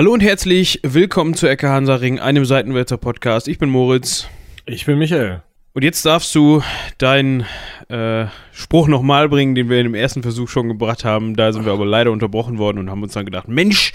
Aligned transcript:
Hallo 0.00 0.14
und 0.14 0.22
herzlich 0.22 0.80
willkommen 0.82 1.34
zu 1.34 1.46
Ecke 1.46 1.68
Hansaring, 1.68 2.18
einem 2.20 2.46
Seitenwälzer 2.46 2.96
Podcast. 2.96 3.48
Ich 3.48 3.58
bin 3.58 3.68
Moritz. 3.68 4.26
Ich 4.64 4.86
bin 4.86 4.98
Michael. 4.98 5.42
Und 5.74 5.84
jetzt 5.84 6.06
darfst 6.06 6.34
du 6.34 6.62
deinen 6.96 7.44
äh, 7.90 8.24
Spruch 8.50 8.88
nochmal 8.88 9.28
bringen, 9.28 9.54
den 9.54 9.68
wir 9.68 9.76
in 9.76 9.84
dem 9.84 9.94
ersten 9.94 10.22
Versuch 10.22 10.48
schon 10.48 10.68
gebracht 10.68 11.04
haben. 11.04 11.36
Da 11.36 11.52
sind 11.52 11.66
wir 11.66 11.72
aber 11.72 11.84
leider 11.84 12.12
unterbrochen 12.12 12.56
worden 12.56 12.78
und 12.78 12.88
haben 12.88 13.02
uns 13.02 13.12
dann 13.12 13.26
gedacht, 13.26 13.48
Mensch, 13.48 13.92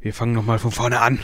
wir 0.00 0.14
fangen 0.14 0.32
nochmal 0.32 0.60
von 0.60 0.70
vorne 0.70 1.00
an. 1.00 1.18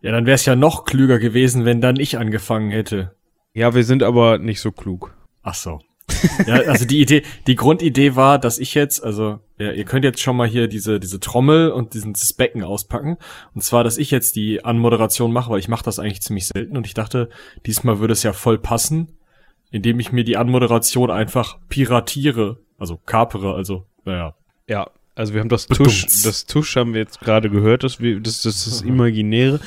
Ja, 0.00 0.10
dann 0.10 0.26
wäre 0.26 0.34
es 0.34 0.44
ja 0.44 0.56
noch 0.56 0.84
klüger 0.84 1.20
gewesen, 1.20 1.64
wenn 1.64 1.80
dann 1.80 2.00
ich 2.00 2.18
angefangen 2.18 2.72
hätte. 2.72 3.14
Ja, 3.54 3.76
wir 3.76 3.84
sind 3.84 4.02
aber 4.02 4.38
nicht 4.38 4.60
so 4.60 4.72
klug. 4.72 5.14
Ach 5.44 5.54
so. 5.54 5.78
ja, 6.46 6.54
also 6.54 6.84
die 6.84 7.00
Idee, 7.00 7.22
die 7.46 7.56
Grundidee 7.56 8.16
war, 8.16 8.38
dass 8.38 8.58
ich 8.58 8.74
jetzt, 8.74 9.02
also 9.02 9.40
ja, 9.58 9.72
ihr 9.72 9.84
könnt 9.84 10.04
jetzt 10.04 10.20
schon 10.20 10.36
mal 10.36 10.48
hier 10.48 10.68
diese 10.68 10.98
diese 10.98 11.20
Trommel 11.20 11.70
und 11.70 11.94
diesen 11.94 12.14
dieses 12.14 12.32
Becken 12.32 12.64
auspacken. 12.64 13.18
Und 13.54 13.62
zwar, 13.62 13.84
dass 13.84 13.98
ich 13.98 14.10
jetzt 14.10 14.36
die 14.36 14.64
Anmoderation 14.64 15.32
mache, 15.32 15.50
weil 15.50 15.58
ich 15.58 15.68
mache 15.68 15.84
das 15.84 15.98
eigentlich 15.98 16.22
ziemlich 16.22 16.46
selten 16.46 16.76
und 16.76 16.86
ich 16.86 16.94
dachte, 16.94 17.28
diesmal 17.66 18.00
würde 18.00 18.12
es 18.12 18.22
ja 18.22 18.32
voll 18.32 18.58
passen, 18.58 19.16
indem 19.70 20.00
ich 20.00 20.12
mir 20.12 20.24
die 20.24 20.36
Anmoderation 20.36 21.10
einfach 21.10 21.58
piratiere, 21.68 22.58
also 22.78 22.96
kapere, 22.96 23.54
also 23.54 23.86
naja. 24.04 24.34
Ja, 24.68 24.90
also 25.14 25.34
wir 25.34 25.40
haben 25.40 25.50
das 25.50 25.66
Tusch, 25.66 26.06
das 26.24 26.46
Tusch 26.46 26.74
haben 26.76 26.94
wir 26.94 27.00
jetzt 27.00 27.20
gerade 27.20 27.50
gehört, 27.50 27.84
das, 27.84 27.98
das, 27.98 28.42
das 28.42 28.44
ist 28.44 28.66
das 28.66 28.80
Imaginäre. 28.80 29.60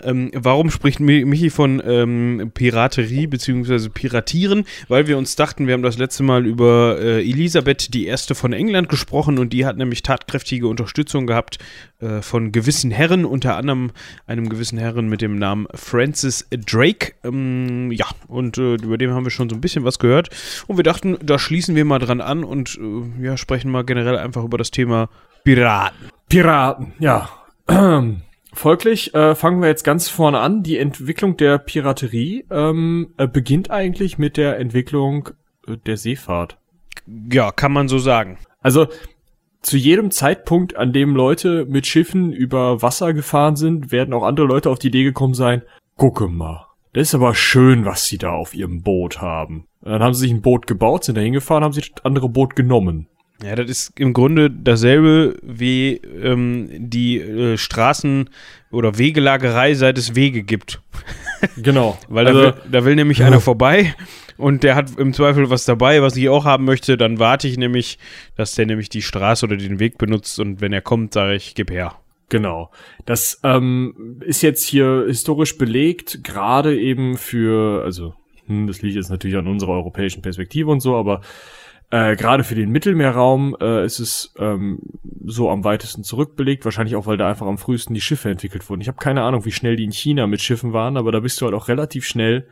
Ähm, 0.00 0.30
warum 0.32 0.70
spricht 0.70 1.00
Michi 1.00 1.50
von 1.50 1.82
ähm, 1.84 2.52
Piraterie 2.54 3.26
bzw. 3.26 3.88
Piratieren? 3.88 4.64
Weil 4.86 5.08
wir 5.08 5.18
uns 5.18 5.34
dachten, 5.34 5.66
wir 5.66 5.74
haben 5.74 5.82
das 5.82 5.98
letzte 5.98 6.22
Mal 6.22 6.46
über 6.46 6.98
äh, 7.00 7.28
Elisabeth 7.28 7.92
die 7.92 8.06
Erste 8.06 8.36
von 8.36 8.52
England 8.52 8.88
gesprochen 8.88 9.40
und 9.40 9.52
die 9.52 9.66
hat 9.66 9.76
nämlich 9.76 10.02
tatkräftige 10.02 10.68
Unterstützung 10.68 11.26
gehabt 11.26 11.58
äh, 11.98 12.22
von 12.22 12.52
gewissen 12.52 12.92
Herren, 12.92 13.24
unter 13.24 13.56
anderem 13.56 13.90
einem 14.26 14.48
gewissen 14.48 14.78
Herren 14.78 15.08
mit 15.08 15.20
dem 15.20 15.36
Namen 15.36 15.66
Francis 15.74 16.46
Drake. 16.50 17.14
Ähm, 17.24 17.90
ja, 17.90 18.06
und 18.28 18.56
äh, 18.56 18.74
über 18.74 18.98
den 18.98 19.10
haben 19.10 19.24
wir 19.24 19.30
schon 19.32 19.50
so 19.50 19.56
ein 19.56 19.60
bisschen 19.60 19.82
was 19.82 19.98
gehört 19.98 20.28
und 20.68 20.76
wir 20.76 20.84
dachten, 20.84 21.18
da 21.20 21.40
schließen 21.40 21.74
wir 21.74 21.84
mal 21.84 21.98
dran 21.98 22.20
an 22.20 22.44
und 22.44 22.78
äh, 22.80 23.24
ja, 23.24 23.36
sprechen 23.36 23.68
mal 23.68 23.82
generell 23.82 24.16
einfach 24.16 24.44
über 24.44 24.58
das 24.58 24.70
Thema 24.70 24.91
Thema 24.92 25.08
Piraten. 25.44 26.10
Piraten, 26.28 26.92
ja. 26.98 27.28
Folglich 28.52 29.14
äh, 29.14 29.34
fangen 29.34 29.62
wir 29.62 29.68
jetzt 29.68 29.84
ganz 29.84 30.08
vorne 30.08 30.38
an. 30.40 30.62
Die 30.62 30.78
Entwicklung 30.78 31.38
der 31.38 31.58
Piraterie 31.58 32.44
ähm, 32.50 33.14
äh, 33.16 33.26
beginnt 33.26 33.70
eigentlich 33.70 34.18
mit 34.18 34.36
der 34.36 34.58
Entwicklung 34.58 35.30
äh, 35.66 35.78
der 35.78 35.96
Seefahrt. 35.96 36.58
Ja, 37.06 37.50
kann 37.50 37.72
man 37.72 37.88
so 37.88 37.98
sagen. 37.98 38.38
Also 38.60 38.88
zu 39.62 39.78
jedem 39.78 40.10
Zeitpunkt, 40.10 40.76
an 40.76 40.92
dem 40.92 41.16
Leute 41.16 41.64
mit 41.64 41.86
Schiffen 41.86 42.32
über 42.32 42.82
Wasser 42.82 43.14
gefahren 43.14 43.56
sind, 43.56 43.90
werden 43.90 44.12
auch 44.12 44.24
andere 44.24 44.46
Leute 44.46 44.68
auf 44.68 44.78
die 44.78 44.88
Idee 44.88 45.04
gekommen 45.04 45.34
sein, 45.34 45.62
gucke 45.96 46.28
mal, 46.28 46.66
das 46.92 47.08
ist 47.08 47.14
aber 47.14 47.34
schön, 47.34 47.86
was 47.86 48.06
sie 48.06 48.18
da 48.18 48.32
auf 48.32 48.54
ihrem 48.54 48.82
Boot 48.82 49.20
haben. 49.22 49.66
Dann 49.80 50.02
haben 50.02 50.14
sie 50.14 50.22
sich 50.22 50.30
ein 50.30 50.42
Boot 50.42 50.66
gebaut, 50.66 51.04
sind 51.04 51.16
da 51.16 51.22
hingefahren, 51.22 51.64
haben 51.64 51.72
sich 51.72 51.92
das 51.92 52.04
andere 52.04 52.28
Boot 52.28 52.54
genommen. 52.54 53.08
Ja, 53.44 53.56
das 53.56 53.68
ist 53.68 53.98
im 53.98 54.12
Grunde 54.12 54.50
dasselbe 54.50 55.36
wie 55.42 55.96
ähm, 56.22 56.68
die 56.70 57.18
äh, 57.18 57.56
Straßen- 57.56 58.28
oder 58.70 58.98
Wegelagerei, 58.98 59.74
seit 59.74 59.98
es 59.98 60.14
Wege 60.14 60.42
gibt. 60.42 60.80
Genau. 61.56 61.98
Weil 62.08 62.28
also, 62.28 62.40
da, 62.40 62.46
will, 62.46 62.62
da 62.70 62.84
will 62.84 62.94
nämlich 62.94 63.24
einer 63.24 63.40
vorbei 63.50 63.96
und 64.36 64.62
der 64.62 64.76
hat 64.76 64.96
im 64.96 65.12
Zweifel 65.12 65.50
was 65.50 65.64
dabei, 65.64 66.00
was 66.00 66.16
ich 66.16 66.28
auch 66.28 66.44
haben 66.44 66.64
möchte. 66.64 66.96
Dann 66.96 67.18
warte 67.18 67.48
ich 67.48 67.58
nämlich, 67.58 67.98
dass 68.36 68.54
der 68.54 68.66
nämlich 68.66 68.88
die 68.88 69.02
Straße 69.02 69.44
oder 69.44 69.56
den 69.56 69.80
Weg 69.80 69.98
benutzt 69.98 70.38
und 70.38 70.60
wenn 70.60 70.72
er 70.72 70.82
kommt, 70.82 71.14
sage 71.14 71.34
ich, 71.34 71.56
gib 71.56 71.72
her. 71.72 71.96
Genau. 72.28 72.70
Das 73.06 73.40
ähm, 73.42 74.20
ist 74.24 74.42
jetzt 74.42 74.64
hier 74.64 75.04
historisch 75.08 75.58
belegt, 75.58 76.22
gerade 76.22 76.78
eben 76.78 77.16
für, 77.16 77.82
also, 77.84 78.14
hm, 78.46 78.68
das 78.68 78.80
liegt 78.80 78.94
jetzt 78.94 79.10
natürlich 79.10 79.36
an 79.36 79.48
unserer 79.48 79.72
europäischen 79.72 80.22
Perspektive 80.22 80.70
und 80.70 80.80
so, 80.80 80.96
aber 80.96 81.22
äh, 81.92 82.16
Gerade 82.16 82.42
für 82.42 82.54
den 82.54 82.70
Mittelmeerraum 82.70 83.54
äh, 83.60 83.84
ist 83.84 83.98
es 83.98 84.32
ähm, 84.38 84.78
so 85.26 85.50
am 85.50 85.62
weitesten 85.62 86.04
zurückbelegt, 86.04 86.64
wahrscheinlich 86.64 86.96
auch, 86.96 87.04
weil 87.04 87.18
da 87.18 87.28
einfach 87.28 87.46
am 87.46 87.58
frühesten 87.58 87.92
die 87.92 88.00
Schiffe 88.00 88.30
entwickelt 88.30 88.66
wurden. 88.70 88.80
Ich 88.80 88.88
habe 88.88 88.96
keine 88.96 89.22
Ahnung, 89.22 89.44
wie 89.44 89.52
schnell 89.52 89.76
die 89.76 89.84
in 89.84 89.92
China 89.92 90.26
mit 90.26 90.40
Schiffen 90.40 90.72
waren, 90.72 90.96
aber 90.96 91.12
da 91.12 91.20
bist 91.20 91.38
du 91.38 91.44
halt 91.44 91.54
auch 91.54 91.68
relativ 91.68 92.06
schnell 92.06 92.48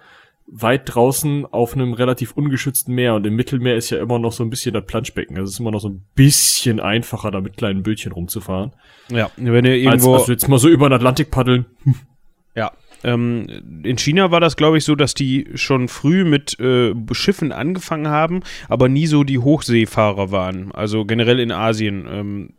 weit 0.46 0.94
draußen 0.94 1.46
auf 1.46 1.72
einem 1.72 1.94
relativ 1.94 2.32
ungeschützten 2.32 2.94
Meer 2.94 3.14
und 3.14 3.26
im 3.26 3.34
Mittelmeer 3.34 3.76
ist 3.76 3.88
ja 3.88 3.98
immer 3.98 4.18
noch 4.18 4.32
so 4.32 4.44
ein 4.44 4.50
bisschen 4.50 4.74
das 4.74 4.84
Planschbecken. 4.84 5.38
Also 5.38 5.48
es 5.48 5.54
ist 5.54 5.60
immer 5.60 5.70
noch 5.70 5.80
so 5.80 5.88
ein 5.88 6.04
bisschen 6.14 6.78
einfacher, 6.78 7.30
da 7.30 7.40
mit 7.40 7.56
kleinen 7.56 7.82
Bötchen 7.82 8.12
rumzufahren. 8.12 8.72
Ja, 9.08 9.30
wenn 9.36 9.64
ihr 9.64 9.76
irgendwo... 9.76 10.12
Als, 10.12 10.22
als 10.22 10.28
jetzt 10.28 10.48
mal 10.48 10.58
so 10.58 10.68
über 10.68 10.90
den 10.90 10.96
Atlantik 10.96 11.30
paddeln. 11.30 11.64
Ähm, 13.02 13.46
in 13.82 13.98
China 13.98 14.30
war 14.30 14.40
das, 14.40 14.56
glaube 14.56 14.78
ich, 14.78 14.84
so, 14.84 14.94
dass 14.94 15.14
die 15.14 15.48
schon 15.54 15.88
früh 15.88 16.24
mit 16.24 16.58
äh, 16.60 16.94
Schiffen 17.12 17.52
angefangen 17.52 18.08
haben, 18.08 18.40
aber 18.68 18.88
nie 18.88 19.06
so 19.06 19.24
die 19.24 19.38
Hochseefahrer 19.38 20.30
waren. 20.30 20.72
Also 20.72 21.04
generell 21.04 21.40
in 21.40 21.52
Asien. 21.52 22.06
Ähm, 22.10 22.50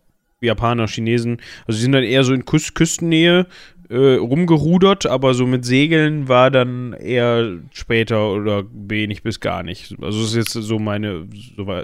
Japaner, 0.44 0.88
Chinesen, 0.88 1.38
also 1.68 1.78
sie 1.78 1.84
sind 1.84 1.92
dann 1.92 2.04
eher 2.04 2.24
so 2.24 2.34
in 2.34 2.46
Küst 2.46 2.74
Küstennähe 2.74 3.46
äh, 3.90 4.16
rumgerudert, 4.16 5.06
aber 5.06 5.34
so 5.34 5.46
mit 5.46 5.66
Segeln 5.66 6.28
war 6.28 6.50
dann 6.50 6.94
eher 6.94 7.60
später 7.72 8.32
oder 8.32 8.64
wenig 8.74 9.22
bis 9.22 9.40
gar 9.40 9.64
nicht. 9.64 9.96
Also 10.02 10.22
das 10.22 10.34
ist 10.34 10.36
jetzt 10.36 10.54
so 10.54 10.80
meine, 10.80 11.28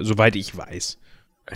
soweit 0.01 0.35
ich 0.35 0.57
weiß. 0.57 0.97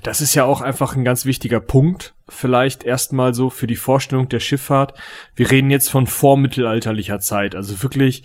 Das 0.03 0.22
ist 0.22 0.35
ja 0.35 0.46
auch 0.46 0.62
einfach 0.62 0.96
ein 0.96 1.03
ganz 1.03 1.25
wichtiger 1.25 1.59
Punkt. 1.59 2.16
Vielleicht 2.29 2.84
erstmal 2.84 3.34
so 3.34 3.50
für 3.50 3.68
die 3.68 3.75
Vorstellung 3.75 4.29
der 4.29 4.40
Schifffahrt. 4.40 4.97
Wir 5.35 5.52
reden 5.52 5.69
jetzt 5.69 5.90
von 5.90 6.07
vormittelalterlicher 6.07 7.19
Zeit, 7.19 7.56
also 7.56 7.84
wirklich 7.84 8.24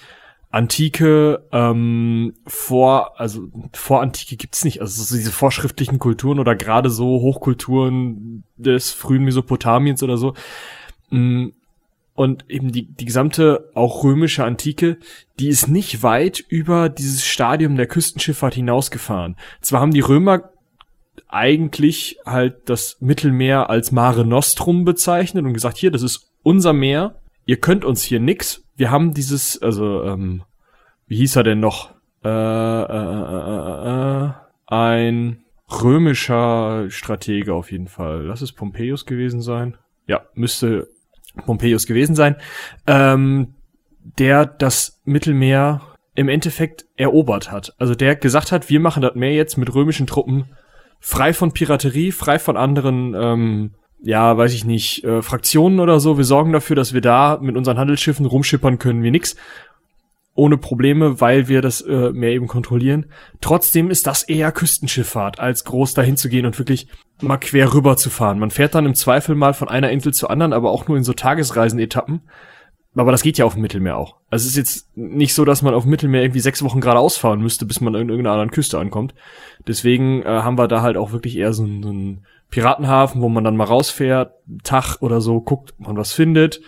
Antike, 0.51 1.45
ähm, 1.53 2.35
vor, 2.47 3.21
also 3.21 3.49
Vorantike 3.73 4.37
gibt's 4.37 4.65
nicht, 4.65 4.81
also 4.81 5.03
so 5.03 5.17
diese 5.17 5.33
vorschriftlichen 5.33 5.99
Kulturen 5.99 6.39
oder 6.39 6.55
gerade 6.55 6.89
so 6.89 7.21
Hochkulturen 7.21 8.45
des 8.57 8.93
frühen 8.93 9.25
Mesopotamiens 9.25 10.05
oder 10.05 10.17
so. 10.17 10.35
Mm, 11.11 11.49
und 12.15 12.49
eben 12.49 12.73
die, 12.73 12.87
die 12.87 13.05
gesamte 13.05 13.71
auch 13.75 14.05
römische 14.05 14.45
Antike, 14.45 14.99
die 15.39 15.49
ist 15.49 15.69
nicht 15.69 16.03
weit 16.03 16.43
über 16.49 16.89
dieses 16.89 17.27
Stadium 17.27 17.77
der 17.77 17.87
Küstenschifffahrt 17.87 18.55
hinausgefahren. 18.55 19.37
Zwar 19.61 19.81
haben 19.81 19.93
die 19.93 20.01
Römer 20.01 20.51
eigentlich 21.29 22.19
halt 22.25 22.69
das 22.69 22.99
Mittelmeer 23.01 23.71
als 23.71 23.93
Mare 23.93 24.25
Nostrum 24.25 24.85
bezeichnet 24.85 25.45
und 25.45 25.53
gesagt, 25.53 25.77
hier, 25.77 25.91
das 25.91 26.03
ist 26.03 26.33
unser 26.43 26.73
Meer, 26.73 27.17
ihr 27.45 27.59
könnt 27.59 27.85
uns 27.85 28.03
hier 28.03 28.21
nix. 28.21 28.65
Wir 28.77 28.91
haben 28.91 29.15
dieses, 29.15 29.61
also, 29.61 30.05
ähm, 30.05 30.43
wie 31.07 31.17
hieß 31.17 31.37
er 31.37 31.43
denn 31.43 31.61
noch? 31.61 31.95
Äh, 32.25 32.29
äh, 32.29 33.23
äh, 33.43 34.27
äh, 34.27 34.33
ein 34.67 35.45
römischer 35.71 36.91
Stratege 36.91 37.55
auf 37.55 37.73
jeden 37.73 37.89
Fall. 37.89 38.25
Lass 38.25 38.43
es 38.43 38.53
Pompeius 38.53 39.07
gewesen 39.07 39.41
sein. 39.41 39.77
Ja, 40.07 40.23
müsste 40.35 40.89
Pompeius 41.45 41.87
gewesen 41.87 42.15
sein. 42.15 42.37
Ähm, 42.87 43.55
der 44.19 44.47
das 44.47 45.01
Mittelmeer 45.05 45.81
im 46.15 46.29
Endeffekt 46.29 46.87
erobert 46.97 47.51
hat. 47.51 47.75
Also 47.79 47.95
der 47.95 48.17
gesagt 48.17 48.53
hat, 48.53 48.71
wir 48.71 48.81
machen 48.81 49.03
das 49.03 49.15
Meer 49.15 49.35
jetzt 49.35 49.57
mit 49.57 49.75
römischen 49.75 50.07
Truppen 50.07 50.47
frei 51.01 51.33
von 51.33 51.53
Piraterie, 51.53 52.13
frei 52.13 52.39
von 52.39 52.57
anderen, 52.57 53.15
ähm, 53.15 53.71
ja, 54.03 54.37
weiß 54.37 54.55
ich 54.55 54.65
nicht, 54.65 55.05
äh, 55.05 55.23
Fraktionen 55.23 55.81
oder 55.81 56.01
so. 56.01 56.17
Wir 56.17 56.25
sorgen 56.25 56.53
dafür, 56.53 56.77
dass 56.77 56.93
wir 56.93 57.01
da 57.01 57.39
mit 57.41 57.57
unseren 57.57 57.79
Handelsschiffen 57.79 58.27
rumschippern 58.27 58.79
können 58.79 59.03
wie 59.03 59.11
nix. 59.11 59.37
Ohne 60.35 60.59
Probleme, 60.59 61.21
weil 61.21 61.49
wir 61.49 61.63
das 61.63 61.81
äh, 61.81 62.11
Meer 62.13 62.33
eben 62.33 62.47
kontrollieren. 62.47 63.07
Trotzdem 63.41 63.91
ist 63.91 64.07
das 64.07 64.23
eher 64.23 64.53
Küstenschifffahrt, 64.53 65.41
als 65.41 65.65
groß 65.65 65.95
dahin 65.95 66.19
zu 66.19 66.29
gehen 66.29 66.45
und 66.45 66.59
wirklich 66.59 66.89
mal 67.23 67.39
quer 67.39 67.73
rüber 67.73 67.97
zu 67.97 68.11
fahren. 68.11 68.39
Man 68.39 68.51
fährt 68.51 68.75
dann 68.75 68.85
im 68.85 68.95
Zweifel 68.95 69.35
mal 69.35 69.55
von 69.55 69.69
einer 69.69 69.91
Insel 69.91 70.13
zur 70.13 70.31
anderen, 70.31 70.53
aber 70.53 70.73
auch 70.73 70.89
nur 70.89 70.99
in 70.99 71.05
so 71.05 71.15
Tagesreisenetappen. 71.15 72.21
Aber 72.97 73.13
das 73.13 73.23
geht 73.23 73.37
ja 73.37 73.45
auf 73.45 73.53
dem 73.53 73.63
Mittelmeer 73.63 73.97
auch. 73.97 74.17
Also 74.31 74.45
es 74.45 74.53
ist 74.53 74.57
jetzt 74.57 74.97
nicht 74.97 75.35
so, 75.35 75.45
dass 75.45 75.61
man 75.61 75.75
auf 75.75 75.83
dem 75.83 75.91
Mittelmeer 75.91 76.23
irgendwie 76.23 76.41
sechs 76.41 76.63
Wochen 76.63 76.81
geradeaus 76.81 77.19
fahren 77.19 77.41
müsste, 77.41 77.67
bis 77.67 77.81
man 77.81 77.95
in 77.95 78.09
irgendeiner 78.09 78.33
anderen 78.33 78.51
Küste 78.51 78.79
ankommt. 78.79 79.15
Deswegen 79.69 80.23
äh, 80.23 80.29
haben 80.29 80.59
wir 80.59 80.67
da 80.67 80.81
halt 80.81 80.97
auch 80.97 81.13
wirklich 81.13 81.37
eher 81.37 81.53
so, 81.53 81.65
einen, 81.65 81.83
so 81.83 81.91
einen 81.91 82.27
Piratenhafen, 82.49 83.21
wo 83.21 83.29
man 83.29 83.45
dann 83.45 83.57
mal 83.57 83.65
rausfährt, 83.65 84.33
Tag 84.63 85.03
oder 85.03 85.21
so, 85.21 85.41
guckt, 85.41 85.75
ob 85.79 85.89
man 85.89 85.97
was 85.99 86.13
findet, 86.13 86.63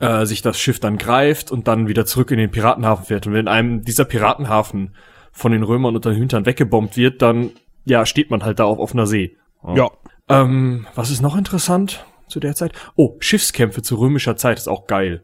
äh, 0.00 0.26
sich 0.26 0.42
das 0.42 0.58
Schiff 0.58 0.80
dann 0.80 0.98
greift 0.98 1.52
und 1.52 1.68
dann 1.68 1.86
wieder 1.86 2.06
zurück 2.06 2.32
in 2.32 2.38
den 2.38 2.50
Piratenhafen 2.50 3.04
fährt. 3.04 3.26
Und 3.28 3.34
wenn 3.34 3.46
einem 3.46 3.84
dieser 3.84 4.04
Piratenhafen 4.04 4.96
von 5.30 5.52
den 5.52 5.62
Römern 5.62 5.94
unter 5.94 6.10
den 6.10 6.18
Hintern 6.18 6.46
weggebombt 6.46 6.96
wird, 6.96 7.22
dann 7.22 7.50
ja, 7.84 8.04
steht 8.04 8.30
man 8.30 8.42
halt 8.44 8.58
da 8.58 8.64
auf 8.64 8.78
offener 8.78 9.06
See. 9.06 9.36
Ja. 9.64 9.74
ja. 9.76 9.90
Ähm, 10.28 10.86
was 10.94 11.10
ist 11.10 11.22
noch 11.22 11.36
interessant 11.36 12.04
zu 12.26 12.40
der 12.40 12.54
Zeit? 12.54 12.72
Oh, 12.96 13.16
Schiffskämpfe 13.20 13.82
zu 13.82 13.96
römischer 13.96 14.36
Zeit 14.36 14.58
ist 14.58 14.68
auch 14.68 14.86
geil. 14.86 15.22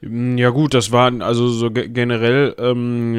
Ja 0.00 0.50
gut, 0.50 0.74
das 0.74 0.92
waren 0.92 1.22
also 1.22 1.48
so 1.48 1.70
generell 1.70 2.54
ähm, 2.58 3.14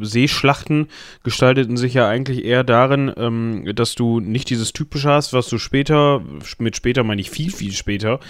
äh, 0.00 0.04
Seeschlachten 0.04 0.88
gestalteten 1.22 1.76
sich 1.76 1.94
ja 1.94 2.08
eigentlich 2.08 2.44
eher 2.44 2.64
darin, 2.64 3.12
ähm, 3.16 3.70
dass 3.74 3.94
du 3.94 4.20
nicht 4.20 4.50
dieses 4.50 4.72
typische 4.72 5.10
hast, 5.10 5.32
was 5.32 5.48
du 5.48 5.58
später, 5.58 6.22
mit 6.58 6.76
später 6.76 7.04
meine 7.04 7.20
ich 7.20 7.30
viel, 7.30 7.50
viel 7.50 7.72
später, 7.72 8.20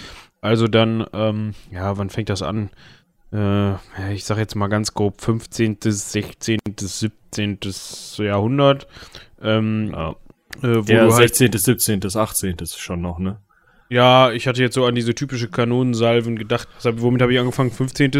Also 0.41 0.67
dann, 0.67 1.05
ähm, 1.13 1.53
ja, 1.71 1.97
wann 1.97 2.09
fängt 2.09 2.29
das 2.29 2.41
an? 2.41 2.69
Äh, 3.31 3.73
ich 4.13 4.25
sag 4.25 4.37
jetzt 4.37 4.55
mal 4.55 4.67
ganz 4.67 4.93
grob 4.93 5.19
15., 5.21 5.77
16., 5.81 6.59
17. 6.79 7.59
Jahrhundert. 8.17 8.87
Ähm, 9.41 9.91
ja. 9.91 10.15
Äh, 10.61 10.87
wo 10.87 10.91
ja, 10.91 11.09
16., 11.09 11.51
halt 11.51 11.59
17., 11.59 12.01
18. 12.15 12.55
ist 12.59 12.79
schon 12.79 13.01
noch, 13.01 13.19
ne? 13.19 13.39
Ja, 13.89 14.31
ich 14.31 14.47
hatte 14.47 14.61
jetzt 14.61 14.75
so 14.75 14.85
an 14.85 14.95
diese 14.95 15.13
typische 15.13 15.49
Kanonensalven 15.49 16.37
gedacht. 16.37 16.67
Womit 16.83 17.21
habe 17.21 17.33
ich 17.33 17.39
angefangen? 17.39 17.71
15. 17.71 18.11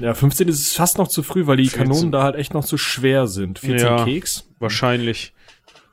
Ja, 0.00 0.14
15. 0.14 0.48
ist 0.48 0.76
fast 0.76 0.98
noch 0.98 1.08
zu 1.08 1.22
früh, 1.22 1.46
weil 1.46 1.56
die 1.56 1.68
14. 1.68 1.82
Kanonen 1.82 2.12
da 2.12 2.22
halt 2.22 2.36
echt 2.36 2.54
noch 2.54 2.64
zu 2.64 2.78
schwer 2.78 3.26
sind. 3.26 3.58
14 3.58 3.86
ja, 3.86 4.04
Keks? 4.04 4.48
Wahrscheinlich. 4.58 5.32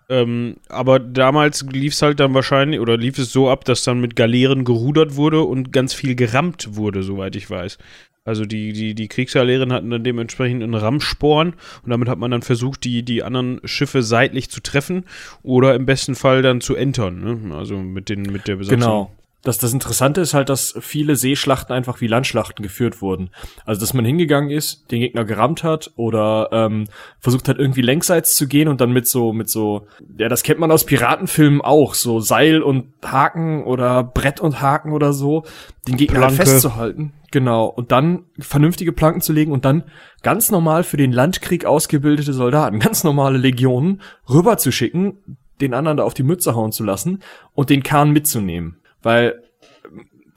Ähm, 0.09 0.57
aber 0.69 0.99
damals 0.99 1.63
lief 1.71 1.93
es 1.93 2.01
halt 2.01 2.19
dann 2.19 2.33
wahrscheinlich, 2.33 2.79
oder 2.79 2.97
lief 2.97 3.17
es 3.17 3.31
so 3.31 3.49
ab, 3.49 3.65
dass 3.65 3.83
dann 3.83 4.01
mit 4.01 4.15
Galeeren 4.15 4.65
gerudert 4.65 5.15
wurde 5.15 5.41
und 5.41 5.71
ganz 5.71 5.93
viel 5.93 6.15
gerammt 6.15 6.75
wurde, 6.75 7.03
soweit 7.03 7.35
ich 7.35 7.49
weiß. 7.49 7.77
Also 8.25 8.45
die, 8.45 8.71
die, 8.71 8.95
die 8.95 9.07
Kriegsgaleeren 9.09 9.73
hatten 9.73 9.89
dann 9.89 10.03
dementsprechend 10.03 10.63
einen 10.63 10.75
Rammsporn 10.75 11.49
und 11.83 11.89
damit 11.89 12.07
hat 12.07 12.19
man 12.19 12.31
dann 12.31 12.41
versucht, 12.41 12.85
die, 12.85 13.03
die 13.03 13.21
anderen 13.21 13.59
Schiffe 13.65 14.01
seitlich 14.01 14.49
zu 14.49 14.61
treffen 14.61 15.03
oder 15.41 15.75
im 15.75 15.85
besten 15.85 16.15
Fall 16.15 16.41
dann 16.41 16.61
zu 16.61 16.75
entern, 16.75 17.19
ne? 17.19 17.55
Also 17.55 17.77
mit 17.77 18.07
den, 18.07 18.21
mit 18.21 18.47
der 18.47 18.55
Besatzung. 18.55 18.79
Genau 18.79 19.11
das, 19.43 19.57
das 19.57 19.73
Interessante 19.73 20.21
ist 20.21 20.33
halt, 20.33 20.47
dass 20.47 20.73
viele 20.79 21.17
Seeschlachten 21.17 21.75
einfach 21.75 21.99
wie 21.99 22.07
Landschlachten 22.07 22.63
geführt 22.63 23.01
wurden. 23.01 23.29
Also, 23.65 23.81
dass 23.81 23.93
man 23.93 24.05
hingegangen 24.05 24.49
ist, 24.49 24.89
den 24.89 25.01
Gegner 25.01 25.25
gerammt 25.25 25.63
hat 25.63 25.91
oder 25.97 26.47
ähm, 26.53 26.85
versucht 27.19 27.49
hat, 27.49 27.59
irgendwie 27.59 27.81
längsseits 27.81 28.37
zu 28.37 28.47
gehen 28.47 28.69
und 28.69 28.79
dann 28.79 28.93
mit 28.93 29.05
so, 29.05 29.33
mit 29.33 29.49
so, 29.49 29.85
ja, 30.17 30.29
das 30.29 30.43
kennt 30.43 30.61
man 30.61 30.71
aus 30.71 30.85
Piratenfilmen 30.85 31.59
auch, 31.59 31.93
so 31.93 32.21
Seil 32.21 32.61
und 32.61 32.85
Haken 33.03 33.65
oder 33.65 34.03
Brett 34.03 34.39
und 34.39 34.61
Haken 34.61 34.93
oder 34.93 35.11
so, 35.11 35.43
den 35.89 35.97
Gegner 35.97 36.21
halt 36.21 36.35
festzuhalten. 36.35 37.11
Genau. 37.31 37.65
Und 37.65 37.91
dann 37.91 38.23
vernünftige 38.39 38.93
Planken 38.93 39.19
zu 39.19 39.33
legen 39.33 39.51
und 39.51 39.65
dann 39.65 39.83
ganz 40.21 40.51
normal 40.51 40.85
für 40.85 40.97
den 40.97 41.11
Landkrieg 41.11 41.65
ausgebildete 41.65 42.31
Soldaten, 42.31 42.79
ganz 42.79 43.03
normale 43.03 43.37
Legionen, 43.37 44.01
rüberzuschicken, 44.29 45.37
den 45.59 45.73
anderen 45.73 45.97
da 45.97 46.03
auf 46.03 46.13
die 46.13 46.23
Mütze 46.23 46.55
hauen 46.55 46.71
zu 46.71 46.85
lassen 46.85 47.21
und 47.53 47.69
den 47.69 47.83
Kahn 47.83 48.11
mitzunehmen. 48.11 48.77
Weil, 49.03 49.43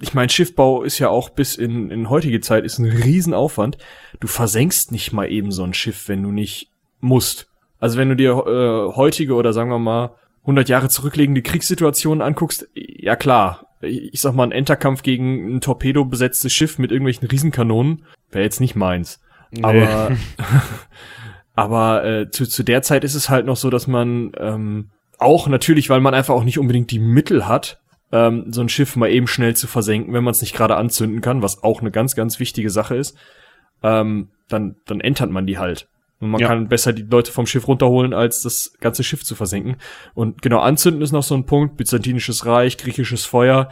ich 0.01 0.13
meine, 0.13 0.29
Schiffbau 0.29 0.83
ist 0.83 0.99
ja 0.99 1.09
auch 1.09 1.31
bis 1.31 1.57
in, 1.57 1.91
in 1.91 2.11
heutige 2.11 2.41
Zeit 2.41 2.65
ist 2.65 2.79
ein 2.79 2.85
Riesenaufwand. 2.85 3.79
Du 4.21 4.29
versenkst 4.29 4.93
nicht 4.93 5.13
mal 5.13 5.31
eben 5.31 5.51
so 5.51 5.65
ein 5.65 5.75
Schiff, 5.75 6.09
wenn 6.09 6.23
du 6.23 6.31
nicht 6.31 6.71
musst. 7.01 7.49
Also 7.79 7.99
wenn 7.99 8.09
du 8.09 8.17
dir 8.17 8.33
äh, 8.33 8.95
heutige 8.95 9.35
oder 9.35 9.53
sagen 9.53 9.71
wir 9.71 9.79
mal 9.79 10.15
100 10.43 10.69
Jahre 10.69 10.89
zurückliegende 10.89 11.43
Kriegssituationen 11.43 12.23
anguckst, 12.23 12.69
ja 12.75 13.17
klar, 13.17 13.67
ich 13.81 14.21
sag 14.21 14.35
mal, 14.35 14.45
ein 14.45 14.53
Enterkampf 14.53 15.03
gegen 15.03 15.57
ein 15.57 15.61
Torpedo 15.61 16.05
besetztes 16.05 16.53
Schiff 16.53 16.79
mit 16.79 16.91
irgendwelchen 16.91 17.29
Riesenkanonen 17.29 18.05
wäre 18.31 18.45
jetzt 18.45 18.61
nicht 18.61 18.77
meins. 18.77 19.21
Nee. 19.51 19.62
Aber, 19.62 20.17
aber 21.55 22.05
äh, 22.05 22.31
zu, 22.31 22.47
zu 22.47 22.62
der 22.62 22.83
Zeit 22.83 23.05
ist 23.05 23.15
es 23.15 23.29
halt 23.29 23.47
noch 23.47 23.57
so, 23.57 23.71
dass 23.71 23.87
man 23.87 24.33
ähm, 24.39 24.91
auch 25.19 25.49
natürlich, 25.49 25.91
weil 25.91 26.01
man 26.01 26.15
einfach 26.15 26.35
auch 26.35 26.45
nicht 26.45 26.59
unbedingt 26.59 26.91
die 26.91 26.99
Mittel 26.99 27.47
hat, 27.49 27.81
ähm, 28.12 28.53
so 28.53 28.61
ein 28.61 28.69
Schiff 28.69 28.97
mal 28.97 29.11
eben 29.11 29.26
schnell 29.26 29.56
zu 29.56 29.67
versenken, 29.67 30.12
wenn 30.14 30.25
man 30.25 30.32
es 30.32 30.41
nicht 30.41 30.55
gerade 30.55 30.76
anzünden 30.76 31.20
kann, 31.20 31.43
was 31.43 31.62
auch 31.62 31.81
eine 31.81 31.91
ganz, 31.91 32.14
ganz 32.14 32.38
wichtige 32.38 32.70
Sache 32.70 32.97
ist, 32.97 33.17
ähm, 33.82 34.29
dann, 34.49 34.76
dann 34.87 35.00
entert 35.00 35.31
man 35.31 35.47
die 35.47 35.58
halt. 35.58 35.88
Und 36.19 36.31
man 36.31 36.41
ja. 36.41 36.49
kann 36.49 36.69
besser 36.69 36.93
die 36.93 37.03
Leute 37.03 37.31
vom 37.31 37.47
Schiff 37.47 37.69
runterholen, 37.69 38.14
als 38.14 38.41
das 38.41 38.75
ganze 38.81 39.05
Schiff 39.05 39.23
zu 39.23 39.35
versenken. 39.35 39.76
Und 40.14 40.41
genau, 40.41 40.61
anzünden 40.61 41.03
ist 41.03 41.12
noch 41.12 41.23
so 41.23 41.35
ein 41.35 41.44
Punkt. 41.44 41.76
Byzantinisches 41.76 42.47
Reich, 42.47 42.79
griechisches 42.79 43.26
Feuer. 43.26 43.69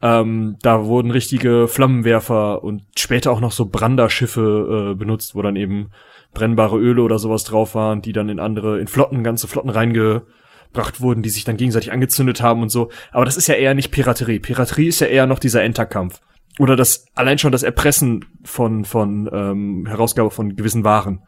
Ähm, 0.00 0.56
da 0.62 0.86
wurden 0.86 1.10
richtige 1.10 1.68
Flammenwerfer 1.68 2.64
und 2.64 2.82
später 2.96 3.30
auch 3.30 3.40
noch 3.40 3.52
so 3.52 3.66
Branderschiffe 3.66 4.92
äh, 4.92 4.94
benutzt, 4.94 5.34
wo 5.34 5.42
dann 5.42 5.56
eben 5.56 5.90
brennbare 6.32 6.78
Öle 6.78 7.02
oder 7.02 7.18
sowas 7.18 7.44
drauf 7.44 7.74
waren, 7.74 8.00
die 8.00 8.12
dann 8.12 8.30
in 8.30 8.40
andere, 8.40 8.80
in 8.80 8.88
Flotten, 8.88 9.22
ganze 9.22 9.46
Flotten 9.46 9.70
reinge, 9.70 10.22
gebracht 10.72 11.00
wurden, 11.00 11.22
die 11.22 11.30
sich 11.30 11.44
dann 11.44 11.56
gegenseitig 11.56 11.92
angezündet 11.92 12.42
haben 12.42 12.62
und 12.62 12.70
so. 12.70 12.90
Aber 13.12 13.24
das 13.24 13.36
ist 13.36 13.46
ja 13.46 13.54
eher 13.54 13.74
nicht 13.74 13.90
Piraterie. 13.90 14.40
Piraterie 14.40 14.88
ist 14.88 15.00
ja 15.00 15.06
eher 15.06 15.26
noch 15.26 15.38
dieser 15.38 15.62
Enterkampf. 15.62 16.20
Oder 16.58 16.76
das, 16.76 17.06
allein 17.14 17.38
schon 17.38 17.52
das 17.52 17.62
Erpressen 17.62 18.24
von, 18.44 18.84
von 18.84 19.28
ähm, 19.32 19.86
Herausgabe 19.86 20.30
von 20.30 20.56
gewissen 20.56 20.84
Waren. 20.84 21.22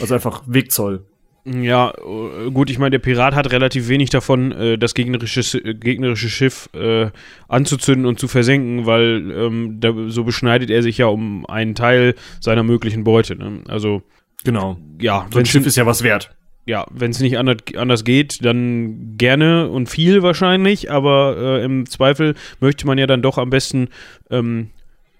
Also 0.00 0.14
einfach 0.14 0.42
Wegzoll. 0.46 1.06
Ja, 1.46 1.92
äh, 1.92 2.50
gut, 2.50 2.68
ich 2.68 2.78
meine, 2.78 2.90
der 2.90 2.98
Pirat 2.98 3.34
hat 3.34 3.50
relativ 3.52 3.88
wenig 3.88 4.10
davon, 4.10 4.52
äh, 4.52 4.76
das 4.76 4.92
gegnerische, 4.92 5.60
gegnerische 5.62 6.28
Schiff 6.28 6.68
äh, 6.74 7.10
anzuzünden 7.48 8.04
und 8.04 8.18
zu 8.18 8.28
versenken, 8.28 8.84
weil 8.84 9.30
ähm, 9.30 9.80
da, 9.80 9.92
so 10.08 10.24
beschneidet 10.24 10.68
er 10.68 10.82
sich 10.82 10.98
ja 10.98 11.06
um 11.06 11.46
einen 11.46 11.74
Teil 11.74 12.14
seiner 12.40 12.62
möglichen 12.62 13.04
Beute. 13.04 13.36
Ne? 13.36 13.62
Also. 13.68 14.02
Genau. 14.44 14.76
Ja, 15.00 15.26
so 15.32 15.38
ein 15.38 15.46
Schiff 15.46 15.66
ist 15.66 15.76
ja 15.76 15.86
was 15.86 16.02
wert 16.02 16.36
ja, 16.68 16.86
wenn 16.90 17.10
es 17.10 17.20
nicht 17.20 17.38
anders 17.38 18.04
geht, 18.04 18.44
dann 18.44 19.16
gerne 19.16 19.70
und 19.70 19.88
viel 19.88 20.22
wahrscheinlich, 20.22 20.90
aber 20.90 21.36
äh, 21.38 21.64
im 21.64 21.86
Zweifel 21.86 22.34
möchte 22.60 22.86
man 22.86 22.98
ja 22.98 23.06
dann 23.06 23.22
doch 23.22 23.38
am 23.38 23.48
besten 23.48 23.88
ähm, 24.30 24.68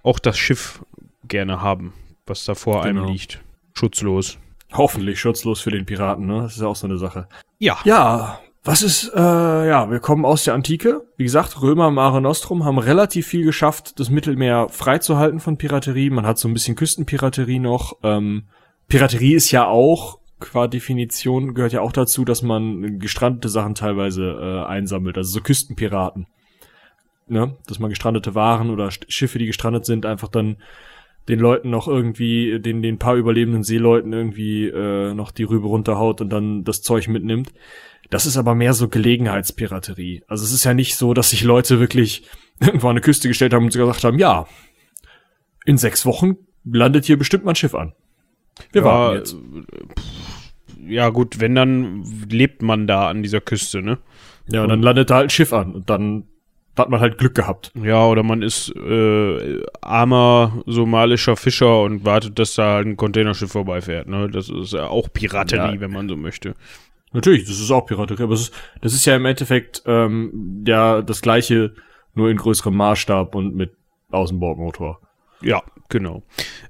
auch 0.02 0.18
das 0.18 0.36
Schiff 0.36 0.84
gerne 1.26 1.62
haben, 1.62 1.94
was 2.26 2.44
da 2.44 2.54
vor 2.54 2.82
genau. 2.82 3.04
einem 3.04 3.12
liegt. 3.12 3.40
Schutzlos. 3.72 4.36
Hoffentlich 4.74 5.18
schutzlos 5.18 5.62
für 5.62 5.70
den 5.70 5.86
Piraten, 5.86 6.26
ne? 6.26 6.42
Das 6.42 6.56
ist 6.56 6.62
auch 6.62 6.76
so 6.76 6.86
eine 6.86 6.98
Sache. 6.98 7.28
Ja. 7.58 7.78
Ja, 7.84 8.40
was 8.62 8.82
ist, 8.82 9.10
äh, 9.14 9.18
ja, 9.68 9.90
wir 9.90 10.00
kommen 10.00 10.26
aus 10.26 10.44
der 10.44 10.52
Antike. 10.52 11.06
Wie 11.16 11.24
gesagt, 11.24 11.62
Römer, 11.62 11.90
Mare 11.90 12.20
Nostrum 12.20 12.66
haben 12.66 12.76
relativ 12.76 13.26
viel 13.26 13.46
geschafft, 13.46 13.98
das 13.98 14.10
Mittelmeer 14.10 14.68
freizuhalten 14.68 15.40
von 15.40 15.56
Piraterie. 15.56 16.10
Man 16.10 16.26
hat 16.26 16.38
so 16.38 16.46
ein 16.46 16.52
bisschen 16.52 16.76
Küstenpiraterie 16.76 17.58
noch. 17.58 17.96
Ähm, 18.02 18.42
Piraterie 18.88 19.32
ist 19.32 19.50
ja 19.50 19.66
auch 19.66 20.17
qua 20.40 20.68
Definition 20.68 21.54
gehört 21.54 21.72
ja 21.72 21.80
auch 21.80 21.92
dazu, 21.92 22.24
dass 22.24 22.42
man 22.42 22.98
gestrandete 22.98 23.48
Sachen 23.48 23.74
teilweise 23.74 24.24
äh, 24.24 24.66
einsammelt, 24.66 25.16
also 25.16 25.30
so 25.30 25.40
Küstenpiraten. 25.40 26.26
Ne? 27.26 27.56
Dass 27.66 27.78
man 27.78 27.90
gestrandete 27.90 28.34
Waren 28.34 28.70
oder 28.70 28.90
Schiffe, 28.90 29.38
die 29.38 29.46
gestrandet 29.46 29.84
sind, 29.84 30.06
einfach 30.06 30.28
dann 30.28 30.56
den 31.28 31.38
Leuten 31.38 31.68
noch 31.68 31.88
irgendwie, 31.88 32.58
den, 32.58 32.82
den 32.82 32.98
paar 32.98 33.16
überlebenden 33.16 33.62
Seeleuten 33.62 34.12
irgendwie 34.12 34.66
äh, 34.66 35.12
noch 35.12 35.30
die 35.30 35.42
Rübe 35.42 35.66
runterhaut 35.66 36.20
und 36.20 36.30
dann 36.30 36.64
das 36.64 36.80
Zeug 36.80 37.06
mitnimmt. 37.08 37.52
Das 38.08 38.24
ist 38.24 38.38
aber 38.38 38.54
mehr 38.54 38.72
so 38.72 38.88
Gelegenheitspiraterie. 38.88 40.22
Also 40.26 40.44
es 40.44 40.52
ist 40.52 40.64
ja 40.64 40.72
nicht 40.72 40.96
so, 40.96 41.12
dass 41.12 41.30
sich 41.30 41.44
Leute 41.44 41.80
wirklich 41.80 42.22
irgendwo 42.60 42.88
an 42.88 42.92
eine 42.92 43.02
Küste 43.02 43.28
gestellt 43.28 43.52
haben 43.52 43.64
und 43.64 43.72
gesagt 43.72 44.04
haben, 44.04 44.18
ja, 44.18 44.46
in 45.66 45.76
sechs 45.76 46.06
Wochen 46.06 46.36
landet 46.64 47.04
hier 47.04 47.18
bestimmt 47.18 47.44
mal 47.44 47.52
ein 47.52 47.56
Schiff 47.56 47.74
an. 47.74 47.92
Wir 48.72 48.82
ja, 48.82 48.86
warten 48.86 49.16
jetzt. 49.18 49.36
Ja, 50.88 51.10
gut, 51.10 51.40
wenn 51.40 51.54
dann 51.54 52.04
lebt 52.30 52.62
man 52.62 52.86
da 52.86 53.08
an 53.08 53.22
dieser 53.22 53.40
Küste, 53.40 53.82
ne? 53.82 53.98
Ja, 54.50 54.62
und 54.62 54.70
dann 54.70 54.82
landet 54.82 55.10
da 55.10 55.16
halt 55.16 55.26
ein 55.26 55.30
Schiff 55.30 55.52
an 55.52 55.74
und 55.74 55.90
dann 55.90 56.24
hat 56.78 56.88
man 56.90 57.00
halt 57.00 57.18
Glück 57.18 57.34
gehabt. 57.34 57.72
Ja, 57.74 58.06
oder 58.06 58.22
man 58.22 58.42
ist 58.42 58.74
äh, 58.74 59.60
armer 59.80 60.62
somalischer 60.66 61.36
Fischer 61.36 61.82
und 61.82 62.04
wartet, 62.04 62.38
dass 62.38 62.54
da 62.54 62.74
halt 62.74 62.86
ein 62.86 62.96
Containerschiff 62.96 63.50
vorbeifährt. 63.50 64.08
Ne? 64.08 64.28
Das 64.30 64.48
ist 64.48 64.72
ja 64.72 64.86
auch 64.86 65.12
Piraterie, 65.12 65.74
ja. 65.74 65.80
wenn 65.80 65.90
man 65.90 66.08
so 66.08 66.16
möchte. 66.16 66.54
Natürlich, 67.12 67.44
das 67.44 67.58
ist 67.58 67.70
auch 67.70 67.86
Piraterie, 67.86 68.22
aber 68.22 68.34
das 68.34 68.42
ist, 68.42 68.54
das 68.80 68.94
ist 68.94 69.04
ja 69.06 69.16
im 69.16 69.24
Endeffekt 69.24 69.82
ähm, 69.86 70.64
ja 70.66 71.02
das 71.02 71.20
gleiche, 71.20 71.74
nur 72.14 72.30
in 72.30 72.36
größerem 72.36 72.76
Maßstab 72.76 73.34
und 73.34 73.54
mit 73.54 73.72
Außenbordmotor. 74.10 75.00
Ja, 75.40 75.62
genau. 75.88 76.22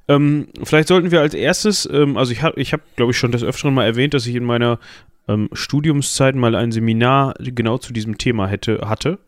Ähm, 0.08 0.48
vielleicht 0.62 0.88
sollten 0.88 1.10
wir 1.10 1.20
als 1.20 1.34
erstes, 1.34 1.88
ähm, 1.90 2.16
also 2.16 2.32
ich 2.32 2.42
habe, 2.42 2.60
ich 2.60 2.72
hab, 2.72 2.80
glaube 2.96 3.12
ich, 3.12 3.18
schon 3.18 3.32
das 3.32 3.42
Öfteren 3.42 3.74
mal 3.74 3.84
erwähnt, 3.84 4.14
dass 4.14 4.26
ich 4.26 4.34
in 4.34 4.44
meiner 4.44 4.78
ähm, 5.26 5.48
Studiumszeit 5.52 6.34
mal 6.34 6.54
ein 6.54 6.72
Seminar 6.72 7.34
genau 7.38 7.78
zu 7.78 7.92
diesem 7.92 8.18
Thema 8.18 8.48
hätte, 8.48 8.88
hatte. 8.88 9.18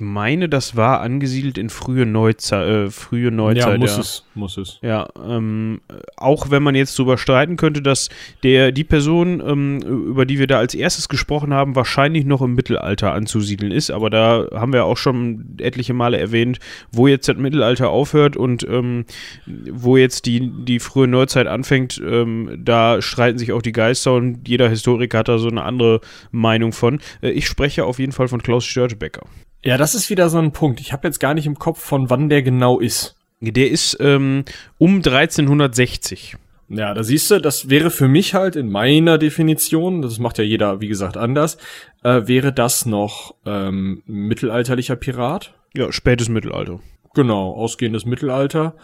Meine, 0.00 0.48
das 0.48 0.76
war 0.76 1.00
angesiedelt 1.00 1.58
in 1.58 1.70
frühe 1.70 2.06
Neuzeit. 2.06 2.68
Äh, 2.68 2.90
frühe 2.90 3.30
Neuzeit 3.30 3.74
ja, 3.74 3.78
muss 3.78 3.94
ja. 3.94 4.00
es, 4.00 4.24
muss 4.34 4.56
es. 4.56 4.78
Ja, 4.82 5.08
ähm, 5.22 5.80
auch 6.16 6.50
wenn 6.50 6.62
man 6.62 6.74
jetzt 6.74 6.98
darüber 6.98 7.18
streiten 7.18 7.56
könnte, 7.56 7.82
dass 7.82 8.08
der, 8.42 8.72
die 8.72 8.84
Person, 8.84 9.42
ähm, 9.46 9.80
über 9.82 10.24
die 10.24 10.38
wir 10.38 10.46
da 10.46 10.58
als 10.58 10.74
erstes 10.74 11.08
gesprochen 11.08 11.52
haben, 11.52 11.76
wahrscheinlich 11.76 12.24
noch 12.24 12.42
im 12.42 12.54
Mittelalter 12.54 13.12
anzusiedeln 13.12 13.72
ist, 13.72 13.90
aber 13.90 14.10
da 14.10 14.46
haben 14.52 14.72
wir 14.72 14.84
auch 14.84 14.96
schon 14.96 15.56
etliche 15.58 15.94
Male 15.94 16.18
erwähnt, 16.18 16.58
wo 16.90 17.06
jetzt 17.06 17.28
das 17.28 17.36
Mittelalter 17.36 17.90
aufhört 17.90 18.36
und 18.36 18.66
ähm, 18.68 19.04
wo 19.46 19.96
jetzt 19.96 20.26
die, 20.26 20.50
die 20.64 20.80
frühe 20.80 21.08
Neuzeit 21.08 21.46
anfängt, 21.46 22.00
ähm, 22.04 22.58
da 22.58 23.02
streiten 23.02 23.38
sich 23.38 23.52
auch 23.52 23.62
die 23.62 23.72
Geister 23.72 24.14
und 24.14 24.48
jeder 24.48 24.68
Historiker 24.68 25.18
hat 25.18 25.28
da 25.28 25.38
so 25.38 25.48
eine 25.48 25.62
andere 25.62 26.00
Meinung 26.30 26.72
von. 26.72 27.00
Äh, 27.20 27.30
ich 27.30 27.46
spreche 27.46 27.84
auf 27.84 27.98
jeden 27.98 28.12
Fall 28.12 28.28
von 28.28 28.42
Klaus 28.42 28.64
Störtebecker. 28.64 29.22
Ja, 29.62 29.76
das 29.76 29.94
ist 29.94 30.08
wieder 30.08 30.28
so 30.28 30.38
ein 30.38 30.52
Punkt. 30.52 30.80
Ich 30.80 30.92
habe 30.92 31.06
jetzt 31.06 31.20
gar 31.20 31.34
nicht 31.34 31.46
im 31.46 31.58
Kopf, 31.58 31.80
von 31.80 32.08
wann 32.08 32.28
der 32.28 32.42
genau 32.42 32.80
ist. 32.80 33.16
Der 33.40 33.70
ist 33.70 33.96
ähm, 34.00 34.44
um 34.78 34.96
1360. 34.96 36.36
Ja, 36.68 36.94
da 36.94 37.02
siehst 37.02 37.30
du, 37.30 37.40
das 37.40 37.68
wäre 37.68 37.90
für 37.90 38.06
mich 38.06 38.34
halt 38.34 38.54
in 38.54 38.70
meiner 38.70 39.18
Definition, 39.18 40.02
das 40.02 40.20
macht 40.20 40.38
ja 40.38 40.44
jeder, 40.44 40.80
wie 40.80 40.86
gesagt, 40.86 41.16
anders, 41.16 41.58
äh, 42.04 42.22
wäre 42.26 42.52
das 42.52 42.86
noch 42.86 43.34
ähm, 43.44 44.02
mittelalterlicher 44.06 44.94
Pirat? 44.94 45.52
Ja, 45.74 45.90
spätes 45.90 46.28
Mittelalter. 46.28 46.78
Genau, 47.14 47.52
ausgehendes 47.54 48.04
Mittelalter. 48.06 48.76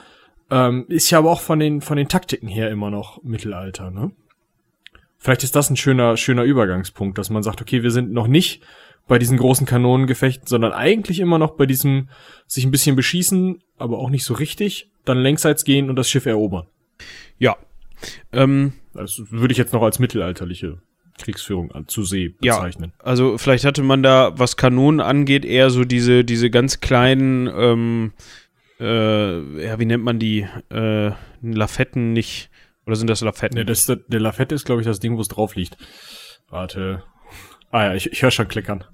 Ähm, 0.50 0.86
ist 0.88 1.10
ja 1.10 1.18
aber 1.18 1.30
auch 1.30 1.40
von 1.40 1.60
den, 1.60 1.80
von 1.80 1.96
den 1.96 2.08
Taktiken 2.08 2.48
her 2.48 2.70
immer 2.70 2.90
noch 2.90 3.22
Mittelalter, 3.22 3.90
ne? 3.90 4.10
Vielleicht 5.18 5.44
ist 5.44 5.56
das 5.56 5.70
ein 5.70 5.76
schöner, 5.76 6.16
schöner 6.16 6.42
Übergangspunkt, 6.42 7.18
dass 7.18 7.30
man 7.30 7.42
sagt, 7.42 7.62
okay, 7.62 7.82
wir 7.82 7.90
sind 7.90 8.12
noch 8.12 8.26
nicht 8.26 8.62
bei 9.08 9.18
diesen 9.18 9.38
großen 9.38 9.66
Kanonengefechten, 9.66 10.46
sondern 10.46 10.72
eigentlich 10.72 11.20
immer 11.20 11.38
noch 11.38 11.52
bei 11.52 11.66
diesem 11.66 12.08
sich 12.46 12.64
ein 12.64 12.70
bisschen 12.70 12.96
beschießen, 12.96 13.62
aber 13.78 13.98
auch 13.98 14.10
nicht 14.10 14.24
so 14.24 14.34
richtig, 14.34 14.90
dann 15.04 15.18
längsseits 15.18 15.64
gehen 15.64 15.90
und 15.90 15.96
das 15.96 16.10
Schiff 16.10 16.26
erobern. 16.26 16.66
Ja. 17.38 17.56
Ähm, 18.32 18.72
das 18.94 19.22
würde 19.30 19.52
ich 19.52 19.58
jetzt 19.58 19.72
noch 19.72 19.82
als 19.82 19.98
mittelalterliche 19.98 20.78
Kriegsführung 21.18 21.72
an, 21.72 21.88
zu 21.88 22.02
See 22.02 22.34
bezeichnen. 22.40 22.92
Ja, 22.98 23.04
also 23.04 23.38
vielleicht 23.38 23.64
hatte 23.64 23.82
man 23.82 24.02
da, 24.02 24.32
was 24.36 24.56
Kanonen 24.56 25.00
angeht, 25.00 25.44
eher 25.44 25.70
so 25.70 25.84
diese, 25.84 26.24
diese 26.24 26.50
ganz 26.50 26.80
kleinen, 26.80 27.46
ähm, 27.46 28.12
äh, 28.78 29.64
ja, 29.64 29.78
wie 29.78 29.86
nennt 29.86 30.04
man 30.04 30.18
die, 30.18 30.46
äh, 30.70 31.12
Lafetten 31.42 32.12
nicht, 32.12 32.50
oder 32.86 32.96
sind 32.96 33.08
das 33.08 33.20
Lafetten? 33.20 33.58
Nee, 33.58 33.64
das, 33.64 33.86
der 33.86 34.20
Lafette 34.20 34.54
ist, 34.54 34.66
glaube 34.66 34.80
ich, 34.80 34.86
das 34.86 35.00
Ding, 35.00 35.16
wo 35.16 35.20
es 35.20 35.28
drauf 35.28 35.54
liegt. 35.54 35.76
Warte. 36.48 37.02
Ah 37.70 37.84
ja, 37.84 37.94
ich, 37.94 38.10
ich 38.12 38.22
höre 38.22 38.30
schon 38.30 38.48
klickern. 38.48 38.84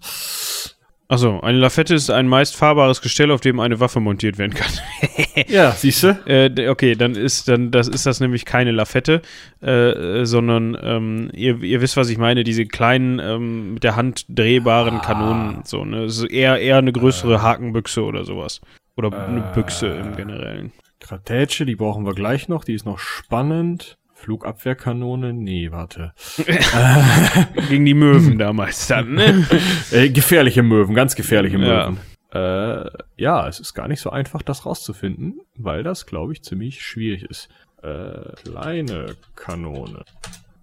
Achso, 1.12 1.41
eine 1.41 1.59
Lafette 1.59 1.95
ist 1.95 2.09
ein 2.11 2.26
meist 2.26 2.57
fahrbares 2.57 3.02
Gestell, 3.02 3.31
auf 3.33 3.43
dem 3.43 3.61
eine 3.61 3.81
Waffe 3.81 4.00
montiert 4.00 4.38
werden 4.38 4.55
kann. 4.55 4.73
ja, 5.47 5.73
siehst 5.73 6.05
du? 6.05 6.19
Äh, 6.25 6.69
okay, 6.71 6.95
dann 6.95 7.17
ist 7.17 7.49
dann 7.49 7.71
das 7.71 7.87
ist 7.87 8.07
das 8.07 8.21
nämlich 8.21 8.47
keine 8.47 8.73
Lafette, 8.73 9.21
äh, 9.61 10.25
sondern 10.25 10.75
ähm, 10.83 11.31
ihr, 11.35 11.62
ihr 11.62 11.83
wisst, 11.83 11.99
was 11.99 12.09
ich 12.09 12.17
meine, 12.17 12.45
diese 12.45 12.64
kleinen 12.64 13.19
ähm, 13.19 13.75
mit 13.75 13.85
der 13.85 13.95
Hand 13.95 14.25
drehbaren 14.31 15.00
ah. 15.00 15.00
Kanonen, 15.00 15.62
so 15.64 15.85
ne, 15.85 16.07
das 16.07 16.17
ist 16.17 16.31
eher 16.31 16.59
eher 16.59 16.79
eine 16.79 16.93
größere 16.93 17.35
äh. 17.35 17.38
Hakenbüchse 17.41 18.02
oder 18.02 18.25
sowas 18.25 18.62
oder 18.97 19.12
eine 19.12 19.43
Büchse 19.55 19.88
im 19.88 20.17
Generellen. 20.17 20.73
Kratätsche, 20.99 21.67
die 21.67 21.76
brauchen 21.76 22.07
wir 22.07 22.14
gleich 22.14 22.49
noch, 22.49 22.64
die 22.64 22.75
ist 22.75 22.87
noch 22.87 22.99
spannend. 22.99 23.99
Flugabwehrkanone? 24.23 25.33
Nee, 25.33 25.73
warte. 25.73 26.14
Gegen 27.69 27.85
die 27.85 27.95
Möwen 27.95 28.38
damals 28.38 28.87
dann, 28.87 29.14
ne? 29.14 29.47
äh, 29.91 30.09
gefährliche 30.11 30.62
Möwen, 30.62 30.95
ganz 30.95 31.17
gefährliche 31.17 31.59
Möwen. 31.59 31.99
Ja. 32.33 32.85
Äh, 32.85 32.91
ja, 33.17 33.49
es 33.49 33.59
ist 33.59 33.75
gar 33.75 33.88
nicht 33.88 34.00
so 34.00 34.11
einfach, 34.11 34.43
das 34.43 34.64
rauszufinden, 34.64 35.41
weil 35.57 35.83
das, 35.83 36.07
glaube 36.07 36.33
ich, 36.33 36.43
ziemlich 36.43 36.83
schwierig 36.83 37.25
ist. 37.25 37.49
Äh, 37.83 38.35
kleine 38.45 39.17
Kanone. 39.35 40.05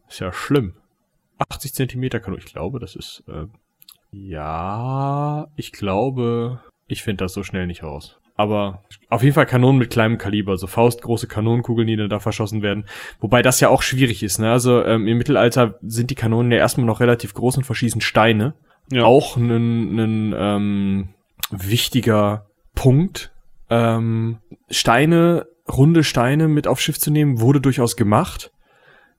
Ist 0.07 0.19
ja 0.19 0.31
schlimm. 0.31 0.73
80 1.37 1.73
Zentimeter 1.73 2.19
Kanone. 2.21 2.41
Ich 2.41 2.51
glaube, 2.51 2.79
das 2.79 2.95
ist, 2.95 3.23
äh, 3.27 3.45
ja, 4.11 5.47
ich 5.57 5.73
glaube, 5.73 6.61
ich 6.87 7.03
finde 7.03 7.25
das 7.25 7.33
so 7.33 7.43
schnell 7.43 7.67
nicht 7.67 7.83
raus 7.83 8.18
aber 8.39 8.83
auf 9.09 9.21
jeden 9.21 9.35
Fall 9.35 9.45
Kanonen 9.45 9.79
mit 9.79 9.89
kleinem 9.89 10.17
Kaliber, 10.17 10.57
so 10.57 10.65
faustgroße 10.65 11.27
Kanonenkugeln, 11.27 11.89
die 11.89 11.97
dann 11.97 12.09
da 12.09 12.19
verschossen 12.19 12.61
werden. 12.61 12.85
Wobei 13.19 13.41
das 13.41 13.59
ja 13.59 13.67
auch 13.67 13.81
schwierig 13.81 14.23
ist, 14.23 14.39
ne? 14.39 14.49
Also 14.49 14.81
ähm, 14.85 15.07
im 15.07 15.17
Mittelalter 15.17 15.77
sind 15.81 16.09
die 16.09 16.15
Kanonen 16.15 16.49
ja 16.53 16.57
erstmal 16.57 16.87
noch 16.87 17.01
relativ 17.01 17.33
groß 17.33 17.57
und 17.57 17.65
verschießen 17.65 17.99
Steine. 17.99 18.53
Ja. 18.93 19.03
Auch 19.03 19.35
ein, 19.35 19.99
ein 19.99 20.35
ähm, 20.37 21.09
wichtiger 21.51 22.45
Punkt. 22.75 23.33
Ähm, 23.69 24.37
Steine, 24.69 25.47
runde 25.69 26.05
Steine 26.05 26.47
mit 26.47 26.65
aufs 26.65 26.81
Schiff 26.81 26.97
zu 26.97 27.11
nehmen, 27.11 27.41
wurde 27.41 27.59
durchaus 27.59 27.97
gemacht. 27.97 28.53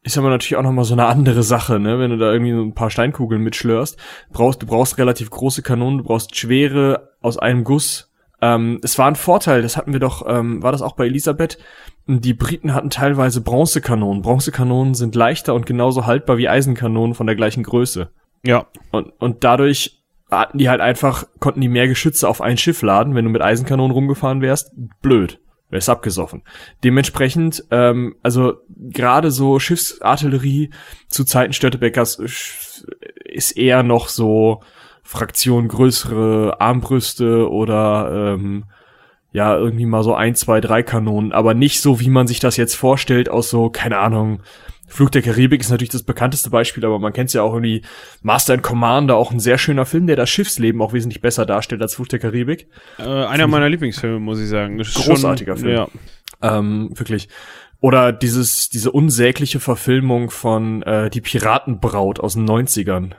Ist 0.03 0.17
aber 0.17 0.31
natürlich 0.31 0.57
auch 0.57 0.63
nochmal 0.63 0.87
so 0.87 0.95
eine 0.95 1.05
andere 1.05 1.43
Sache, 1.43 1.79
ne? 1.79 1.99
Wenn 1.99 2.11
du 2.11 2.17
da 2.17 2.33
irgendwie 2.33 2.53
so 2.53 2.63
ein 2.63 2.75
paar 2.75 2.89
Steinkugeln 2.89 3.43
mitschlörst, 3.43 3.99
brauchst, 4.33 4.63
du 4.63 4.67
brauchst 4.67 4.97
relativ 4.97 5.29
große 5.29 5.61
Kanonen, 5.61 5.99
du 5.99 6.05
brauchst 6.05 6.35
schwere 6.37 7.11
aus 7.21 7.37
einem 7.37 7.65
Guss 7.65 8.10
ähm, 8.43 8.81
es 8.83 8.99
war 8.99 9.07
ein 9.07 9.17
Vorteil, 9.17 9.63
das 9.63 9.77
hatten 9.77 9.93
wir 9.93 10.01
doch, 10.01 10.25
ähm, 10.27 10.63
war 10.63 10.73
das 10.73 10.83
auch 10.83 10.95
bei 10.95 11.07
Elisabeth? 11.07 11.59
Die 12.07 12.35
Briten 12.35 12.75
hatten 12.75 12.91
teilweise 12.91 13.41
Bronzekanonen. 13.41 14.23
Bronzekanonen 14.23 14.95
sind 14.95 15.15
leichter 15.15 15.55
und 15.55 15.67
genauso 15.67 16.07
haltbar 16.07 16.39
wie 16.39 16.49
Eisenkanonen 16.49 17.15
von 17.15 17.27
der 17.27 17.37
gleichen 17.37 17.63
Größe. 17.63 18.11
Ja. 18.45 18.67
Und, 18.91 19.13
und 19.19 19.45
dadurch 19.45 20.03
hatten 20.31 20.59
die 20.59 20.69
halt 20.69 20.81
einfach, 20.81 21.25
konnten 21.39 21.61
die 21.61 21.69
mehr 21.69 21.89
Geschütze 21.89 22.29
auf 22.29 22.41
ein 22.41 22.57
Schiff 22.57 22.83
laden. 22.83 23.15
Wenn 23.15 23.25
du 23.25 23.31
mit 23.31 23.43
Eisenkanonen 23.43 23.93
rumgefahren 23.93 24.41
wärst, 24.41 24.73
blöd. 25.03 25.41
Wärst 25.69 25.89
abgesoffen. 25.89 26.43
Dementsprechend, 26.83 27.65
ähm, 27.71 28.17
also 28.23 28.55
gerade 28.69 29.31
so 29.31 29.61
Schiffsartillerie 29.61 30.71
zu 31.09 31.25
Zeiten 31.25 31.53
Störtebeckers 31.53 32.17
ist 33.25 33.57
eher 33.57 33.85
noch 33.85 34.09
so, 34.09 34.63
Fraktion 35.03 35.69
größere 35.69 36.61
Armbrüste 36.61 37.51
oder 37.51 38.35
ähm, 38.35 38.65
ja, 39.33 39.57
irgendwie 39.57 39.87
mal 39.87 40.03
so 40.03 40.15
ein, 40.15 40.35
zwei, 40.35 40.61
drei 40.61 40.83
Kanonen, 40.83 41.33
aber 41.33 41.55
nicht 41.55 41.81
so, 41.81 42.01
wie 42.01 42.11
man 42.11 42.27
sich 42.27 42.41
das 42.41 42.57
jetzt 42.57 42.75
vorstellt, 42.75 43.29
aus 43.29 43.49
so, 43.49 43.71
keine 43.71 43.99
Ahnung, 43.99 44.43
Flug 44.91 45.13
der 45.13 45.23
Karibik 45.23 45.61
ist 45.61 45.71
natürlich 45.71 45.91
das 45.91 46.03
bekannteste 46.03 46.51
Beispiel, 46.51 46.85
aber 46.85 46.99
man 46.99 47.13
kennt 47.13 47.29
es 47.29 47.35
ja 47.35 47.43
auch 47.43 47.55
irgendwie 47.55 47.83
Master 48.23 48.55
and 48.55 48.63
Commander, 48.65 49.15
auch 49.15 49.31
ein 49.31 49.39
sehr 49.39 49.57
schöner 49.57 49.87
Film, 49.87 50.09
der 50.09 50.17
das 50.17 50.29
Schiffsleben 50.29 50.83
auch 50.83 50.93
wesentlich 50.93 51.21
besser 51.21 51.47
darstellt 51.47 51.81
als 51.81 51.95
Flug 51.95 52.09
der 52.09 52.19
Karibik. 52.19 52.67
Äh, 52.99 53.05
einer 53.05 53.47
meiner 53.47 53.69
Lieblingsfilme, 53.69 54.19
muss 54.19 54.41
ich 54.41 54.49
sagen. 54.49 54.79
Großartiger 54.79 55.57
schon, 55.57 55.65
Film. 55.65 55.77
Ja. 55.77 55.89
Ähm, 56.43 56.91
wirklich. 56.95 57.29
Oder 57.81 58.13
dieses, 58.13 58.69
diese 58.69 58.91
unsägliche 58.91 59.61
Verfilmung 59.61 60.31
von 60.31 60.83
äh, 60.83 61.09
Die 61.09 61.21
Piratenbraut 61.21 62.19
aus 62.19 62.35
den 62.35 62.47
90ern. 62.49 63.13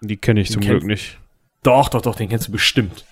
Die 0.00 0.16
kenne 0.16 0.40
ich 0.40 0.50
zum 0.50 0.62
Glück 0.62 0.84
nicht. 0.84 1.18
Doch, 1.62 1.88
doch, 1.88 2.02
doch, 2.02 2.16
den 2.16 2.28
kennst 2.28 2.48
du 2.48 2.52
bestimmt. 2.52 3.04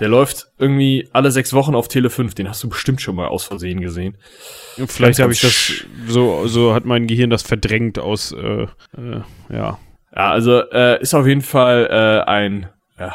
Der 0.00 0.08
läuft 0.08 0.46
irgendwie 0.58 1.08
alle 1.12 1.30
sechs 1.30 1.52
Wochen 1.52 1.74
auf 1.74 1.88
Tele 1.88 2.08
5. 2.08 2.34
Den 2.34 2.48
hast 2.48 2.62
du 2.64 2.70
bestimmt 2.70 3.02
schon 3.02 3.14
mal 3.14 3.28
aus 3.28 3.44
Versehen 3.44 3.82
gesehen. 3.82 4.16
Vielleicht 4.86 5.18
habe 5.18 5.32
ich 5.32 5.40
das 5.40 5.84
so, 6.08 6.46
so 6.46 6.74
hat 6.74 6.86
mein 6.86 7.06
Gehirn 7.06 7.28
das 7.28 7.42
verdrängt 7.42 7.98
aus, 7.98 8.32
äh, 8.32 8.62
äh, 8.96 9.22
ja. 9.50 9.78
Ja, 10.16 10.30
also 10.30 10.62
äh, 10.70 11.00
ist 11.00 11.14
auf 11.14 11.26
jeden 11.26 11.42
Fall 11.42 11.86
äh, 11.90 12.28
ein 12.28 12.68
ja, 12.98 13.14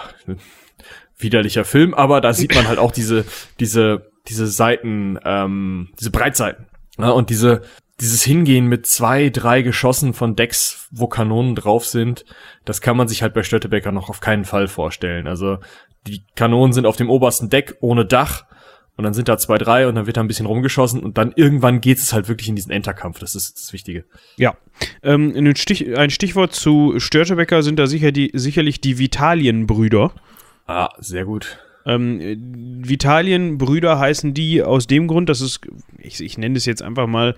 widerlicher 1.17 1.65
Film, 1.65 1.93
aber 1.93 2.21
da 2.21 2.33
sieht 2.33 2.55
man 2.55 2.67
halt 2.67 2.79
auch 2.79 2.91
diese, 2.91 3.25
diese, 3.59 4.11
diese 4.27 4.47
Seiten, 4.47 5.19
ähm, 5.25 5.89
diese 5.99 6.11
Breitseiten. 6.11 6.67
Ja, 6.97 7.09
und 7.09 7.29
diese, 7.29 7.63
dieses 8.01 8.23
Hingehen 8.23 8.67
mit 8.67 8.85
zwei, 8.85 9.29
drei 9.29 9.61
Geschossen 9.61 10.13
von 10.13 10.35
Decks, 10.35 10.87
wo 10.91 11.07
Kanonen 11.07 11.55
drauf 11.55 11.85
sind, 11.85 12.25
das 12.65 12.81
kann 12.81 12.97
man 12.97 13.07
sich 13.07 13.21
halt 13.21 13.33
bei 13.33 13.43
Stöttebecker 13.43 13.91
noch 13.91 14.09
auf 14.09 14.19
keinen 14.19 14.45
Fall 14.45 14.67
vorstellen. 14.67 15.27
Also 15.27 15.59
die 16.07 16.23
Kanonen 16.35 16.73
sind 16.73 16.85
auf 16.85 16.97
dem 16.97 17.09
obersten 17.09 17.49
Deck 17.49 17.77
ohne 17.79 18.05
Dach 18.05 18.45
und 18.97 19.03
dann 19.03 19.13
sind 19.13 19.27
da 19.27 19.37
zwei, 19.37 19.57
drei 19.57 19.87
und 19.87 19.95
dann 19.95 20.07
wird 20.07 20.17
da 20.17 20.21
ein 20.21 20.27
bisschen 20.27 20.45
rumgeschossen 20.45 21.01
und 21.01 21.17
dann 21.17 21.33
irgendwann 21.35 21.81
geht 21.81 21.97
es 21.97 22.13
halt 22.13 22.27
wirklich 22.27 22.49
in 22.49 22.55
diesen 22.55 22.71
Enterkampf. 22.71 23.19
Das 23.19 23.35
ist 23.35 23.57
das 23.57 23.73
Wichtige. 23.73 24.05
Ja. 24.37 24.55
Ähm, 25.03 25.33
ein, 25.35 25.55
Stich, 25.55 25.97
ein 25.97 26.09
Stichwort 26.09 26.53
zu 26.53 26.99
Störtebecker 26.99 27.63
sind 27.63 27.77
da 27.77 27.87
sicher 27.87 28.11
die, 28.11 28.31
sicherlich 28.33 28.81
die 28.81 28.97
Vitalienbrüder. 28.97 30.13
Ah, 30.67 30.89
sehr 30.99 31.25
gut. 31.25 31.59
Ähm, 31.85 32.19
Vitalienbrüder 32.83 33.99
heißen 33.99 34.33
die 34.33 34.63
aus 34.63 34.87
dem 34.87 35.07
Grund, 35.07 35.29
dass 35.29 35.41
es, 35.41 35.61
ich, 35.99 36.21
ich 36.21 36.37
nenne 36.37 36.57
es 36.57 36.65
jetzt 36.65 36.81
einfach 36.81 37.05
mal 37.05 37.35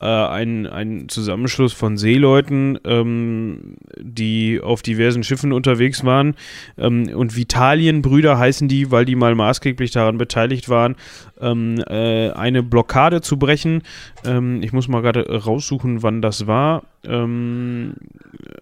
äh, 0.00 0.06
ein, 0.06 0.66
ein 0.66 1.08
Zusammenschluss 1.08 1.72
von 1.72 1.96
Seeleuten, 1.96 2.78
ähm, 2.84 3.76
die 3.98 4.60
auf 4.62 4.82
diversen 4.82 5.22
Schiffen 5.22 5.52
unterwegs 5.52 6.04
waren. 6.04 6.34
Ähm, 6.78 7.10
und 7.14 7.36
Vitalienbrüder 7.36 8.38
heißen 8.38 8.68
die, 8.68 8.90
weil 8.90 9.04
die 9.04 9.16
mal 9.16 9.34
maßgeblich 9.34 9.90
daran 9.90 10.18
beteiligt 10.18 10.68
waren, 10.68 10.96
ähm, 11.40 11.82
äh, 11.86 12.30
eine 12.30 12.62
Blockade 12.62 13.20
zu 13.20 13.38
brechen. 13.38 13.82
Ähm, 14.24 14.62
ich 14.62 14.72
muss 14.72 14.88
mal 14.88 15.02
gerade 15.02 15.28
raussuchen, 15.44 16.02
wann 16.02 16.22
das 16.22 16.46
war. 16.46 16.84
Ähm, 17.04 17.94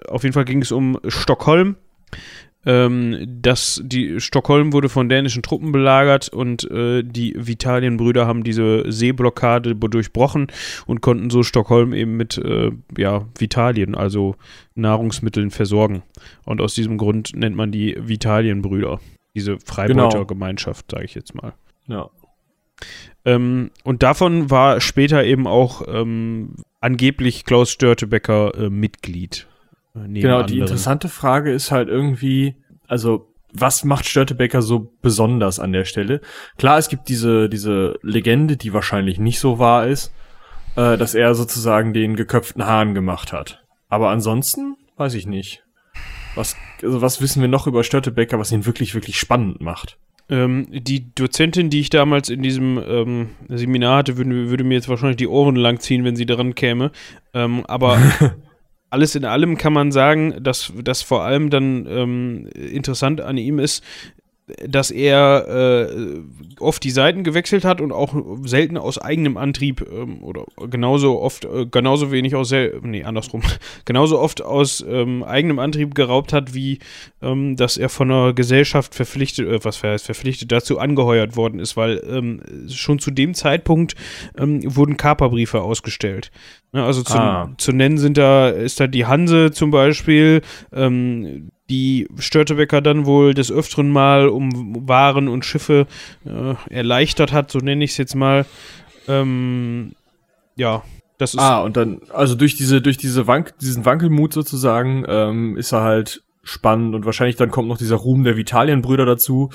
auf 0.09 0.23
jeden 0.23 0.33
Fall 0.33 0.45
ging 0.45 0.63
es 0.63 0.73
um 0.73 0.99
Stockholm 1.07 1.77
ähm, 2.67 3.39
dass 3.41 3.81
die 3.85 4.21
Stockholm 4.21 4.73
wurde 4.73 4.89
von 4.89 5.09
dänischen 5.09 5.43
Truppen 5.43 5.73
belagert 5.73 6.29
und 6.29 6.69
äh, 6.71 7.03
die 7.03 7.35
Vitalienbrüder 7.37 8.27
haben 8.27 8.45
diese 8.45 8.91
Seeblockade 8.91 9.75
durchbrochen 9.75 10.49
und 10.87 11.01
konnten 11.01 11.31
so 11.31 11.43
Stockholm 11.43 11.93
eben 11.93 12.17
mit 12.17 12.37
äh, 12.39 12.71
ja, 12.97 13.27
Vitalien, 13.39 13.95
also 13.95 14.37
Nahrungsmitteln 14.75 15.51
versorgen. 15.51 16.03
Und 16.45 16.61
aus 16.61 16.75
diesem 16.75 16.99
Grund 16.99 17.35
nennt 17.35 17.57
man 17.57 17.71
die 17.71 17.97
Vitalienbrüder, 17.99 19.01
diese 19.35 19.59
Freibeutergemeinschaft, 19.61 20.89
genau. 20.89 20.99
sage 20.99 21.05
ich 21.05 21.15
jetzt 21.15 21.35
mal. 21.35 21.55
Ja. 21.87 22.11
Ähm, 23.25 23.71
und 23.85 24.03
davon 24.03 24.51
war 24.51 24.81
später 24.81 25.25
eben 25.25 25.47
auch 25.47 25.83
ähm, 25.87 26.57
angeblich 26.81 27.45
Klaus 27.45 27.71
Störtebecker 27.71 28.55
äh, 28.55 28.71
Mitglied. 28.71 29.47
Äh, 29.95 30.21
genau, 30.21 30.43
die 30.43 30.59
interessante 30.59 31.09
Frage 31.09 31.53
ist 31.53 31.71
halt 31.71 31.89
irgendwie, 31.89 32.57
also 32.87 33.29
was 33.53 33.85
macht 33.85 34.07
Störtebecker 34.07 34.63
so 34.63 34.93
besonders 35.01 35.59
an 35.59 35.73
der 35.73 35.85
Stelle? 35.85 36.21
Klar, 36.59 36.79
es 36.79 36.89
gibt 36.89 37.09
diese, 37.09 37.49
diese 37.49 37.99
Legende, 38.03 38.57
die 38.57 38.73
wahrscheinlich 38.73 39.19
nicht 39.19 39.41
so 39.41 39.59
wahr 39.59 39.87
ist, 39.87 40.13
äh, 40.77 40.97
dass 40.97 41.15
er 41.15 41.35
sozusagen 41.35 41.93
den 41.93 42.17
geköpften 42.17 42.67
Hahn 42.67 42.95
gemacht 42.95 43.33
hat. 43.33 43.65
Aber 43.89 44.11
ansonsten 44.11 44.77
weiß 44.97 45.15
ich 45.15 45.27
nicht. 45.27 45.65
Was, 46.35 46.57
also 46.83 47.01
was 47.01 47.21
wissen 47.21 47.41
wir 47.41 47.49
noch 47.49 47.67
über 47.67 47.83
Störtebecker, 47.85 48.39
was 48.39 48.53
ihn 48.53 48.67
wirklich, 48.67 48.95
wirklich 48.95 49.19
spannend 49.19 49.61
macht? 49.61 49.99
Ähm, 50.31 50.67
die 50.71 51.15
Dozentin, 51.15 51.71
die 51.71 51.81
ich 51.81 51.91
damals 51.91 52.29
in 52.29 52.43
diesem 52.43 52.79
ähm, 52.87 53.31
Seminar 53.49 53.99
hatte, 53.99 54.19
würde, 54.19 54.51
würde, 54.51 54.65
mir 54.65 54.75
jetzt 54.75 54.89
wahrscheinlich 54.89 55.17
die 55.17 55.27
Ohren 55.27 55.57
langziehen, 55.57 56.05
wenn 56.05 56.17
sie 56.17 56.27
daran 56.27 56.55
käme. 56.55 56.93
Ähm, 57.33 57.65
aber 57.67 57.99
alles 58.91 59.15
in 59.15 59.25
allem 59.25 59.57
kann 59.57 59.73
man 59.73 59.93
sagen, 59.93 60.43
dass 60.43 60.73
das 60.83 61.03
vor 61.03 61.23
allem 61.23 61.51
dann 61.51 61.87
ähm, 61.87 62.47
interessant 62.55 63.21
an 63.21 63.37
ihm 63.37 63.59
ist, 63.59 63.85
dass 64.67 64.91
er 64.91 65.89
äh, 65.91 66.21
oft 66.61 66.83
die 66.85 66.91
Seiten 66.91 67.25
gewechselt 67.25 67.65
hat 67.65 67.81
und 67.81 67.93
auch 67.93 68.15
selten 68.45 68.77
aus 68.77 68.99
eigenem 68.99 69.37
Antrieb 69.37 69.87
ähm, 69.93 70.23
oder 70.23 70.45
genauso 70.71 71.21
oft, 71.21 71.45
äh, 71.45 71.67
genauso 71.67 72.11
wenig 72.11 72.35
aus, 72.35 72.53
nee, 72.83 73.05
andersrum, 73.05 73.43
genauso 73.85 74.19
oft 74.19 74.43
aus 74.43 74.85
ähm, 74.89 75.23
eigenem 75.23 75.59
Antrieb 75.59 75.95
geraubt 75.95 76.33
hat, 76.33 76.55
wie 76.55 76.79
ähm, 77.23 77.57
dass 77.57 77.77
er 77.77 77.89
von 77.89 78.11
einer 78.11 78.33
Gesellschaft 78.33 78.95
verpflichtet, 78.95 79.49
äh, 79.49 79.65
was 79.65 79.83
heißt 79.83 80.07
verpflichtet, 80.07 80.53
dazu 80.53 80.79
angeheuert 80.79 81.37
worden 81.37 81.61
ist, 81.61 81.77
weil 81.77 82.03
ähm, 82.09 82.43
schon 82.69 82.99
zu 82.99 83.11
dem 83.11 83.35
Zeitpunkt 83.35 83.95
ähm, 84.37 84.61
wurden 84.65 84.97
Kaperbriefe 84.97 85.61
ausgestellt. 85.61 86.31
Ja, 86.73 86.85
also 86.85 87.03
zu, 87.03 87.19
ah. 87.19 87.53
zu, 87.57 87.73
nennen 87.73 87.99
sind 87.99 88.19
da, 88.19 88.51
ist 88.51 88.79
da 88.81 88.87
die 88.87 89.07
Hanse 89.07 89.53
zum 89.53 89.71
Beispiel, 89.71 90.43
ähm, 90.73 91.51
die 91.69 92.09
Störtebecker 92.19 92.81
dann 92.81 93.07
wohl 93.07 93.35
des 93.35 93.53
Öfteren 93.53 93.91
mal 93.91 94.29
um 94.29 94.89
Waren 94.89 95.29
und 95.29 95.45
Schiffe 95.45 95.87
äh, 96.25 96.55
erleichtert 96.71 97.33
hat, 97.33 97.51
so 97.51 97.59
nenne 97.59 97.85
ich 97.85 97.93
es 97.93 97.97
jetzt 97.99 98.15
mal. 98.15 98.47
Ähm, 99.07 99.93
ja, 100.57 100.83
das 101.19 101.35
ist. 101.35 101.41
Ah, 101.41 101.61
und 101.61 101.77
dann, 101.77 102.01
also 102.13 102.35
durch 102.35 102.57
diese, 102.57 102.81
durch 102.81 102.97
diese 102.97 103.27
Wank, 103.27 103.59
diesen 103.59 103.85
Wankelmut 103.85 104.33
sozusagen, 104.33 105.05
ähm, 105.09 105.57
ist 105.57 105.73
er 105.73 105.83
halt 105.83 106.23
spannend 106.43 106.95
und 106.95 107.05
wahrscheinlich 107.05 107.37
dann 107.37 107.51
kommt 107.51 107.69
noch 107.69 107.77
dieser 107.77 107.97
Ruhm 107.97 108.25
der 108.25 108.37
Vitalienbrüder 108.37 109.05
dazu 109.05 109.51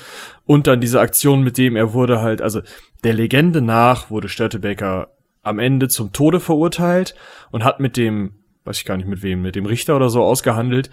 und 0.46 0.68
dann 0.68 0.80
diese 0.80 1.00
Aktion, 1.00 1.42
mit 1.44 1.58
dem 1.58 1.76
er 1.76 1.94
wurde 1.94 2.22
halt, 2.22 2.42
also 2.42 2.62
der 3.04 3.14
Legende 3.14 3.62
nach 3.62 4.12
wurde 4.12 4.30
Störtebeker 4.30 5.10
am 5.42 5.60
Ende 5.60 5.88
zum 5.88 6.14
Tode 6.14 6.40
verurteilt 6.40 7.16
und 7.52 7.64
hat 7.64 7.80
mit 7.80 7.98
dem, 7.98 8.36
weiß 8.64 8.78
ich 8.78 8.86
gar 8.86 8.98
nicht 8.98 9.08
mit 9.08 9.24
wem, 9.24 9.42
mit 9.42 9.56
dem 9.56 9.66
Richter 9.66 9.96
oder 9.96 10.10
so 10.10 10.24
ausgehandelt, 10.24 10.90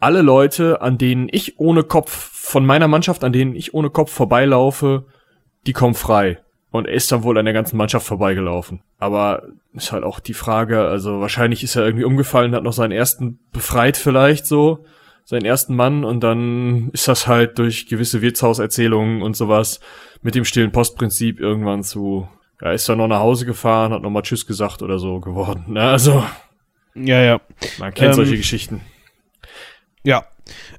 alle 0.00 0.22
Leute, 0.22 0.80
an 0.80 0.98
denen 0.98 1.28
ich 1.30 1.60
ohne 1.60 1.84
Kopf, 1.84 2.10
von 2.32 2.66
meiner 2.66 2.88
Mannschaft, 2.88 3.22
an 3.22 3.32
denen 3.32 3.54
ich 3.54 3.74
ohne 3.74 3.90
Kopf 3.90 4.10
vorbeilaufe, 4.10 5.06
die 5.66 5.72
kommen 5.72 5.94
frei. 5.94 6.38
Und 6.70 6.86
er 6.86 6.94
ist 6.94 7.12
dann 7.12 7.22
wohl 7.22 7.36
an 7.38 7.44
der 7.44 7.54
ganzen 7.54 7.76
Mannschaft 7.76 8.06
vorbeigelaufen. 8.06 8.82
Aber 8.98 9.42
ist 9.74 9.92
halt 9.92 10.04
auch 10.04 10.20
die 10.20 10.34
Frage, 10.34 10.82
also 10.82 11.20
wahrscheinlich 11.20 11.62
ist 11.62 11.76
er 11.76 11.84
irgendwie 11.84 12.04
umgefallen, 12.04 12.54
hat 12.54 12.62
noch 12.62 12.72
seinen 12.72 12.92
ersten 12.92 13.40
befreit 13.52 13.96
vielleicht 13.96 14.46
so, 14.46 14.84
seinen 15.24 15.44
ersten 15.44 15.76
Mann 15.76 16.04
und 16.04 16.20
dann 16.20 16.90
ist 16.92 17.08
das 17.08 17.26
halt 17.26 17.58
durch 17.58 17.86
gewisse 17.86 18.22
Wirtshauserzählungen 18.22 19.22
und 19.22 19.36
sowas 19.36 19.80
mit 20.22 20.34
dem 20.34 20.44
stillen 20.44 20.72
Postprinzip 20.72 21.40
irgendwann 21.40 21.82
zu, 21.82 22.28
ja, 22.60 22.72
ist 22.72 22.88
er 22.88 22.96
noch 22.96 23.08
nach 23.08 23.20
Hause 23.20 23.46
gefahren, 23.46 23.92
hat 23.92 24.02
nochmal 24.02 24.22
Tschüss 24.22 24.46
gesagt 24.46 24.82
oder 24.82 24.98
so 24.98 25.20
geworden. 25.20 25.64
Ne? 25.68 25.82
Also. 25.82 26.24
Ja, 26.94 27.20
ja. 27.20 27.40
Man 27.78 27.94
kennt 27.94 28.10
ähm, 28.10 28.14
solche 28.14 28.36
Geschichten. 28.36 28.80
Ja, 30.04 30.24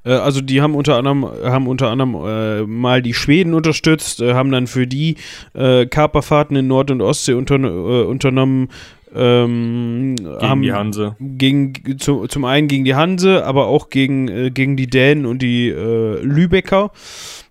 äh, 0.04 0.12
also 0.12 0.40
die 0.40 0.60
haben 0.60 0.74
unter 0.74 0.96
anderem 0.96 1.24
haben 1.24 1.66
unter 1.66 1.90
anderem 1.90 2.14
äh, 2.14 2.62
mal 2.66 3.02
die 3.02 3.14
Schweden 3.14 3.54
unterstützt, 3.54 4.20
äh, 4.20 4.34
haben 4.34 4.50
dann 4.50 4.66
für 4.66 4.86
die 4.86 5.16
äh, 5.54 5.86
Kaperfahrten 5.86 6.56
in 6.56 6.66
Nord- 6.66 6.90
und 6.90 7.00
Ostsee 7.00 7.34
unter, 7.34 7.56
äh, 7.56 8.04
unternommen. 8.04 8.68
Ähm, 9.14 10.16
gegen 10.16 10.40
haben, 10.40 10.62
die 10.62 10.72
Hanse. 10.72 11.16
Gegen, 11.20 11.98
zu, 11.98 12.26
zum 12.28 12.46
einen 12.46 12.66
gegen 12.66 12.86
die 12.86 12.94
Hanse, 12.94 13.44
aber 13.44 13.66
auch 13.66 13.90
gegen, 13.90 14.28
äh, 14.28 14.50
gegen 14.50 14.78
die 14.78 14.86
Dänen 14.86 15.26
und 15.26 15.42
die 15.42 15.68
Lübecker 15.68 16.92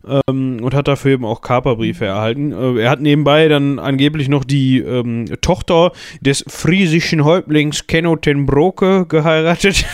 ähm, 0.08 0.60
und 0.62 0.74
hat 0.74 0.88
dafür 0.88 1.12
eben 1.12 1.26
auch 1.26 1.42
Kaperbriefe 1.42 2.06
erhalten. 2.06 2.52
Äh, 2.52 2.82
er 2.82 2.90
hat 2.90 3.02
nebenbei 3.02 3.48
dann 3.48 3.80
angeblich 3.80 4.30
noch 4.30 4.44
die 4.44 4.80
ähm, 4.80 5.26
Tochter 5.42 5.92
des 6.22 6.44
friesischen 6.48 7.24
Häuptlings 7.24 7.88
Kenno 7.88 8.16
ten 8.16 8.46
Broke 8.46 9.06
geheiratet. 9.08 9.86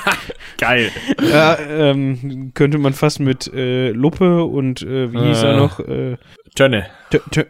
Geil. 0.58 0.90
ja, 1.30 1.58
ähm, 1.58 2.52
könnte 2.54 2.78
man 2.78 2.92
fast 2.92 3.20
mit 3.20 3.52
äh, 3.52 3.90
Luppe 3.90 4.44
und 4.44 4.82
äh, 4.82 5.12
wie 5.12 5.18
hieß 5.18 5.42
er 5.42 5.52
äh, 5.52 5.56
noch? 5.56 5.80
Äh, 5.80 6.16
Tönne. 6.54 6.86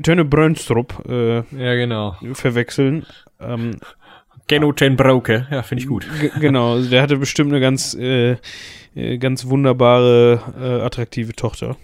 Tönne 0.03 0.25
Brönstrup 0.25 1.05
äh, 1.09 1.37
ja, 1.37 1.75
genau. 1.75 2.17
verwechseln. 2.33 3.07
Ähm, 3.41 3.77
Kenno 4.49 4.73
ten 4.73 4.97
Broke, 4.97 5.47
ja, 5.51 5.63
finde 5.63 5.83
ich 5.83 5.89
gut. 5.89 6.07
Genau, 6.41 6.81
der 6.81 7.03
hatte 7.03 7.17
bestimmt 7.17 7.51
eine 7.51 7.61
ganz, 7.61 7.95
äh, 7.95 8.37
äh, 8.95 9.19
ganz 9.19 9.47
wunderbare, 9.47 10.41
äh, 10.61 10.85
attraktive 10.85 11.33
Tochter. 11.33 11.77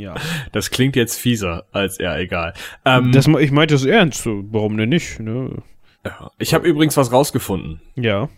Ja. 0.00 0.14
Das 0.52 0.70
klingt 0.70 0.96
jetzt 0.96 1.18
fieser 1.18 1.66
als 1.72 1.98
er, 1.98 2.18
egal. 2.18 2.54
Ähm, 2.84 3.12
das, 3.12 3.26
ich 3.26 3.50
meinte 3.50 3.74
das 3.74 3.84
ernst, 3.84 4.24
warum 4.24 4.76
denn 4.76 4.88
nicht? 4.88 5.20
Ne? 5.20 5.62
Ja. 6.04 6.30
Ich 6.38 6.54
habe 6.54 6.66
übrigens 6.66 6.96
was 6.96 7.12
rausgefunden. 7.12 7.80
Ja. 7.96 8.28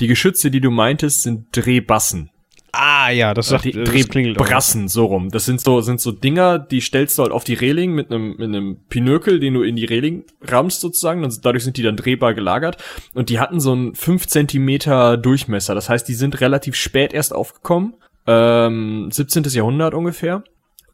Die 0.00 0.06
Geschütze, 0.06 0.50
die 0.50 0.60
du 0.60 0.70
meintest, 0.70 1.22
sind 1.22 1.46
Drehbassen. 1.52 2.30
Ah 2.72 3.10
ja, 3.10 3.32
das 3.32 3.48
sagt 3.48 3.64
die 3.64 3.72
Drehbrassen 3.72 4.88
so 4.88 5.06
rum. 5.06 5.30
Das 5.30 5.46
sind 5.46 5.60
so 5.60 5.80
sind 5.80 6.02
so 6.02 6.12
Dinger, 6.12 6.58
die 6.58 6.82
stellst 6.82 7.16
du 7.16 7.22
halt 7.22 7.32
auf 7.32 7.42
die 7.42 7.54
Reling 7.54 7.92
mit 7.92 8.10
einem 8.10 8.36
mit 8.36 8.48
einem 8.48 8.84
Pinökel, 8.88 9.40
den 9.40 9.54
du 9.54 9.62
in 9.62 9.74
die 9.74 9.86
Reling 9.86 10.24
rammst 10.42 10.80
sozusagen. 10.80 11.24
Und 11.24 11.44
dadurch 11.44 11.64
sind 11.64 11.78
die 11.78 11.82
dann 11.82 11.96
drehbar 11.96 12.34
gelagert. 12.34 12.76
Und 13.14 13.30
die 13.30 13.40
hatten 13.40 13.58
so 13.58 13.72
einen 13.72 13.94
5 13.94 14.26
Zentimeter 14.26 15.16
Durchmesser. 15.16 15.74
Das 15.74 15.88
heißt, 15.88 16.06
die 16.06 16.14
sind 16.14 16.42
relativ 16.42 16.76
spät 16.76 17.14
erst 17.14 17.34
aufgekommen 17.34 17.94
ähm, 18.28 19.08
17. 19.10 19.42
Jahrhundert 19.44 19.94
ungefähr. 19.94 20.44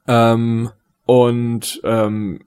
Ähm, 0.06 0.70
und 1.04 1.80
ähm, 1.84 2.44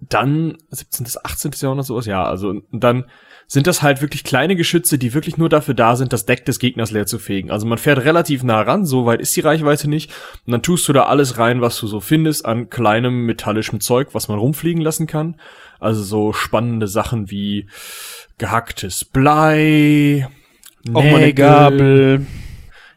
dann 0.00 0.56
17. 0.70 1.06
18. 1.22 1.52
Jahrhundert 1.60 1.86
sowas, 1.86 2.06
ja, 2.06 2.24
also 2.24 2.62
dann 2.72 3.04
sind 3.46 3.66
das 3.66 3.82
halt 3.82 4.00
wirklich 4.00 4.24
kleine 4.24 4.56
Geschütze, 4.56 4.96
die 4.96 5.12
wirklich 5.12 5.36
nur 5.36 5.48
dafür 5.48 5.74
da 5.74 5.96
sind, 5.96 6.12
das 6.12 6.24
Deck 6.24 6.44
des 6.46 6.58
Gegners 6.58 6.92
leer 6.92 7.06
zu 7.06 7.18
fegen. 7.18 7.50
Also 7.50 7.66
man 7.66 7.78
fährt 7.78 7.98
relativ 7.98 8.42
nah 8.44 8.62
ran, 8.62 8.86
so 8.86 9.06
weit 9.06 9.20
ist 9.20 9.36
die 9.36 9.40
Reichweite 9.40 9.90
nicht. 9.90 10.12
Und 10.46 10.52
dann 10.52 10.62
tust 10.62 10.88
du 10.88 10.92
da 10.92 11.06
alles 11.06 11.36
rein, 11.36 11.60
was 11.60 11.78
du 11.78 11.86
so 11.86 12.00
findest 12.00 12.46
an 12.46 12.70
kleinem 12.70 13.26
metallischem 13.26 13.80
Zeug, 13.80 14.10
was 14.12 14.28
man 14.28 14.38
rumfliegen 14.38 14.80
lassen 14.80 15.08
kann. 15.08 15.36
Also 15.80 16.02
so 16.02 16.32
spannende 16.32 16.86
Sachen 16.86 17.30
wie 17.30 17.66
gehacktes 18.38 19.04
Blei, 19.04 20.28
Auch 20.94 21.02
Nägel, 21.02 21.12
mal 21.12 21.18
eine 21.18 21.34
Gabel. 21.34 22.26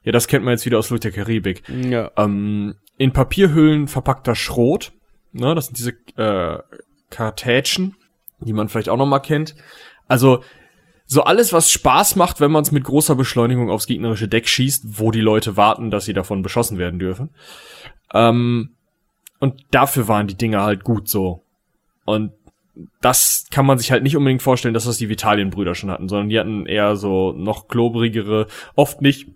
Ja, 0.03 0.11
das 0.11 0.27
kennt 0.27 0.43
man 0.43 0.53
jetzt 0.53 0.65
wieder 0.65 0.79
aus 0.79 0.87
Flucht 0.87 1.03
der 1.03 1.11
Karibik. 1.11 1.63
Ja. 1.69 2.11
Ähm, 2.17 2.75
in 2.97 3.11
Papierhüllen 3.11 3.87
verpackter 3.87 4.35
Schrot. 4.35 4.91
Ne, 5.31 5.55
das 5.55 5.67
sind 5.67 5.77
diese 5.77 5.93
äh, 6.17 6.59
Kartätschen, 7.09 7.95
die 8.39 8.53
man 8.53 8.69
vielleicht 8.69 8.89
auch 8.89 8.97
noch 8.97 9.05
mal 9.05 9.19
kennt. 9.19 9.55
Also 10.07 10.43
so 11.05 11.23
alles, 11.23 11.53
was 11.53 11.71
Spaß 11.71 12.15
macht, 12.15 12.39
wenn 12.39 12.51
man 12.51 12.63
es 12.63 12.71
mit 12.71 12.83
großer 12.83 13.15
Beschleunigung 13.15 13.69
aufs 13.69 13.87
gegnerische 13.87 14.27
Deck 14.27 14.47
schießt, 14.47 14.99
wo 14.99 15.11
die 15.11 15.21
Leute 15.21 15.57
warten, 15.57 15.91
dass 15.91 16.05
sie 16.05 16.13
davon 16.13 16.41
beschossen 16.41 16.77
werden 16.77 16.99
dürfen. 16.99 17.29
Ähm, 18.13 18.71
und 19.39 19.61
dafür 19.71 20.07
waren 20.07 20.27
die 20.27 20.37
Dinger 20.37 20.63
halt 20.63 20.83
gut 20.83 21.09
so. 21.09 21.43
Und 22.05 22.31
das 23.01 23.45
kann 23.51 23.65
man 23.65 23.77
sich 23.77 23.91
halt 23.91 24.03
nicht 24.03 24.17
unbedingt 24.17 24.41
vorstellen, 24.41 24.73
dass 24.73 24.85
das 24.85 24.97
die 24.97 25.09
Vitalienbrüder 25.09 25.75
schon 25.75 25.91
hatten, 25.91 26.09
sondern 26.09 26.29
die 26.29 26.39
hatten 26.39 26.65
eher 26.65 26.95
so 26.95 27.33
noch 27.33 27.67
klobrigere, 27.67 28.47
oft 28.75 29.01
nicht 29.01 29.27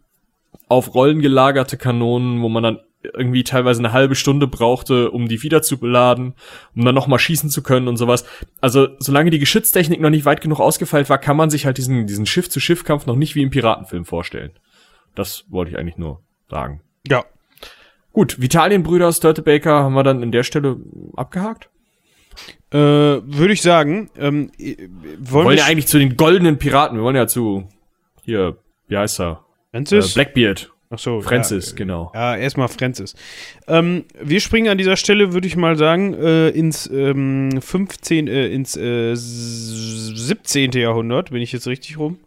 auf 0.67 0.93
Rollen 0.93 1.21
gelagerte 1.21 1.77
Kanonen, 1.77 2.41
wo 2.41 2.49
man 2.49 2.63
dann 2.63 2.79
irgendwie 3.03 3.43
teilweise 3.43 3.79
eine 3.79 3.93
halbe 3.93 4.15
Stunde 4.15 4.47
brauchte, 4.47 5.11
um 5.11 5.27
die 5.27 5.43
wieder 5.43 5.61
zu 5.61 5.77
beladen, 5.77 6.33
um 6.75 6.83
dann 6.83 6.95
nochmal 6.95 7.19
schießen 7.19 7.49
zu 7.49 7.63
können 7.63 7.87
und 7.87 7.97
sowas. 7.97 8.25
Also, 8.59 8.89
solange 8.99 9.29
die 9.29 9.39
Geschütztechnik 9.39 10.01
noch 10.01 10.09
nicht 10.09 10.25
weit 10.25 10.41
genug 10.41 10.59
ausgefeilt 10.59 11.09
war, 11.09 11.17
kann 11.17 11.37
man 11.37 11.49
sich 11.49 11.65
halt 11.65 11.77
diesen, 11.77 12.07
diesen 12.07 12.25
Schiff-zu-Schiff-Kampf 12.25 13.05
noch 13.05 13.15
nicht 13.15 13.35
wie 13.35 13.43
im 13.43 13.49
Piratenfilm 13.49 14.05
vorstellen. 14.05 14.51
Das 15.15 15.45
wollte 15.49 15.71
ich 15.71 15.77
eigentlich 15.77 15.97
nur 15.97 16.21
sagen. 16.49 16.81
Ja. 17.07 17.23
Gut, 18.13 18.41
Vitalienbrüder, 18.41 19.11
Störtebaker 19.13 19.83
haben 19.83 19.93
wir 19.93 20.03
dann 20.03 20.23
in 20.23 20.31
der 20.31 20.43
Stelle 20.43 20.77
abgehakt? 21.15 21.69
Äh, 22.71 22.77
würde 22.77 23.53
ich 23.53 23.61
sagen. 23.61 24.09
Ähm, 24.17 24.51
wollen 24.57 25.19
wir 25.19 25.33
wollen 25.33 25.57
ja 25.57 25.65
eigentlich 25.65 25.87
zu 25.87 25.99
den 25.99 26.17
goldenen 26.17 26.57
Piraten. 26.57 26.97
Wir 26.97 27.03
wollen 27.03 27.15
ja 27.15 27.27
zu, 27.27 27.69
hier, 28.23 28.57
wie 28.87 28.97
heißt 28.97 29.19
er? 29.19 29.46
Francis? 29.77 30.11
Äh, 30.11 30.13
Blackbeard. 30.15 30.71
Ach 30.89 30.99
so. 30.99 31.21
Francis, 31.21 31.71
ja, 31.71 31.75
genau. 31.75 32.11
Ja, 32.13 32.37
erstmal 32.37 32.69
Francis. 32.69 33.13
Ähm, 33.67 34.05
wir 34.21 34.39
springen 34.39 34.69
an 34.69 34.77
dieser 34.77 34.95
Stelle, 34.95 35.33
würde 35.33 35.47
ich 35.47 35.57
mal 35.57 35.77
sagen, 35.77 36.13
äh, 36.13 36.49
ins 36.49 36.89
ähm, 36.89 37.61
15., 37.61 38.27
äh, 38.27 38.47
ins 38.47 38.77
äh, 38.77 39.13
17. 39.15 40.71
Jahrhundert. 40.71 41.31
Bin 41.31 41.41
ich 41.41 41.51
jetzt 41.51 41.67
richtig 41.67 41.99
rum? 41.99 42.19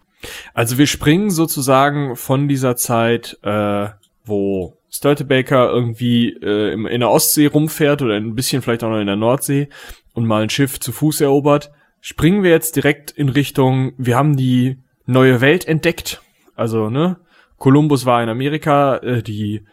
Also 0.52 0.76
wir 0.76 0.86
springen 0.86 1.30
sozusagen 1.30 2.16
von 2.16 2.48
dieser 2.48 2.76
Zeit, 2.76 3.38
äh, 3.42 3.88
wo 4.24 4.76
Störtebaker 4.90 5.70
irgendwie 5.70 6.30
äh, 6.42 6.72
in 6.74 7.00
der 7.00 7.10
Ostsee 7.10 7.46
rumfährt 7.46 8.02
oder 8.02 8.16
ein 8.16 8.34
bisschen 8.34 8.60
vielleicht 8.60 8.84
auch 8.84 8.90
noch 8.90 9.00
in 9.00 9.06
der 9.06 9.16
Nordsee 9.16 9.70
und 10.12 10.26
mal 10.26 10.42
ein 10.42 10.50
Schiff 10.50 10.78
zu 10.78 10.92
Fuß 10.92 11.22
erobert, 11.22 11.70
springen 12.02 12.42
wir 12.42 12.50
jetzt 12.50 12.76
direkt 12.76 13.10
in 13.10 13.30
Richtung, 13.30 13.92
wir 13.96 14.16
haben 14.16 14.36
die 14.36 14.78
neue 15.06 15.40
Welt 15.40 15.66
entdeckt. 15.66 16.20
Also, 16.54 16.90
ne? 16.90 17.16
Kolumbus 17.60 18.06
war 18.06 18.22
in 18.22 18.30
Amerika, 18.30 18.96
äh, 18.96 19.22
die 19.22 19.64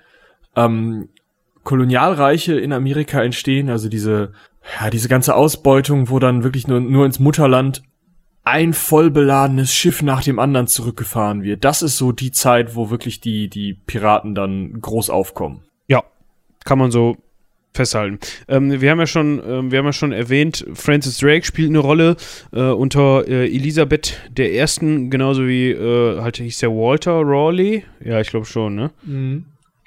ähm, 0.58 1.08
Kolonialreiche 1.63 2.60
in 2.60 2.73
Amerika 2.73 3.23
entstehen, 3.23 3.69
also 3.69 3.88
diese, 3.88 4.34
ja, 4.80 4.89
diese 4.89 5.08
ganze 5.08 5.36
Ausbeutung, 5.36 6.10
wo 6.10 6.19
dann 6.19 6.43
wirklich 6.43 6.67
nur, 6.67 6.82
nur 6.82 7.06
ins 7.06 7.19
Mutterland 7.19 7.82
ein 8.43 8.73
vollbeladenes 8.73 9.73
Schiff 9.73 10.02
nach 10.02 10.21
dem 10.21 10.38
anderen 10.38 10.67
zurückgefahren 10.67 11.43
wird. 11.43 11.63
Das 11.63 11.82
ist 11.82 11.97
so 11.97 12.12
die 12.12 12.32
Zeit, 12.32 12.76
wo 12.76 12.89
wirklich 12.89 13.21
die, 13.21 13.50
die 13.50 13.73
Piraten 13.73 14.36
dann 14.36 14.80
groß 14.82 15.10
aufkommen. 15.10 15.63
Ja, 15.88 16.04
kann 16.65 16.80
man 16.80 16.91
so 16.91 17.15
festhalten. 17.73 18.19
Ähm, 18.47 18.82
wir 18.82 18.91
haben 18.91 18.99
ja 18.99 19.08
schon, 19.08 19.41
ähm, 19.47 19.71
wir 19.71 19.80
haben 19.80 19.86
ja 19.86 19.93
schon 19.93 20.12
erwähnt, 20.12 20.65
Francis 20.73 21.17
Drake 21.17 21.45
spielt 21.45 21.69
eine 21.69 21.80
Rolle 21.80 22.17
äh, 22.51 22.62
unter 22.62 23.27
äh, 23.27 23.45
Elisabeth 23.45 24.19
der 24.30 24.53
Ersten, 24.53 25.10
genauso 25.10 25.47
wie 25.47 25.71
äh, 25.71 26.19
halt 26.19 26.38
hieß 26.38 26.60
der 26.60 26.71
Walter 26.71 27.21
Rawley. 27.21 27.84
Ja, 28.03 28.19
ich 28.19 28.30
glaube 28.30 28.45
schon, 28.45 28.75
ne? 28.75 28.91
Mhm. 29.03 29.45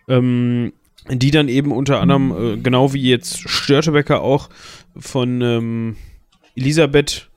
Ähm, 0.08 0.72
die 1.08 1.30
dann 1.30 1.48
eben 1.48 1.72
unter 1.72 2.00
anderem, 2.00 2.30
äh, 2.30 2.56
genau 2.58 2.92
wie 2.92 3.02
jetzt 3.02 3.48
Störtebecker 3.48 4.20
auch 4.20 4.48
von 4.96 5.40
ähm, 5.40 5.96
Elisabeth 6.54 7.28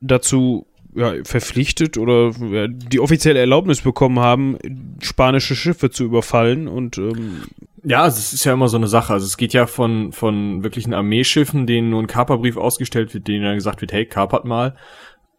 dazu 0.00 0.66
ja, 0.94 1.14
verpflichtet 1.24 1.98
oder 1.98 2.32
ja, 2.50 2.68
die 2.68 3.00
offizielle 3.00 3.38
Erlaubnis 3.38 3.80
bekommen 3.82 4.18
haben, 4.18 4.56
spanische 5.00 5.56
Schiffe 5.56 5.90
zu 5.90 6.04
überfallen 6.04 6.68
und 6.68 6.98
ähm 6.98 7.42
ja, 7.88 8.04
es 8.04 8.32
ist 8.32 8.44
ja 8.44 8.52
immer 8.52 8.68
so 8.68 8.76
eine 8.76 8.88
Sache. 8.88 9.12
Also 9.12 9.26
es 9.26 9.36
geht 9.36 9.52
ja 9.52 9.68
von 9.68 10.10
von 10.10 10.64
wirklichen 10.64 10.92
Armeeschiffen, 10.92 11.66
denen 11.66 11.90
nur 11.90 12.02
ein 12.02 12.08
Kaperbrief 12.08 12.56
ausgestellt 12.56 13.14
wird, 13.14 13.28
denen 13.28 13.44
dann 13.44 13.54
gesagt 13.54 13.80
wird, 13.80 13.92
hey, 13.92 14.04
kapert 14.06 14.44
mal. 14.44 14.74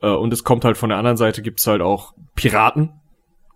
Äh, 0.02 0.10
und 0.10 0.32
es 0.32 0.46
kommt 0.46 0.64
halt 0.64 0.78
von 0.78 0.90
der 0.90 0.98
anderen 0.98 1.18
Seite 1.18 1.42
gibt's 1.42 1.68
halt 1.68 1.82
auch 1.82 2.14
Piraten, 2.36 2.94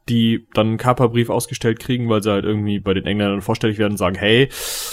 die 0.09 0.45
dann 0.53 0.67
einen 0.67 0.77
Kaperbrief 0.77 1.29
ausgestellt 1.29 1.79
kriegen, 1.79 2.09
weil 2.09 2.21
sie 2.21 2.31
halt 2.31 2.43
irgendwie 2.43 2.79
bei 2.79 2.93
den 2.93 3.05
Engländern 3.05 3.41
vorstellig 3.41 3.77
werden 3.77 3.93
und 3.93 3.97
sagen, 3.97 4.17
hey, 4.17 4.49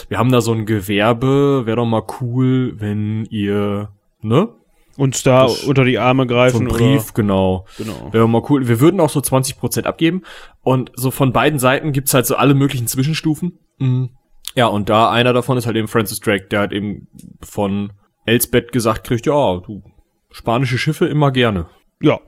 wir 0.08 0.18
haben 0.18 0.30
da 0.30 0.40
so 0.42 0.52
ein 0.52 0.64
Gewerbe, 0.64 1.66
wäre 1.66 1.78
doch 1.78 1.87
mal 1.87 2.04
cool, 2.20 2.74
wenn 2.78 3.24
ihr, 3.30 3.90
ne? 4.20 4.48
Uns 4.96 5.24
da 5.24 5.44
das 5.44 5.64
unter 5.64 5.84
die 5.84 5.98
Arme 5.98 6.26
greifen. 6.26 6.68
So 6.68 6.76
Brief, 6.76 7.04
oder? 7.04 7.12
genau. 7.14 7.66
Genau. 7.78 8.12
Wäre 8.12 8.28
mal 8.28 8.42
cool. 8.48 8.66
Wir 8.66 8.80
würden 8.80 9.00
auch 9.00 9.11
so 9.11 9.20
20 9.20 9.58
Prozent 9.58 9.87
abgeben. 9.87 10.22
Und 10.62 10.90
so 10.96 11.12
von 11.12 11.32
beiden 11.32 11.61
Seiten 11.61 11.92
gibt's 11.92 12.14
halt 12.14 12.26
so 12.26 12.34
alle 12.34 12.54
möglichen 12.54 12.88
Zwischenstufen. 12.88 13.61
Mhm. 13.78 14.10
Ja, 14.54 14.66
und 14.66 14.88
da 14.88 15.10
einer 15.10 15.32
davon 15.32 15.56
ist 15.56 15.66
halt 15.66 15.76
eben 15.76 15.88
Francis 15.88 16.20
Drake, 16.20 16.46
der 16.46 16.60
hat 16.60 16.72
eben 16.72 17.06
von 17.42 17.92
Elsbeth 18.26 18.72
gesagt 18.72 19.06
kriegt, 19.06 19.26
ja, 19.26 19.58
du, 19.58 19.82
spanische 20.30 20.78
Schiffe 20.78 21.06
immer 21.06 21.30
gerne. 21.30 21.66
Ja. 22.00 22.20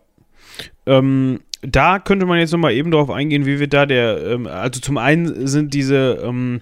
Ähm, 0.87 1.41
da 1.63 1.99
könnte 1.99 2.27
man 2.27 2.39
jetzt 2.39 2.53
nochmal 2.53 2.73
eben 2.73 2.91
drauf 2.91 3.11
eingehen, 3.11 3.47
wie 3.47 3.61
wir 3.61 3.69
da 3.69 3.87
der, 3.87 4.25
ähm, 4.25 4.47
also 4.47 4.81
zum 4.81 4.99
einen 4.99 5.47
sind 5.47 5.75
diese 5.75 6.21
ähm, 6.23 6.61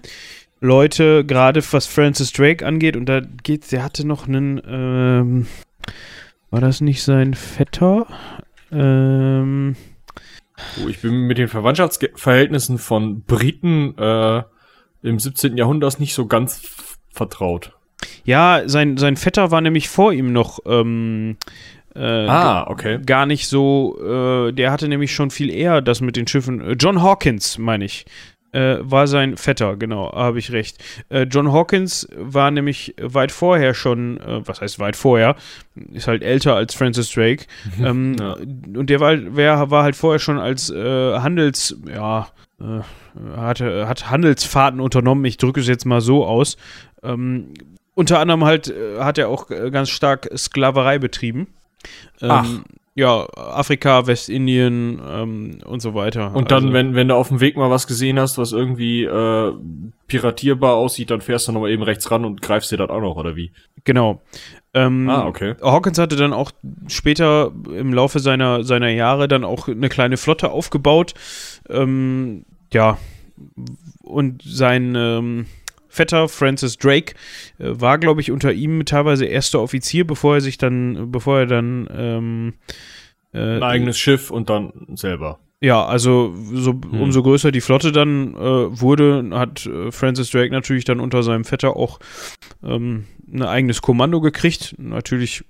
Leute, 0.59 1.23
gerade 1.25 1.61
was 1.71 1.87
Francis 1.87 2.33
Drake 2.33 2.65
angeht, 2.65 2.97
und 2.97 3.05
da 3.07 3.21
geht's, 3.21 3.69
der 3.69 3.83
hatte 3.83 4.05
noch 4.05 4.27
einen, 4.27 4.61
ähm, 4.67 5.47
war 6.49 6.61
das 6.61 6.81
nicht 6.81 7.03
sein 7.03 7.33
Vetter? 7.33 8.07
Ähm, 8.71 9.75
oh, 10.83 10.87
ich 10.89 11.01
bin 11.01 11.27
mit 11.27 11.37
den 11.37 11.47
Verwandtschaftsverhältnissen 11.47 12.77
von 12.77 13.21
Briten 13.21 13.97
äh, 13.97 14.43
im 15.01 15.19
17. 15.19 15.57
Jahrhundert 15.57 15.99
nicht 15.99 16.13
so 16.13 16.25
ganz 16.27 16.61
vertraut. 17.09 17.73
Ja, 18.23 18.63
sein, 18.65 18.97
sein 18.97 19.17
Vetter 19.17 19.51
war 19.51 19.61
nämlich 19.61 19.89
vor 19.89 20.13
ihm 20.13 20.31
noch 20.31 20.59
ähm, 20.65 21.37
äh, 21.95 22.27
ah, 22.27 22.67
okay. 22.69 22.99
Gar 23.05 23.25
nicht 23.25 23.47
so, 23.47 23.97
äh, 24.47 24.53
der 24.53 24.71
hatte 24.71 24.87
nämlich 24.87 25.13
schon 25.13 25.31
viel 25.31 25.49
eher 25.49 25.81
das 25.81 26.01
mit 26.01 26.15
den 26.15 26.27
Schiffen. 26.27 26.61
Äh, 26.61 26.75
John 26.79 27.01
Hawkins, 27.01 27.57
meine 27.57 27.85
ich, 27.85 28.05
äh, 28.51 28.77
war 28.79 29.07
sein 29.07 29.37
Vetter, 29.37 29.75
genau, 29.75 30.11
habe 30.13 30.39
ich 30.39 30.51
recht. 30.51 30.77
Äh, 31.09 31.23
John 31.23 31.51
Hawkins 31.51 32.07
war 32.15 32.51
nämlich 32.51 32.95
weit 33.01 33.31
vorher 33.31 33.73
schon, 33.73 34.19
äh, 34.19 34.47
was 34.47 34.61
heißt 34.61 34.79
weit 34.79 34.95
vorher, 34.95 35.35
ist 35.91 36.07
halt 36.07 36.23
älter 36.23 36.55
als 36.55 36.73
Francis 36.75 37.11
Drake. 37.11 37.45
Ähm, 37.83 38.15
ja. 38.19 38.33
Und 38.33 38.89
der 38.89 38.99
war, 38.99 39.15
wer, 39.17 39.69
war 39.71 39.83
halt 39.83 39.95
vorher 39.95 40.19
schon 40.19 40.37
als 40.37 40.69
Handels, 40.69 41.77
ja, 41.87 42.27
hatte, 43.35 43.87
hat 43.87 44.09
Handelsfahrten 44.09 44.79
unternommen, 44.79 45.25
ich 45.25 45.37
drücke 45.37 45.59
es 45.59 45.67
jetzt 45.67 45.85
mal 45.85 46.01
so 46.01 46.25
aus. 46.25 46.57
Ähm, 47.03 47.53
unter 47.95 48.19
anderem 48.19 48.45
halt 48.45 48.73
hat 48.99 49.17
er 49.17 49.29
auch 49.29 49.47
ganz 49.47 49.89
stark 49.89 50.29
Sklaverei 50.37 50.99
betrieben. 50.99 51.47
Ähm, 52.21 52.63
ja, 52.99 53.27
Afrika, 53.37 54.07
Westindien 54.07 55.01
ähm, 55.07 55.59
und 55.65 55.81
so 55.81 55.93
weiter. 55.93 56.35
Und 56.35 56.51
dann, 56.51 56.63
also, 56.63 56.73
wenn, 56.73 56.95
wenn 56.95 57.07
du 57.07 57.15
auf 57.15 57.29
dem 57.29 57.39
Weg 57.39 57.55
mal 57.55 57.69
was 57.69 57.87
gesehen 57.87 58.19
hast, 58.19 58.37
was 58.37 58.51
irgendwie 58.51 59.05
äh, 59.05 59.53
piratierbar 60.07 60.75
aussieht, 60.75 61.09
dann 61.09 61.21
fährst 61.21 61.47
du 61.47 61.53
nochmal 61.53 61.71
eben 61.71 61.83
rechts 61.83 62.11
ran 62.11 62.25
und 62.25 62.41
greifst 62.41 62.71
dir 62.71 62.77
das 62.77 62.89
auch 62.89 62.99
noch, 62.99 63.15
oder 63.15 63.37
wie? 63.37 63.53
Genau. 63.85 64.21
Ähm, 64.73 65.09
ah, 65.09 65.25
okay. 65.25 65.55
Hawkins 65.61 65.97
hatte 65.97 66.17
dann 66.17 66.33
auch 66.33 66.51
später 66.87 67.53
im 67.73 67.93
Laufe 67.93 68.19
seiner, 68.19 68.65
seiner 68.65 68.89
Jahre 68.89 69.29
dann 69.29 69.45
auch 69.45 69.69
eine 69.69 69.87
kleine 69.87 70.17
Flotte 70.17 70.51
aufgebaut. 70.51 71.13
Ähm, 71.69 72.45
ja, 72.73 72.97
und 74.03 74.41
sein 74.43 74.95
ähm, 74.95 75.45
Vetter 75.87 76.29
Francis 76.29 76.77
Drake 76.77 77.13
äh, 77.57 77.65
war, 77.69 77.97
glaube 77.97 78.21
ich, 78.21 78.31
unter 78.31 78.53
ihm 78.53 78.85
teilweise 78.85 79.25
erster 79.25 79.61
Offizier, 79.61 80.05
bevor 80.05 80.35
er 80.35 80.41
sich 80.41 80.57
dann, 80.57 81.11
bevor 81.11 81.39
er 81.39 81.45
dann 81.47 81.89
ähm, 81.91 82.53
äh, 83.33 83.57
ein 83.57 83.63
eigenes 83.63 83.97
Schiff 83.97 84.31
und 84.31 84.49
dann 84.49 84.71
selber. 84.93 85.39
Ja, 85.61 85.85
also 85.85 86.33
so, 86.53 86.71
hm. 86.71 87.01
umso 87.01 87.21
größer 87.21 87.51
die 87.51 87.59
Flotte 87.59 87.91
dann 87.91 88.33
äh, 88.33 88.37
wurde, 88.37 89.29
hat 89.33 89.65
äh, 89.65 89.91
Francis 89.91 90.31
Drake 90.31 90.51
natürlich 90.51 90.85
dann 90.85 91.01
unter 91.01 91.21
seinem 91.21 91.43
Vetter 91.43 91.75
auch 91.75 91.99
ähm, 92.63 93.05
ein 93.27 93.43
eigenes 93.43 93.81
Kommando 93.81 94.21
gekriegt. 94.21 94.75
Natürlich 94.77 95.43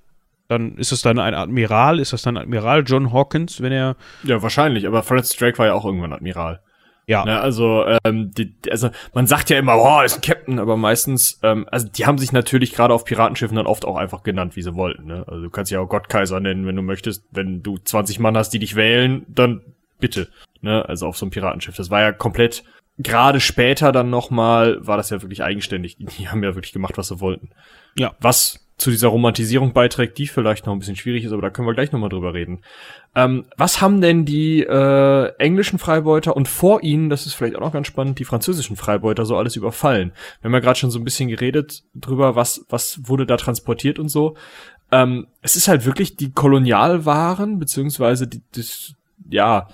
dann 0.48 0.78
ist 0.78 0.92
es 0.92 1.04
dann 1.04 1.20
ein 1.20 1.36
Admiral, 1.36 2.00
ist 2.00 2.12
das 2.12 2.24
dann 2.24 2.36
Admiral 2.36 2.84
John 2.84 3.14
Hawkins, 3.14 3.62
wenn 3.62 3.72
er. 3.72 3.96
Ja, 4.24 4.42
wahrscheinlich, 4.42 4.88
aber 4.88 5.04
Francis 5.04 5.38
Drake 5.38 5.60
war 5.60 5.68
ja 5.68 5.74
auch 5.74 5.86
irgendwann 5.86 6.12
Admiral. 6.12 6.60
Ja. 7.10 7.26
Ne, 7.26 7.42
also, 7.42 7.86
ähm, 8.04 8.30
die, 8.38 8.54
also 8.70 8.92
man 9.16 9.26
sagt 9.26 9.50
ja 9.50 9.58
immer, 9.58 9.76
boah, 9.76 10.04
ist 10.04 10.18
ein 10.18 10.22
Captain, 10.22 10.60
aber 10.60 10.78
meistens, 10.78 11.40
ähm, 11.42 11.68
also 11.72 11.88
die 11.88 12.06
haben 12.06 12.20
sich 12.20 12.34
natürlich 12.34 12.72
gerade 12.72 12.94
auf 12.94 13.04
Piratenschiffen 13.04 13.58
dann 13.58 13.66
oft 13.66 13.84
auch 13.84 13.96
einfach 13.96 14.22
genannt, 14.22 14.56
wie 14.56 14.62
sie 14.62 14.76
wollten. 14.76 15.08
Ne? 15.08 15.26
Also 15.28 15.42
du 15.42 15.50
kannst 15.50 15.72
ja 15.72 15.80
auch 15.80 15.90
Gottkaiser 15.90 16.40
nennen, 16.40 16.68
wenn 16.68 16.76
du 16.76 16.84
möchtest. 16.84 17.24
Wenn 17.32 17.64
du 17.64 17.80
20 17.80 18.20
Mann 18.20 18.38
hast, 18.38 18.52
die 18.52 18.60
dich 18.60 18.76
wählen, 18.76 19.26
dann 19.28 19.62
bitte. 20.00 20.28
Ne? 20.62 20.88
Also 20.88 21.08
auf 21.08 21.18
so 21.18 21.26
einem 21.26 21.32
Piratenschiff. 21.32 21.76
Das 21.76 21.90
war 21.90 22.02
ja 22.02 22.12
komplett, 22.12 22.64
gerade 23.00 23.40
später 23.40 23.92
dann 23.92 24.12
nochmal, 24.12 24.86
war 24.86 24.98
das 24.98 25.10
ja 25.10 25.20
wirklich 25.24 25.42
eigenständig. 25.42 25.98
Die 25.98 26.30
haben 26.30 26.44
ja 26.44 26.54
wirklich 26.54 26.74
gemacht, 26.74 26.96
was 26.96 27.08
sie 27.08 27.20
wollten. 27.20 27.50
Ja. 27.98 28.14
Was 28.20 28.69
zu 28.80 28.90
dieser 28.90 29.10
Romantisierung 29.10 29.74
beiträgt, 29.74 30.18
die 30.18 30.28
vielleicht 30.28 30.66
noch 30.66 30.74
ein 30.74 30.80
bisschen 30.80 30.96
schwierig 30.96 31.26
ist, 31.26 31.34
aber 31.34 31.42
da 31.42 31.50
können 31.50 31.68
wir 31.68 31.74
gleich 31.74 31.92
nochmal 31.92 32.10
drüber 32.10 32.34
reden. 32.34 32.62
Ähm, 33.14 33.46
was 33.58 33.82
haben 33.82 34.00
denn 34.00 34.24
die 34.24 34.62
äh, 34.62 35.34
englischen 35.38 35.80
Freibeuter 35.80 36.36
und 36.36 36.48
vor 36.48 36.82
ihnen, 36.82 37.10
das 37.10 37.26
ist 37.26 37.34
vielleicht 37.34 37.58
auch 37.58 37.62
noch 37.62 37.74
ganz 37.74 37.88
spannend, 37.88 38.20
die 38.20 38.26
französischen 38.26 38.78
Freibeuter 38.78 39.26
so 39.26 39.36
alles 39.36 39.58
überfallen? 39.58 40.14
Wir 40.42 40.48
haben 40.48 40.54
ja 40.54 40.62
gerade 40.62 40.80
schon 40.80 40.92
so 40.92 41.00
ein 41.00 41.04
bisschen 41.04 41.28
geredet 41.28 41.84
drüber, 41.94 42.38
was, 42.38 42.66
was 42.70 43.02
wurde 43.04 43.26
da 43.26 43.36
transportiert 43.36 44.00
und 44.00 44.08
so. 44.08 44.36
Ähm, 44.92 45.28
es 45.42 45.58
ist 45.58 45.68
halt 45.68 45.86
wirklich 45.86 46.16
die 46.16 46.32
Kolonialwaren, 46.32 47.60
beziehungsweise 47.60 48.28
die, 48.28 48.42
das, 48.56 48.94
ja, 49.30 49.68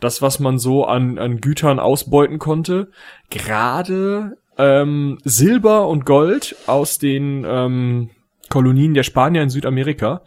das, 0.00 0.22
was 0.22 0.40
man 0.40 0.58
so 0.58 0.86
an, 0.86 1.18
an 1.18 1.42
Gütern 1.42 1.78
ausbeuten 1.78 2.38
konnte. 2.38 2.88
Gerade 3.28 4.38
ähm, 4.56 5.18
Silber 5.24 5.88
und 5.88 6.06
Gold 6.06 6.56
aus 6.66 6.98
den 6.98 7.44
ähm, 7.46 8.10
Kolonien 8.48 8.94
der 8.94 9.02
Spanier 9.02 9.42
in 9.42 9.50
Südamerika, 9.50 10.22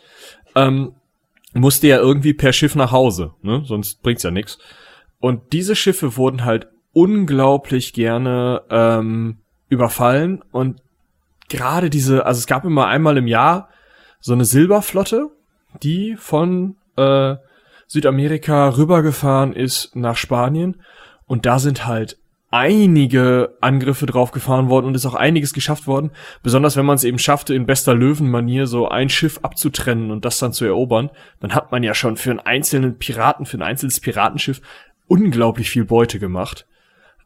ähm, 0.56 0.94
musste 1.54 1.88
ja 1.88 1.98
irgendwie 1.98 2.34
per 2.34 2.54
Schiff 2.54 2.76
nach 2.76 2.92
Hause, 2.92 3.34
ne? 3.42 3.64
Sonst 3.66 4.02
bringt's 4.04 4.24
ja 4.24 4.32
nichts. 4.32 4.60
Und 5.20 5.54
diese 5.54 5.76
Schiffe 5.76 6.16
wurden 6.16 6.46
halt 6.46 6.68
unglaublich 6.94 7.94
gerne 7.94 8.64
ähm, 8.70 9.38
überfallen 9.68 10.44
und 10.52 10.82
gerade 11.50 11.90
diese, 11.90 12.26
also 12.26 12.40
es 12.40 12.48
gab 12.48 12.66
immer 12.66 12.88
einmal 12.88 13.18
im 13.18 13.28
Jahr 13.28 13.70
so 14.20 14.34
eine 14.34 14.46
Silberflotte, 14.46 15.30
die 15.84 16.16
von 16.16 16.76
äh, 16.96 17.36
Südamerika 17.88 18.70
rübergefahren 18.70 19.54
ist 19.54 19.96
nach 19.96 20.18
Spanien 20.18 20.82
und 21.26 21.46
da 21.46 21.60
sind 21.60 21.86
halt 21.86 22.18
einige 22.52 23.56
Angriffe 23.62 24.06
draufgefahren 24.06 24.70
worden 24.70 24.88
und 24.88 24.96
ist 24.96 25.06
auch 25.06 25.14
einiges 25.14 25.54
geschafft 25.54 25.86
worden. 25.86 26.12
Besonders 26.42 26.76
wenn 26.78 26.86
man 26.86 26.96
es 26.96 27.04
eben 27.04 27.20
schaffte, 27.20 27.54
in 27.54 27.66
bester 27.66 27.94
Löwenmanier 27.94 28.66
so 28.66 28.88
ein 28.88 29.10
Schiff 29.10 29.40
abzutrennen 29.44 30.10
und 30.10 30.26
das 30.26 30.40
dann 30.40 30.54
zu 30.54 30.66
erobern, 30.66 31.12
dann 31.40 31.54
hat 31.54 31.72
man 31.72 31.84
ja 31.84 31.94
schon 31.94 32.18
für 32.18 32.32
einen 32.32 32.40
einzelnen 32.40 32.98
Piraten, 32.98 33.46
für 33.46 33.58
ein 33.58 33.64
einzelnes 33.64 34.00
Piratenschiff 34.00 34.62
unglaublich 35.08 35.70
viel 35.70 35.86
Beute 35.86 36.18
gemacht. 36.20 36.66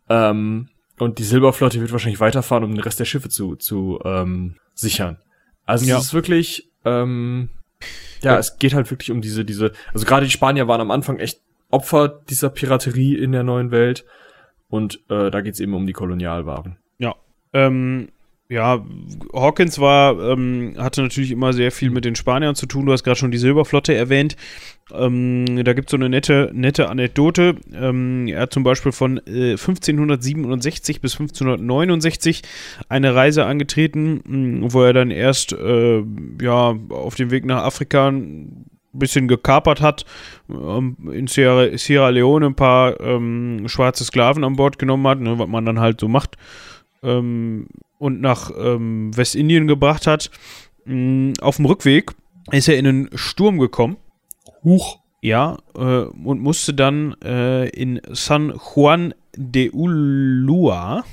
Ähm, 0.09 0.69
und 0.99 1.19
die 1.19 1.23
Silberflotte 1.23 1.79
wird 1.79 1.91
wahrscheinlich 1.91 2.19
weiterfahren, 2.19 2.63
um 2.63 2.71
den 2.71 2.83
Rest 2.83 2.99
der 2.99 3.05
Schiffe 3.05 3.29
zu, 3.29 3.55
zu 3.55 3.99
ähm, 4.03 4.55
sichern. 4.73 5.17
Also 5.65 5.85
ja. 5.85 5.97
es 5.97 6.05
ist 6.05 6.13
wirklich, 6.13 6.69
ähm, 6.83 7.49
ja, 8.21 8.33
ja, 8.33 8.39
es 8.39 8.57
geht 8.57 8.73
halt 8.73 8.91
wirklich 8.91 9.11
um 9.11 9.21
diese, 9.21 9.45
diese, 9.45 9.71
also 9.93 10.05
gerade 10.05 10.25
die 10.25 10.31
Spanier 10.31 10.67
waren 10.67 10.81
am 10.81 10.91
Anfang 10.91 11.19
echt 11.19 11.39
Opfer 11.71 12.07
dieser 12.29 12.49
Piraterie 12.49 13.15
in 13.15 13.31
der 13.31 13.43
neuen 13.43 13.71
Welt. 13.71 14.05
Und 14.73 15.01
äh, 15.07 15.29
da 15.29 15.41
geht's 15.41 15.59
eben 15.59 15.75
um 15.75 15.85
die 15.85 15.93
Kolonialwaren. 15.93 16.77
Ja. 16.97 17.13
Ähm, 17.53 18.07
ja, 18.49 18.83
Hawkins 19.31 19.77
war, 19.77 20.19
ähm, 20.19 20.73
hatte 20.79 21.03
natürlich 21.03 21.29
immer 21.29 21.53
sehr 21.53 21.71
viel 21.71 21.91
mit 21.91 22.05
den 22.05 22.15
Spaniern 22.15 22.55
zu 22.55 22.65
tun. 22.65 22.87
Du 22.87 22.91
hast 22.91 23.03
gerade 23.03 23.19
schon 23.19 23.29
die 23.29 23.37
Silberflotte 23.37 23.93
erwähnt. 23.93 24.35
Ähm, 24.91 25.63
da 25.63 25.73
gibt 25.73 25.89
es 25.89 25.91
so 25.91 25.97
eine 25.97 26.09
nette, 26.09 26.49
nette 26.55 26.89
Anekdote. 26.89 27.57
Ähm, 27.71 28.27
er 28.27 28.41
hat 28.41 28.53
zum 28.53 28.63
Beispiel 28.63 28.91
von 28.91 29.19
äh, 29.27 29.51
1567 29.51 31.01
bis 31.01 31.19
1569 31.19 32.41
eine 32.89 33.13
Reise 33.13 33.45
angetreten, 33.45 34.21
mh, 34.25 34.73
wo 34.73 34.81
er 34.81 34.93
dann 34.93 35.11
erst 35.11 35.53
äh, 35.53 36.03
ja, 36.41 36.75
auf 36.89 37.13
dem 37.13 37.29
Weg 37.29 37.45
nach 37.45 37.63
Afrika 37.63 38.11
bisschen 38.93 39.27
gekapert 39.27 39.81
hat, 39.81 40.05
ähm, 40.49 40.97
in 41.11 41.27
Sierra, 41.27 41.77
Sierra, 41.77 42.09
Leone 42.09 42.47
ein 42.47 42.55
paar 42.55 42.99
ähm, 42.99 43.63
schwarze 43.67 44.03
Sklaven 44.03 44.43
an 44.43 44.55
Bord 44.55 44.79
genommen 44.79 45.07
hat, 45.07 45.19
ne, 45.19 45.37
was 45.37 45.47
man 45.47 45.65
dann 45.65 45.79
halt 45.79 45.99
so 45.99 46.07
macht 46.07 46.37
ähm, 47.03 47.67
und 47.97 48.21
nach 48.21 48.51
ähm, 48.57 49.15
Westindien 49.15 49.67
gebracht 49.67 50.07
hat. 50.07 50.31
Mh, 50.85 51.33
auf 51.41 51.57
dem 51.57 51.65
Rückweg 51.65 52.11
ist 52.51 52.67
er 52.67 52.77
in 52.77 52.87
einen 52.87 53.09
Sturm 53.15 53.59
gekommen. 53.59 53.97
Huch. 54.63 54.99
Ja, 55.21 55.57
äh, 55.75 55.79
und 55.79 56.41
musste 56.41 56.73
dann 56.73 57.15
äh, 57.23 57.69
in 57.69 58.01
San 58.11 58.53
Juan 58.75 59.13
de 59.37 59.71
Ulua, 59.71 61.05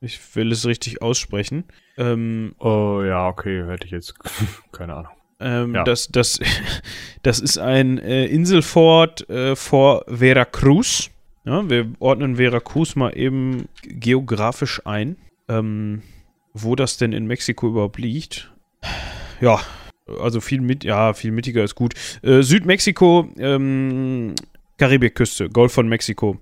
ich 0.00 0.34
will 0.34 0.50
es 0.50 0.66
richtig 0.66 1.00
aussprechen. 1.00 1.64
Ähm, 1.96 2.54
oh 2.58 3.02
ja, 3.06 3.28
okay, 3.28 3.64
hätte 3.66 3.86
ich 3.86 3.92
jetzt 3.92 4.14
keine 4.72 4.94
Ahnung. 4.94 5.12
Ähm, 5.42 5.74
ja. 5.74 5.84
das, 5.84 6.08
das, 6.08 6.40
das 7.22 7.40
ist 7.40 7.58
ein 7.58 7.98
äh, 7.98 8.26
Inselfort 8.26 9.28
äh, 9.28 9.56
vor 9.56 10.04
Veracruz. 10.08 11.10
Ja, 11.44 11.68
wir 11.68 11.92
ordnen 11.98 12.36
Veracruz 12.36 12.94
mal 12.94 13.16
eben 13.16 13.68
geografisch 13.82 14.80
ein 14.84 15.16
ähm, 15.48 16.02
wo 16.54 16.76
das 16.76 16.96
denn 16.96 17.12
in 17.12 17.26
Mexiko 17.26 17.68
überhaupt 17.68 17.98
liegt. 17.98 18.50
Ja, 19.40 19.58
also 20.20 20.40
viel 20.40 20.60
mit, 20.60 20.84
ja, 20.84 21.14
viel 21.14 21.32
mittiger 21.32 21.64
ist 21.64 21.74
gut. 21.74 21.94
Äh, 22.22 22.42
Südmexiko, 22.42 23.28
ähm, 23.36 24.36
Karibikküste, 24.78 25.48
Golf 25.48 25.72
von 25.72 25.88
Mexiko. 25.88 26.38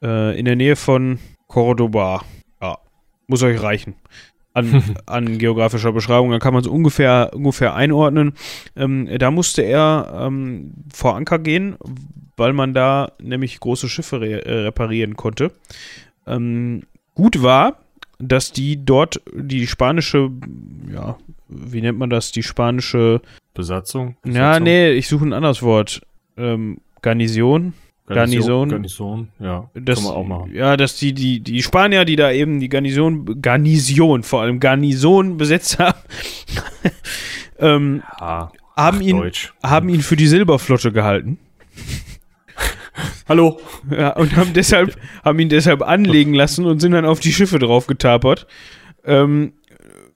Äh, 0.00 0.38
in 0.38 0.44
der 0.44 0.54
Nähe 0.54 0.76
von 0.76 1.18
Cordoba. 1.48 2.22
Ja, 2.62 2.78
muss 3.26 3.42
euch 3.42 3.60
reichen. 3.60 3.96
An, 4.56 4.82
an 5.06 5.38
geografischer 5.38 5.92
Beschreibung, 5.92 6.30
dann 6.30 6.40
kann 6.40 6.54
man 6.54 6.62
es 6.62 6.68
ungefähr, 6.68 7.30
ungefähr 7.34 7.74
einordnen. 7.74 8.32
Ähm, 8.74 9.08
da 9.18 9.30
musste 9.30 9.62
er 9.62 10.26
ähm, 10.26 10.72
vor 10.92 11.14
Anker 11.16 11.38
gehen, 11.38 11.76
weil 12.36 12.52
man 12.52 12.72
da 12.74 13.12
nämlich 13.20 13.60
große 13.60 13.88
Schiffe 13.88 14.20
re 14.20 14.44
äh, 14.44 14.60
reparieren 14.62 15.16
konnte. 15.16 15.52
Ähm, 16.26 16.84
gut 17.14 17.42
war, 17.42 17.78
dass 18.18 18.52
die 18.52 18.84
dort 18.84 19.20
die 19.34 19.66
spanische, 19.66 20.30
ja, 20.92 21.18
wie 21.48 21.80
nennt 21.82 21.98
man 21.98 22.10
das, 22.10 22.32
die 22.32 22.42
spanische 22.42 23.20
Besatzung? 23.54 24.16
Besatzung? 24.22 24.34
Ja, 24.34 24.60
nee, 24.60 24.90
ich 24.92 25.08
suche 25.08 25.26
ein 25.26 25.32
anderes 25.32 25.62
Wort. 25.62 26.00
Ähm, 26.36 26.78
Garnison. 27.02 27.74
Garnison. 28.06 28.68
Garnison, 28.68 29.28
ja. 29.40 29.68
Das, 29.74 29.96
kann 29.96 30.04
man 30.04 30.14
auch 30.14 30.26
machen. 30.26 30.54
Ja, 30.54 30.76
dass 30.76 30.96
die, 30.96 31.12
die, 31.12 31.40
die 31.40 31.62
Spanier, 31.62 32.04
die 32.04 32.16
da 32.16 32.30
eben 32.30 32.60
die 32.60 32.68
Garnison, 32.68 33.42
Garnison, 33.42 34.22
vor 34.22 34.42
allem 34.42 34.60
Garnison 34.60 35.36
besetzt 35.36 35.78
haben, 35.78 35.98
ähm, 37.58 38.02
ja, 38.20 38.52
haben, 38.76 39.00
ihn, 39.00 39.30
haben 39.62 39.88
ihn 39.88 40.02
für 40.02 40.16
die 40.16 40.28
Silberflotte 40.28 40.92
gehalten. 40.92 41.38
Hallo. 43.28 43.60
Ja, 43.90 44.10
und 44.10 44.36
haben 44.36 44.52
deshalb, 44.52 44.96
haben 45.24 45.38
ihn 45.40 45.48
deshalb 45.48 45.82
anlegen 45.82 46.32
lassen 46.32 46.64
und 46.64 46.80
sind 46.80 46.92
dann 46.92 47.04
auf 47.04 47.18
die 47.18 47.32
Schiffe 47.32 47.58
drauf 47.58 47.88
getapert. 47.88 48.46
Ähm, 49.04 49.54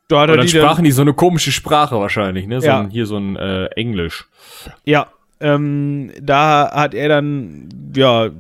da 0.07 0.23
hat 0.23 0.31
und 0.31 0.37
dann 0.39 0.47
die 0.47 0.53
sprachen 0.53 0.77
dann, 0.77 0.85
die 0.85 0.91
so 0.93 1.03
eine 1.03 1.15
komische 1.15 1.53
Sprache 1.53 1.97
wahrscheinlich, 1.99 2.47
ne? 2.47 2.61
So 2.61 2.67
ja. 2.69 2.81
ein, 2.81 2.91
hier 2.91 3.07
so 3.07 3.17
ein 3.17 3.37
äh, 3.37 3.67
Englisch. 3.67 4.27
Ja, 4.85 5.09
ähm, 5.41 6.11
da 6.21 6.71
hat 6.73 6.95
er 6.95 7.09
dann, 7.09 7.69
ja, 7.95 8.31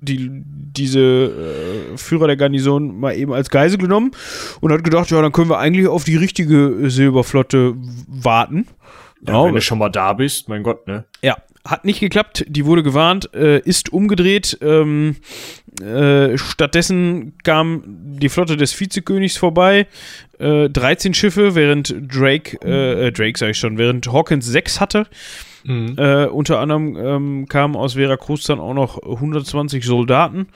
die, 0.00 0.30
diese 0.76 1.00
äh, 1.00 1.96
Führer 1.96 2.26
der 2.26 2.36
Garnison 2.36 2.98
mal 2.98 3.16
eben 3.16 3.32
als 3.32 3.50
Geisel 3.50 3.78
genommen 3.78 4.12
und 4.60 4.72
hat 4.72 4.84
gedacht, 4.84 5.10
ja, 5.10 5.22
dann 5.22 5.32
können 5.32 5.50
wir 5.50 5.58
eigentlich 5.58 5.88
auf 5.88 6.04
die 6.04 6.16
richtige 6.16 6.90
Silberflotte 6.90 7.74
warten. 8.08 8.66
Ja, 9.26 9.34
ja 9.34 9.44
wenn 9.46 9.54
du 9.54 9.60
schon 9.60 9.78
mal 9.78 9.90
da 9.90 10.12
bist, 10.12 10.48
mein 10.48 10.62
Gott, 10.62 10.86
ne? 10.86 11.04
Ja, 11.22 11.36
hat 11.66 11.84
nicht 11.84 12.00
geklappt, 12.00 12.44
die 12.46 12.66
wurde 12.66 12.82
gewarnt, 12.82 13.34
äh, 13.34 13.58
ist 13.60 13.92
umgedreht. 13.92 14.58
Ähm, 14.60 15.16
äh, 15.80 16.36
stattdessen 16.36 17.38
kam 17.42 17.82
die 17.86 18.28
Flotte 18.28 18.56
des 18.56 18.78
Vizekönigs 18.78 19.36
vorbei. 19.36 19.86
Äh, 20.38 20.68
13 20.68 21.14
Schiffe, 21.14 21.54
während 21.54 21.94
Drake, 22.06 22.58
äh, 22.62 23.06
äh, 23.06 23.12
Drake 23.12 23.38
sag 23.38 23.50
ich 23.50 23.58
schon, 23.58 23.78
während 23.78 24.12
Hawkins 24.12 24.46
6 24.46 24.80
hatte. 24.80 25.06
Mhm. 25.64 25.96
Äh, 25.98 26.26
unter 26.26 26.60
anderem 26.60 26.96
ähm, 26.96 27.46
kamen 27.48 27.76
aus 27.76 27.94
Veracruz 27.94 28.44
dann 28.44 28.60
auch 28.60 28.74
noch 28.74 29.02
120 29.02 29.84
Soldaten 29.84 30.48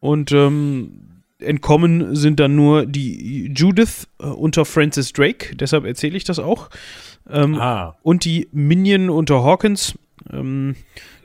und 0.00 0.32
ähm, 0.32 1.22
entkommen 1.38 2.16
sind 2.16 2.40
dann 2.40 2.56
nur 2.56 2.86
die 2.86 3.52
Judith 3.54 4.08
äh, 4.20 4.26
unter 4.26 4.64
Francis 4.64 5.12
Drake, 5.12 5.56
deshalb 5.56 5.84
erzähle 5.84 6.16
ich 6.16 6.24
das 6.24 6.38
auch. 6.38 6.68
Ähm, 7.30 7.54
ah. 7.56 7.96
Und 8.02 8.24
die 8.24 8.48
Minion 8.52 9.10
unter 9.10 9.42
Hawkins. 9.44 9.94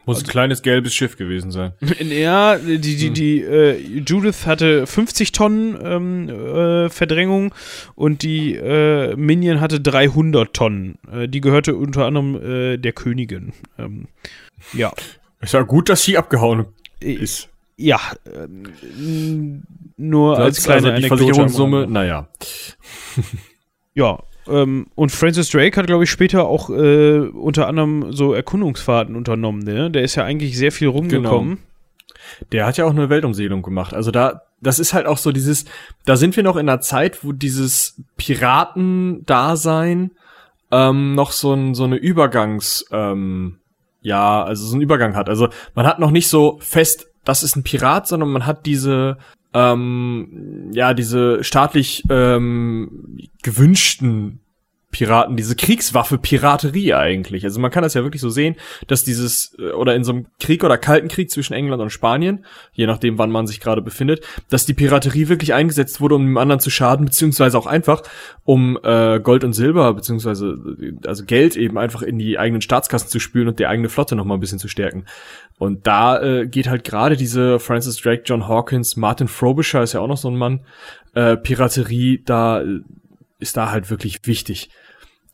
Muss 0.06 0.24
ein 0.24 0.28
kleines 0.28 0.62
gelbes 0.62 0.94
Schiff 0.94 1.18
gewesen 1.18 1.52
sein. 1.52 1.74
Ja, 2.00 2.58
die, 2.58 2.80
die, 2.80 3.08
hm. 3.08 3.13
die 3.13 3.42
äh, 3.42 3.78
Judith 4.06 4.46
hatte 4.46 4.86
50 4.86 5.32
Tonnen 5.32 5.78
ähm, 5.82 6.30
äh, 6.30 6.89
Verdrängung 6.89 7.54
und 7.96 8.24
die 8.24 8.56
äh, 8.56 9.16
Minion 9.16 9.62
hatte 9.62 9.80
300 9.80 10.54
Tonnen. 10.54 10.98
Äh, 11.12 11.28
die 11.28 11.42
gehörte 11.42 11.76
unter 11.76 12.06
anderem 12.06 12.36
äh, 12.36 12.78
der 12.78 12.92
Königin. 12.92 13.54
Ähm, 13.78 14.08
ja. 14.74 14.92
Es 15.39 15.54
war 15.54 15.66
gut, 15.66 15.89
dass 15.89 16.04
sie 16.04 16.18
abgehauen 16.18 16.66
ist. 17.00 17.50
Ja, 17.76 18.00
ähm, 18.32 19.63
nur 19.98 20.36
Sonst 20.36 20.46
als 20.46 20.63
kleine 20.63 20.92
also 20.92 21.02
die 21.02 21.08
Versicherungssumme, 21.08 21.88
naja. 21.88 22.28
ja, 23.94 24.20
ähm, 24.47 24.88
und 24.95 25.12
Francis 25.12 25.49
Drake 25.49 25.77
hat, 25.79 25.88
glaube 25.88 26.03
ich, 26.03 26.10
später 26.10 26.45
auch 26.45 26.69
äh, 26.69 27.19
unter 27.19 27.67
anderem 27.67 28.12
so 28.12 28.34
Erkundungsfahrten 28.34 29.15
unternommen. 29.15 29.63
Ne? 29.63 29.89
Der 29.91 30.03
ist 30.03 30.15
ja 30.15 30.23
eigentlich 30.23 30.58
sehr 30.58 30.71
viel 30.71 30.88
rumgekommen. 30.89 31.56
Genau. 31.56 31.67
Der 32.51 32.65
hat 32.65 32.77
ja 32.77 32.86
auch 32.86 32.91
eine 32.91 33.10
Weltumsegelung 33.10 33.62
gemacht. 33.62 33.93
Also 33.93 34.12
da, 34.12 34.43
das 34.62 34.79
ist 34.79 34.93
halt 34.93 35.06
auch 35.06 35.17
so 35.17 35.32
dieses, 35.32 35.65
da 36.06 36.15
sind 36.15 36.36
wir 36.36 36.43
noch 36.43 36.56
in 36.56 36.67
einer 36.69 36.82
Zeit, 36.82 37.23
wo 37.23 37.32
dieses 37.32 38.01
Piratendasein 38.17 40.12
ähm, 40.71 41.15
noch 41.15 41.32
so, 41.32 41.53
ein, 41.53 41.75
so 41.75 41.84
eine 41.84 41.97
Übergangs, 41.97 42.86
ähm, 42.91 43.60
ja, 44.01 44.43
also 44.43 44.65
so 44.65 44.73
einen 44.73 44.82
Übergang 44.82 45.15
hat. 45.15 45.29
Also 45.29 45.49
man 45.75 45.86
hat 45.86 45.99
noch 45.99 46.12
nicht 46.12 46.27
so 46.27 46.58
fest, 46.62 47.08
das 47.23 47.43
ist 47.43 47.56
ein 47.56 47.63
Pirat, 47.63 48.08
sondern 48.08 48.29
man 48.29 48.45
hat 48.45 48.65
diese 48.65 49.17
ähm, 49.54 50.70
ja, 50.74 50.94
diese 50.94 51.44
staatlich 51.44 52.04
ähm, 52.10 53.18
gewünschten 53.42 54.39
Piraten, 54.93 55.36
diese 55.36 55.56
Kriegswaffe 55.56 56.17
Piraterie 56.17 56.93
eigentlich. 56.93 57.43
Also 57.43 57.60
man 57.60 57.71
kann 57.71 57.84
das 57.84 57.95
ja 57.95 58.03
wirklich 58.03 58.21
so 58.21 58.29
sehen, 58.29 58.56
dass 58.88 59.03
dieses, 59.03 59.56
äh, 59.60 59.71
oder 59.71 59.95
in 59.95 60.06
so 60.06 60.13
einem 60.13 60.27
Krieg 60.39 60.63
oder 60.63 60.77
Kalten 60.77 61.10
Krieg 61.10 61.29
zwischen 61.29 61.53
England 61.53 61.82
und 61.82 61.89
Spanien, 61.89 62.45
je 62.71 62.88
nachdem 62.88 63.17
wann 63.17 63.32
man 63.32 63.47
sich 63.47 63.60
gerade 63.60 63.82
befindet, 63.82 64.25
dass 64.49 64.65
die 64.65 64.73
Piraterie 64.73 65.27
wirklich 65.27 65.53
eingesetzt 65.53 65.99
wurde, 65.99 66.15
um 66.15 66.25
dem 66.25 66.38
anderen 66.38 66.62
zu 66.62 66.69
schaden, 66.69 67.06
beziehungsweise 67.06 67.58
auch 67.58 67.67
einfach, 67.67 68.03
um 68.45 68.79
äh, 68.84 69.19
Gold 69.19 69.43
und 69.43 69.53
Silber, 69.53 69.93
beziehungsweise 69.93 70.58
äh, 70.79 71.08
also 71.08 71.25
Geld 71.25 71.58
eben 71.58 71.77
einfach 71.77 72.03
in 72.03 72.17
die 72.17 72.39
eigenen 72.39 72.62
Staatskassen 72.62 73.10
zu 73.10 73.19
spülen 73.19 73.49
und 73.49 73.60
die 73.60 73.65
eigene 73.67 73.89
Flotte 73.89 74.15
nochmal 74.15 74.38
ein 74.38 74.41
bisschen 74.41 74.60
zu 74.60 74.69
stärken. 74.69 75.06
Und 75.58 75.88
da 75.88 76.21
äh, 76.21 76.47
geht 76.47 76.69
halt 76.69 76.84
gerade 76.84 77.17
diese 77.17 77.60
Francis 77.60 77.97
Drake, 77.97 78.23
John 78.25 78.47
Hawkins, 78.47 78.95
Martin 78.95 79.27
Frobisher 79.27 79.84
ist 79.84 79.93
ja 79.93 79.99
auch 79.99 80.08
noch 80.08 80.17
so 80.17 80.29
ein 80.29 80.38
Mann, 80.38 80.62
äh, 81.15 81.38
Piraterie, 81.38 82.21
da 82.23 82.62
äh, 82.62 82.82
ist 83.43 83.58
da 83.58 83.69
halt 83.69 83.91
wirklich 83.91 84.21
wichtig. 84.25 84.69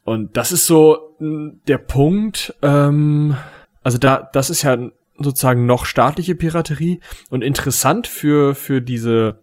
Und 0.03 0.35
das 0.35 0.51
ist 0.51 0.65
so 0.65 1.15
der 1.19 1.77
Punkt, 1.77 2.53
ähm, 2.61 3.37
also 3.83 3.97
da, 3.97 4.29
das 4.33 4.49
ist 4.49 4.63
ja 4.63 4.77
sozusagen 5.17 5.65
noch 5.65 5.85
staatliche 5.85 6.35
Piraterie 6.35 6.99
und 7.29 7.43
interessant 7.43 8.07
für, 8.07 8.55
für 8.55 8.81
diese 8.81 9.39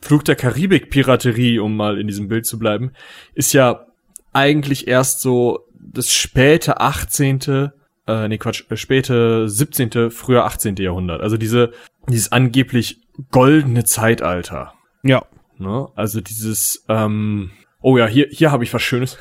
Flug 0.00 0.24
der 0.24 0.36
Karibik 0.36 0.90
Piraterie, 0.90 1.58
um 1.58 1.76
mal 1.76 1.98
in 1.98 2.06
diesem 2.06 2.28
Bild 2.28 2.46
zu 2.46 2.58
bleiben, 2.58 2.92
ist 3.34 3.52
ja 3.52 3.86
eigentlich 4.32 4.88
erst 4.88 5.20
so 5.20 5.66
das 5.78 6.12
späte 6.12 6.80
18., 6.80 7.70
äh, 8.06 8.28
nee 8.28 8.38
Quatsch, 8.38 8.64
äh, 8.70 8.76
späte 8.76 9.48
17., 9.48 10.10
früher 10.10 10.44
18. 10.44 10.76
Jahrhundert. 10.76 11.20
Also 11.20 11.36
diese, 11.36 11.72
dieses 12.08 12.32
angeblich 12.32 13.00
goldene 13.30 13.84
Zeitalter. 13.84 14.74
Ja. 15.02 15.24
Ne? 15.58 15.88
Also 15.94 16.20
dieses, 16.20 16.84
ähm, 16.88 17.50
oh 17.80 17.98
ja, 17.98 18.06
hier, 18.06 18.28
hier 18.30 18.50
habe 18.52 18.64
ich 18.64 18.72
was 18.72 18.82
Schönes. 18.82 19.18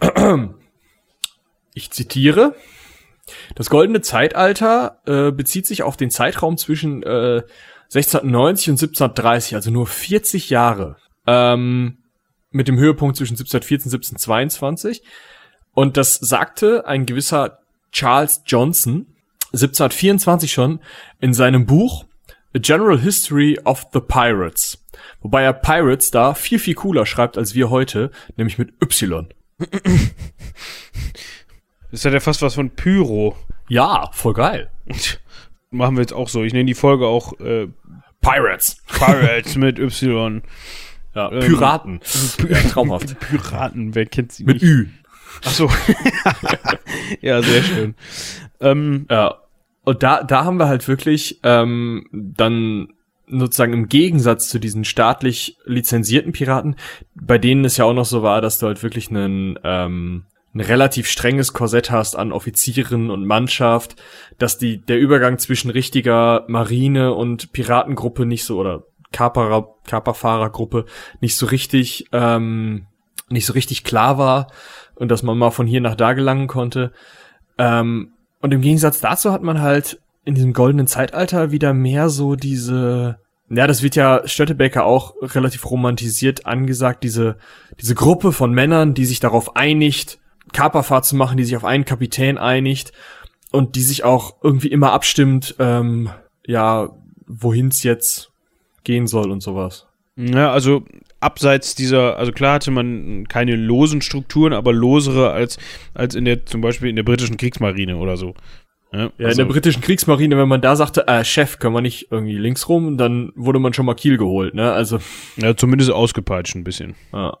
Ich 1.76 1.90
zitiere. 1.90 2.54
Das 3.56 3.68
goldene 3.68 4.00
Zeitalter 4.00 5.00
äh, 5.06 5.32
bezieht 5.32 5.66
sich 5.66 5.82
auf 5.82 5.96
den 5.96 6.08
Zeitraum 6.08 6.56
zwischen 6.56 7.02
äh, 7.02 7.42
1690 7.86 8.68
und 8.68 8.74
1730, 8.74 9.56
also 9.56 9.72
nur 9.72 9.88
40 9.88 10.50
Jahre. 10.50 10.98
ähm, 11.26 11.98
mit 12.50 12.68
dem 12.68 12.78
Höhepunkt 12.78 13.16
zwischen 13.16 13.34
1714 13.34 13.90
und 13.90 13.94
1722. 13.94 15.02
Und 15.72 15.96
das 15.96 16.14
sagte 16.14 16.86
ein 16.86 17.04
gewisser 17.04 17.58
Charles 17.90 18.42
Johnson 18.46 19.06
1724 19.52 20.52
schon 20.52 20.80
in 21.20 21.34
seinem 21.34 21.66
Buch 21.66 22.04
A 22.54 22.60
General 22.60 22.98
History 22.98 23.58
of 23.64 23.86
the 23.92 24.00
Pirates. 24.00 24.84
Wobei 25.20 25.42
er 25.42 25.52
Pirates 25.52 26.10
da 26.10 26.34
viel, 26.34 26.58
viel 26.58 26.74
cooler 26.74 27.04
schreibt 27.06 27.36
als 27.36 27.54
wir 27.54 27.70
heute, 27.70 28.10
nämlich 28.36 28.58
mit 28.58 28.72
Y. 28.82 29.28
Das 31.94 32.04
hat 32.04 32.12
ja 32.12 32.18
fast 32.18 32.42
was 32.42 32.56
von 32.56 32.70
Pyro. 32.70 33.36
Ja, 33.68 34.10
voll 34.12 34.32
geil. 34.32 34.68
Machen 35.70 35.94
wir 35.94 36.00
jetzt 36.00 36.12
auch 36.12 36.28
so. 36.28 36.42
Ich 36.42 36.52
nenne 36.52 36.64
die 36.64 36.74
Folge 36.74 37.06
auch 37.06 37.38
äh, 37.38 37.68
Pirates. 38.20 38.82
Pirates 38.88 39.54
mit 39.54 39.78
Y. 39.78 40.42
Ja, 41.14 41.30
ähm, 41.30 41.38
Piraten. 41.38 42.00
ja, 42.48 42.58
traumhaft. 42.62 43.16
Piraten, 43.20 43.94
wer 43.94 44.06
kennt 44.06 44.32
sie 44.32 44.42
mit 44.42 44.54
nicht? 44.60 44.64
Mit 44.64 44.72
Ü. 44.72 44.88
Ach 45.44 45.50
so. 45.52 45.70
ja, 47.20 47.40
sehr 47.42 47.62
schön. 47.62 47.94
Ähm, 48.58 49.06
ja. 49.08 49.43
Und 49.84 50.02
da, 50.02 50.22
da 50.22 50.44
haben 50.44 50.58
wir 50.58 50.68
halt 50.68 50.88
wirklich 50.88 51.40
ähm, 51.42 52.06
dann 52.12 52.88
sozusagen 53.26 53.72
im 53.72 53.88
Gegensatz 53.88 54.48
zu 54.48 54.58
diesen 54.58 54.84
staatlich 54.84 55.56
lizenzierten 55.64 56.32
Piraten, 56.32 56.76
bei 57.14 57.38
denen 57.38 57.64
es 57.64 57.76
ja 57.76 57.84
auch 57.84 57.94
noch 57.94 58.04
so 58.04 58.22
war, 58.22 58.40
dass 58.40 58.58
du 58.58 58.66
halt 58.66 58.82
wirklich 58.82 59.10
einen, 59.10 59.58
ähm, 59.64 60.24
ein 60.54 60.60
relativ 60.60 61.08
strenges 61.08 61.52
Korsett 61.52 61.90
hast 61.90 62.16
an 62.16 62.32
Offizieren 62.32 63.10
und 63.10 63.26
Mannschaft, 63.26 63.96
dass 64.38 64.58
die, 64.58 64.78
der 64.80 64.98
Übergang 64.98 65.38
zwischen 65.38 65.70
richtiger 65.70 66.44
Marine 66.48 67.14
und 67.14 67.52
Piratengruppe 67.52 68.26
nicht 68.26 68.44
so, 68.44 68.58
oder 68.58 68.84
Kaperer, 69.10 69.74
Kaperfahrergruppe 69.86 70.84
nicht 71.20 71.36
so 71.36 71.46
richtig, 71.46 72.06
ähm, 72.12 72.86
nicht 73.28 73.46
so 73.46 73.52
richtig 73.52 73.84
klar 73.84 74.18
war 74.18 74.48
und 74.96 75.10
dass 75.10 75.22
man 75.22 75.38
mal 75.38 75.50
von 75.50 75.66
hier 75.66 75.80
nach 75.80 75.94
da 75.94 76.12
gelangen 76.12 76.46
konnte. 76.46 76.92
Ähm, 77.58 78.12
und 78.44 78.52
im 78.52 78.60
Gegensatz 78.60 79.00
dazu 79.00 79.32
hat 79.32 79.42
man 79.42 79.62
halt 79.62 80.02
in 80.26 80.34
diesem 80.34 80.52
goldenen 80.52 80.86
Zeitalter 80.86 81.50
wieder 81.50 81.72
mehr 81.72 82.10
so 82.10 82.36
diese, 82.36 83.18
ja, 83.48 83.66
das 83.66 83.82
wird 83.82 83.96
ja 83.96 84.20
Stöttebecker 84.26 84.84
auch 84.84 85.14
relativ 85.22 85.70
romantisiert 85.70 86.44
angesagt, 86.44 87.04
diese, 87.04 87.38
diese 87.80 87.94
Gruppe 87.94 88.32
von 88.32 88.52
Männern, 88.52 88.92
die 88.92 89.06
sich 89.06 89.18
darauf 89.18 89.56
einigt, 89.56 90.18
Kaperfahrt 90.52 91.06
zu 91.06 91.16
machen, 91.16 91.38
die 91.38 91.44
sich 91.44 91.56
auf 91.56 91.64
einen 91.64 91.86
Kapitän 91.86 92.36
einigt 92.36 92.92
und 93.50 93.76
die 93.76 93.82
sich 93.82 94.04
auch 94.04 94.36
irgendwie 94.42 94.68
immer 94.68 94.92
abstimmt, 94.92 95.54
ähm, 95.58 96.10
ja, 96.46 96.90
wohin's 97.26 97.82
jetzt 97.82 98.30
gehen 98.84 99.06
soll 99.06 99.30
und 99.30 99.42
sowas. 99.42 99.86
Ja, 100.16 100.52
also 100.52 100.84
abseits 101.24 101.74
dieser, 101.74 102.18
also 102.18 102.32
klar 102.32 102.54
hatte 102.54 102.70
man 102.70 103.26
keine 103.28 103.56
losen 103.56 104.02
Strukturen, 104.02 104.52
aber 104.52 104.72
losere 104.72 105.32
als, 105.32 105.58
als 105.94 106.14
in 106.14 106.24
der, 106.24 106.46
zum 106.46 106.60
Beispiel 106.60 106.90
in 106.90 106.96
der 106.96 107.02
britischen 107.02 107.36
Kriegsmarine 107.36 107.96
oder 107.96 108.16
so. 108.16 108.34
Ja, 108.92 108.98
ja 108.98 109.04
also, 109.04 109.12
in 109.16 109.18
der 109.18 109.28
also 109.28 109.46
britischen 109.46 109.82
Kriegsmarine, 109.82 110.36
wenn 110.36 110.48
man 110.48 110.60
da 110.60 110.76
sagte, 110.76 111.08
äh, 111.08 111.24
Chef, 111.24 111.58
können 111.58 111.74
wir 111.74 111.80
nicht 111.80 112.08
irgendwie 112.10 112.36
links 112.36 112.68
rum, 112.68 112.96
dann 112.96 113.32
wurde 113.34 113.58
man 113.58 113.72
schon 113.72 113.86
mal 113.86 113.94
Kiel 113.94 114.18
geholt, 114.18 114.54
ne? 114.54 114.72
Also. 114.72 115.00
Ja, 115.36 115.56
zumindest 115.56 115.90
ausgepeitscht 115.90 116.54
ein 116.54 116.64
bisschen. 116.64 116.94
Ja. 117.12 117.36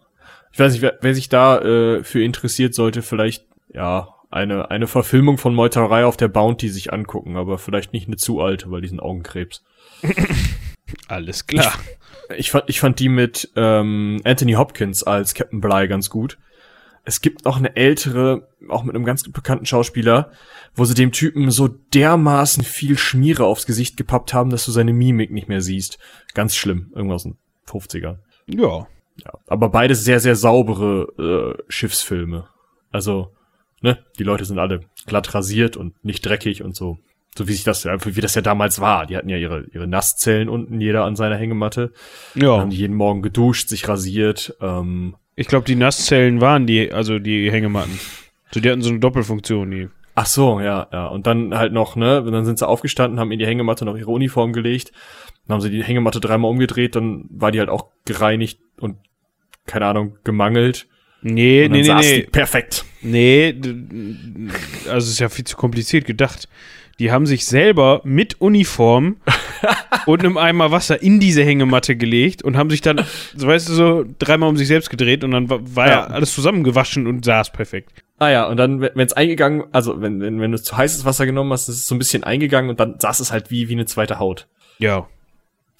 Ich 0.52 0.58
weiß 0.58 0.72
nicht, 0.72 0.82
wer, 0.82 0.98
wer 1.00 1.14
sich 1.14 1.28
da 1.28 1.58
äh, 1.58 2.04
für 2.04 2.22
interessiert, 2.22 2.74
sollte 2.74 3.02
vielleicht, 3.02 3.44
ja, 3.72 4.08
eine, 4.30 4.70
eine 4.70 4.88
Verfilmung 4.88 5.38
von 5.38 5.54
Meuterei 5.54 6.04
auf 6.04 6.16
der 6.16 6.26
Bounty 6.26 6.68
sich 6.68 6.92
angucken, 6.92 7.36
aber 7.36 7.56
vielleicht 7.56 7.92
nicht 7.92 8.08
eine 8.08 8.16
zu 8.16 8.40
alte, 8.40 8.70
weil 8.70 8.80
die 8.80 8.88
sind 8.88 9.00
Augenkrebs. 9.00 9.62
Alles 11.08 11.46
klar. 11.46 11.74
Ich, 12.30 12.38
ich, 12.38 12.50
fand, 12.50 12.64
ich 12.68 12.80
fand 12.80 12.98
die 12.98 13.08
mit 13.08 13.50
ähm, 13.56 14.20
Anthony 14.24 14.52
Hopkins 14.52 15.02
als 15.02 15.34
Captain 15.34 15.60
Bly 15.60 15.88
ganz 15.88 16.10
gut. 16.10 16.38
Es 17.04 17.20
gibt 17.20 17.44
auch 17.44 17.58
eine 17.58 17.76
ältere, 17.76 18.48
auch 18.68 18.82
mit 18.82 18.94
einem 18.94 19.04
ganz 19.04 19.30
bekannten 19.30 19.66
Schauspieler, 19.66 20.32
wo 20.74 20.86
sie 20.86 20.94
dem 20.94 21.12
Typen 21.12 21.50
so 21.50 21.68
dermaßen 21.68 22.64
viel 22.64 22.96
Schmiere 22.96 23.44
aufs 23.44 23.66
Gesicht 23.66 23.98
gepappt 23.98 24.32
haben, 24.32 24.48
dass 24.48 24.64
du 24.64 24.72
seine 24.72 24.94
Mimik 24.94 25.30
nicht 25.30 25.48
mehr 25.48 25.60
siehst. 25.60 25.98
Ganz 26.32 26.56
schlimm. 26.56 26.90
Irgendwas 26.94 27.26
in 27.26 27.36
50er. 27.68 28.16
Ja. 28.46 28.86
Ja. 29.16 29.32
Aber 29.46 29.68
beides 29.68 30.04
sehr, 30.04 30.18
sehr 30.18 30.34
saubere 30.34 31.58
äh, 31.58 31.62
Schiffsfilme. 31.68 32.48
Also, 32.90 33.32
ne, 33.82 34.04
die 34.18 34.24
Leute 34.24 34.44
sind 34.44 34.58
alle 34.58 34.80
glatt 35.06 35.34
rasiert 35.34 35.76
und 35.76 36.02
nicht 36.04 36.24
dreckig 36.24 36.62
und 36.62 36.74
so. 36.74 36.98
So 37.36 37.48
wie 37.48 37.52
sich 37.52 37.64
das, 37.64 37.84
wie 37.84 38.20
das 38.20 38.34
ja 38.36 38.42
damals 38.42 38.80
war. 38.80 39.06
Die 39.06 39.16
hatten 39.16 39.28
ja 39.28 39.36
ihre, 39.36 39.64
ihre 39.72 39.88
Nasszellen 39.88 40.48
unten, 40.48 40.80
jeder 40.80 41.04
an 41.04 41.16
seiner 41.16 41.36
Hängematte. 41.36 41.92
Ja. 42.34 42.58
Haben 42.58 42.70
die 42.70 42.76
jeden 42.76 42.94
Morgen 42.94 43.22
geduscht, 43.22 43.68
sich 43.68 43.88
rasiert. 43.88 44.56
Ähm, 44.60 45.16
ich 45.34 45.48
glaube, 45.48 45.66
die 45.66 45.74
Nasszellen 45.74 46.40
waren 46.40 46.66
die, 46.66 46.92
also 46.92 47.18
die 47.18 47.50
Hängematten. 47.50 47.98
So, 48.52 48.60
die 48.60 48.70
hatten 48.70 48.82
so 48.82 48.90
eine 48.90 49.00
Doppelfunktion, 49.00 49.70
die. 49.70 49.88
Ach 50.14 50.26
so, 50.26 50.60
ja, 50.60 50.86
ja. 50.92 51.08
Und 51.08 51.26
dann 51.26 51.56
halt 51.56 51.72
noch, 51.72 51.96
ne, 51.96 52.22
dann 52.22 52.44
sind 52.44 52.60
sie 52.60 52.68
aufgestanden, 52.68 53.18
haben 53.18 53.32
in 53.32 53.40
die 53.40 53.46
Hängematte 53.46 53.84
noch 53.84 53.96
ihre 53.96 54.12
Uniform 54.12 54.52
gelegt. 54.52 54.92
Dann 55.46 55.54
haben 55.54 55.60
sie 55.60 55.70
die 55.70 55.82
Hängematte 55.82 56.20
dreimal 56.20 56.52
umgedreht, 56.52 56.94
dann 56.94 57.24
war 57.30 57.50
die 57.50 57.58
halt 57.58 57.68
auch 57.68 57.88
gereinigt 58.04 58.60
und, 58.78 58.96
keine 59.66 59.86
Ahnung, 59.86 60.18
gemangelt. 60.22 60.86
Nee, 61.20 61.68
nee, 61.68 61.82
nee, 61.82 61.94
nee. 61.94 62.22
Perfekt. 62.30 62.84
Nee, 63.02 63.56
also 64.86 64.98
es 64.98 65.08
ist 65.08 65.18
ja 65.18 65.28
viel 65.28 65.46
zu 65.46 65.56
kompliziert 65.56 66.04
gedacht. 66.04 66.48
Die 66.98 67.10
haben 67.10 67.26
sich 67.26 67.46
selber 67.46 68.00
mit 68.04 68.40
Uniform 68.40 69.16
und 70.06 70.20
einem 70.20 70.36
Eimer 70.36 70.70
Wasser 70.70 71.02
in 71.02 71.20
diese 71.20 71.42
Hängematte 71.42 71.96
gelegt 71.96 72.42
und 72.42 72.56
haben 72.56 72.70
sich 72.70 72.80
dann, 72.80 73.04
so 73.36 73.46
weißt 73.46 73.68
du, 73.68 73.72
so 73.72 74.04
dreimal 74.18 74.48
um 74.48 74.56
sich 74.56 74.68
selbst 74.68 74.90
gedreht 74.90 75.24
und 75.24 75.32
dann 75.32 75.50
war, 75.50 75.86
ja. 75.86 75.92
ja 75.92 76.04
alles 76.06 76.32
zusammengewaschen 76.34 77.06
und 77.06 77.24
saß 77.24 77.52
perfekt. 77.52 78.04
Ah 78.18 78.28
ja, 78.28 78.46
und 78.46 78.56
dann, 78.56 78.80
wenn 78.80 78.98
es 78.98 79.12
eingegangen, 79.12 79.64
also 79.72 80.00
wenn, 80.00 80.20
wenn, 80.20 80.40
wenn 80.40 80.52
du 80.52 80.62
zu 80.62 80.76
heißes 80.76 81.04
Wasser 81.04 81.26
genommen 81.26 81.52
hast, 81.52 81.68
ist 81.68 81.76
es 81.76 81.88
so 81.88 81.94
ein 81.94 81.98
bisschen 81.98 82.22
eingegangen 82.22 82.70
und 82.70 82.78
dann 82.78 83.00
saß 83.00 83.20
es 83.20 83.32
halt 83.32 83.50
wie, 83.50 83.68
wie 83.68 83.72
eine 83.72 83.86
zweite 83.86 84.18
Haut. 84.18 84.46
Ja. 84.78 85.08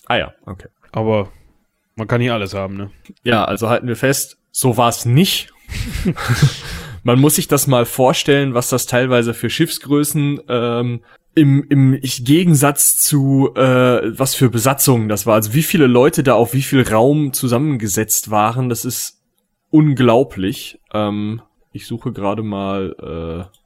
Ah 0.07 0.17
ja, 0.17 0.35
okay. 0.45 0.69
Aber 0.93 1.31
man 1.95 2.09
kann 2.09 2.21
hier 2.21 2.35
alles 2.35 2.55
haben, 2.55 2.77
ne? 2.77 2.91
Ja, 3.23 3.45
also 3.45 3.69
halten 3.69 3.87
wir 3.87 3.97
fest, 3.97 4.39
so 4.51 4.77
war 4.77 4.89
es 4.89 5.05
nicht. 5.05 5.53
Man 7.05 7.21
muss 7.21 7.37
sich 7.37 7.49
das 7.49 7.67
mal 7.67 7.85
vorstellen, 7.85 8.55
was 8.55 8.71
das 8.71 8.87
teilweise 8.87 9.35
für 9.35 9.51
Schiffsgrößen 9.51 10.41
ähm, 10.49 11.01
im, 11.35 11.63
im 11.69 12.01
Gegensatz 12.01 12.97
zu 12.97 13.55
äh, 13.55 14.19
was 14.19 14.35
für 14.35 14.49
Besatzungen 14.49 15.09
das 15.09 15.27
war. 15.27 15.35
Also 15.35 15.53
wie 15.53 15.63
viele 15.63 15.87
Leute 15.87 16.23
da 16.23 16.35
auf 16.35 16.55
wie 16.55 16.63
viel 16.63 16.83
Raum 16.83 17.35
zusammengesetzt 17.35 18.31
waren, 18.31 18.71
das 18.71 18.87
ist 18.87 19.21
unglaublich. 19.71 20.81
Ähm, 20.95 21.43
ich 21.73 21.87
suche 21.87 22.13
gerade 22.13 22.43
mal 22.43 23.51
äh, 23.53 23.59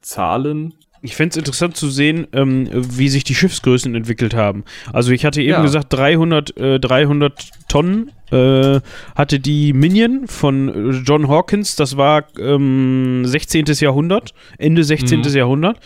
Zahlen. 0.00 0.74
Ich 1.02 1.16
fände 1.16 1.30
es 1.30 1.36
interessant 1.38 1.76
zu 1.76 1.88
sehen, 1.88 2.26
ähm, 2.32 2.68
wie 2.72 3.08
sich 3.08 3.24
die 3.24 3.34
Schiffsgrößen 3.34 3.94
entwickelt 3.94 4.34
haben. 4.34 4.64
Also 4.92 5.12
ich 5.12 5.24
hatte 5.24 5.40
eben 5.40 5.50
ja. 5.50 5.62
gesagt, 5.62 5.92
300, 5.92 6.56
äh, 6.58 6.78
300 6.78 7.50
Tonnen 7.68 8.10
äh, 8.30 8.80
hatte 9.14 9.40
die 9.40 9.72
Minion 9.72 10.26
von 10.26 10.68
äh, 10.68 10.96
John 11.04 11.28
Hawkins, 11.28 11.74
das 11.76 11.96
war 11.96 12.24
ähm, 12.38 13.22
16. 13.24 13.64
Jahrhundert, 13.80 14.34
Ende 14.58 14.84
16. 14.84 15.20
Mhm. 15.20 15.24
Jahrhundert. 15.28 15.78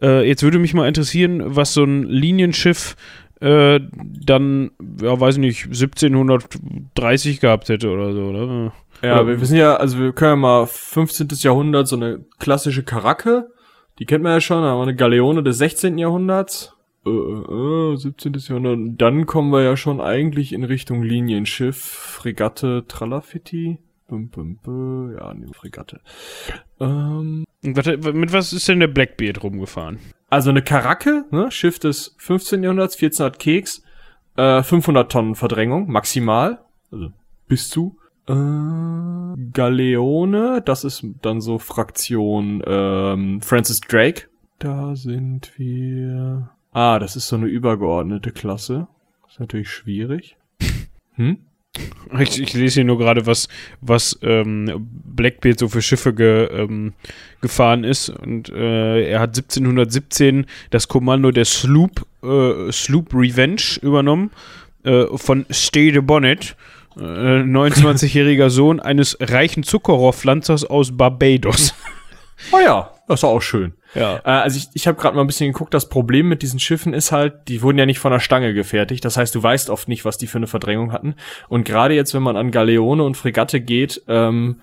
Äh, 0.00 0.26
jetzt 0.26 0.42
würde 0.42 0.58
mich 0.58 0.74
mal 0.74 0.88
interessieren, 0.88 1.42
was 1.44 1.74
so 1.74 1.84
ein 1.84 2.04
Linienschiff 2.04 2.96
äh, 3.40 3.80
dann, 4.00 4.70
ja, 5.00 5.18
weiß 5.18 5.36
nicht, 5.38 5.64
1730 5.66 7.40
gehabt 7.40 7.68
hätte 7.68 7.90
oder 7.90 8.12
so, 8.12 8.20
oder? 8.22 8.72
Ja, 9.02 9.26
wir 9.26 9.40
wissen 9.40 9.56
ja, 9.56 9.74
also 9.74 9.98
wir 9.98 10.12
können 10.12 10.32
ja 10.32 10.36
mal 10.36 10.66
15. 10.66 11.28
Jahrhundert, 11.32 11.88
so 11.88 11.96
eine 11.96 12.24
klassische 12.38 12.84
Karacke 12.84 13.48
die 13.98 14.06
kennt 14.06 14.22
man 14.22 14.32
ja 14.32 14.40
schon, 14.40 14.64
aber 14.64 14.82
eine 14.82 14.94
Galeone 14.94 15.42
des 15.42 15.58
16. 15.58 15.98
Jahrhunderts. 15.98 16.74
Äh, 17.04 17.10
äh, 17.10 17.96
17. 17.96 18.32
Jahrhundert. 18.34 18.72
Und 18.72 18.96
dann 18.98 19.26
kommen 19.26 19.52
wir 19.52 19.62
ja 19.62 19.76
schon 19.76 20.00
eigentlich 20.00 20.52
in 20.52 20.64
Richtung 20.64 21.02
Linienschiff, 21.02 21.76
Fregatte, 21.76 22.84
Tralafitti. 22.86 23.78
Bum, 24.08 24.28
bum, 24.28 24.56
bum. 24.56 25.14
Ja, 25.16 25.32
ne, 25.34 25.48
Fregatte. 25.52 26.00
Ähm, 26.80 27.44
mit 27.62 28.32
was 28.32 28.52
ist 28.52 28.68
denn 28.68 28.80
der 28.80 28.88
Blackbeard 28.88 29.42
rumgefahren? 29.42 29.98
Also 30.28 30.50
eine 30.50 30.62
Karacke, 30.62 31.24
ne, 31.30 31.50
Schiff 31.50 31.78
des 31.78 32.14
15. 32.18 32.62
Jahrhunderts, 32.62 32.96
1400 32.96 33.38
Keks, 33.38 33.82
äh, 34.36 34.62
500 34.62 35.10
Tonnen 35.10 35.34
Verdrängung, 35.34 35.90
maximal. 35.90 36.60
Also 36.90 37.12
bis 37.48 37.68
zu. 37.70 37.96
Äh, 38.28 39.50
Galeone, 39.52 40.62
das 40.64 40.84
ist 40.84 41.04
dann 41.22 41.40
so 41.40 41.58
Fraktion 41.58 42.62
ähm, 42.66 43.40
Francis 43.40 43.80
Drake. 43.80 44.28
Da 44.58 44.94
sind 44.94 45.52
wir. 45.56 46.50
Ah, 46.72 46.98
das 46.98 47.16
ist 47.16 47.28
so 47.28 47.36
eine 47.36 47.46
übergeordnete 47.46 48.30
Klasse. 48.30 48.86
ist 49.28 49.40
natürlich 49.40 49.70
schwierig. 49.70 50.36
Hm? 51.16 51.36
Ich, 52.20 52.40
ich 52.40 52.54
lese 52.54 52.76
hier 52.76 52.84
nur 52.84 52.96
gerade, 52.98 53.26
was, 53.26 53.48
was 53.82 54.18
ähm, 54.22 54.88
Blackbeard 55.04 55.58
so 55.58 55.68
für 55.68 55.82
Schiffe 55.82 56.14
ge, 56.14 56.46
ähm, 56.46 56.94
gefahren 57.42 57.84
ist. 57.84 58.08
Und 58.08 58.48
äh, 58.48 59.10
er 59.10 59.20
hat 59.20 59.36
1717 59.36 60.46
das 60.70 60.88
Kommando 60.88 61.30
der 61.30 61.44
Sloop, 61.44 62.06
äh, 62.22 62.72
Sloop 62.72 63.14
Revenge 63.14 63.78
übernommen 63.82 64.30
äh, 64.84 65.04
von 65.16 65.46
Stay 65.50 65.92
the 65.92 66.00
Bonnet 66.00 66.56
äh, 66.96 67.42
29-jähriger 67.42 68.50
Sohn 68.50 68.80
eines 68.80 69.16
reichen 69.20 69.62
Zuckerrohrpflanzers 69.62 70.64
aus 70.64 70.96
Barbados. 70.96 71.74
Oh 72.50 72.58
ja, 72.58 72.90
das 73.06 73.20
ist 73.20 73.24
auch 73.24 73.40
schön. 73.40 73.74
Ja. 73.94 74.16
Äh, 74.24 74.30
also 74.30 74.56
ich, 74.56 74.68
ich 74.74 74.86
habe 74.86 75.00
gerade 75.00 75.14
mal 75.14 75.22
ein 75.22 75.26
bisschen 75.26 75.52
geguckt, 75.52 75.74
das 75.74 75.88
Problem 75.88 76.28
mit 76.28 76.42
diesen 76.42 76.58
Schiffen 76.58 76.94
ist 76.94 77.12
halt, 77.12 77.48
die 77.48 77.62
wurden 77.62 77.78
ja 77.78 77.86
nicht 77.86 77.98
von 77.98 78.12
der 78.12 78.20
Stange 78.20 78.54
gefertigt. 78.54 79.04
Das 79.04 79.16
heißt, 79.16 79.34
du 79.34 79.42
weißt 79.42 79.70
oft 79.70 79.88
nicht, 79.88 80.04
was 80.04 80.18
die 80.18 80.26
für 80.26 80.38
eine 80.38 80.46
Verdrängung 80.46 80.92
hatten. 80.92 81.14
Und 81.48 81.64
gerade 81.64 81.94
jetzt, 81.94 82.14
wenn 82.14 82.22
man 82.22 82.36
an 82.36 82.50
Galeone 82.50 83.02
und 83.04 83.16
Fregatte 83.16 83.60
geht 83.60 84.02
ähm, 84.08 84.60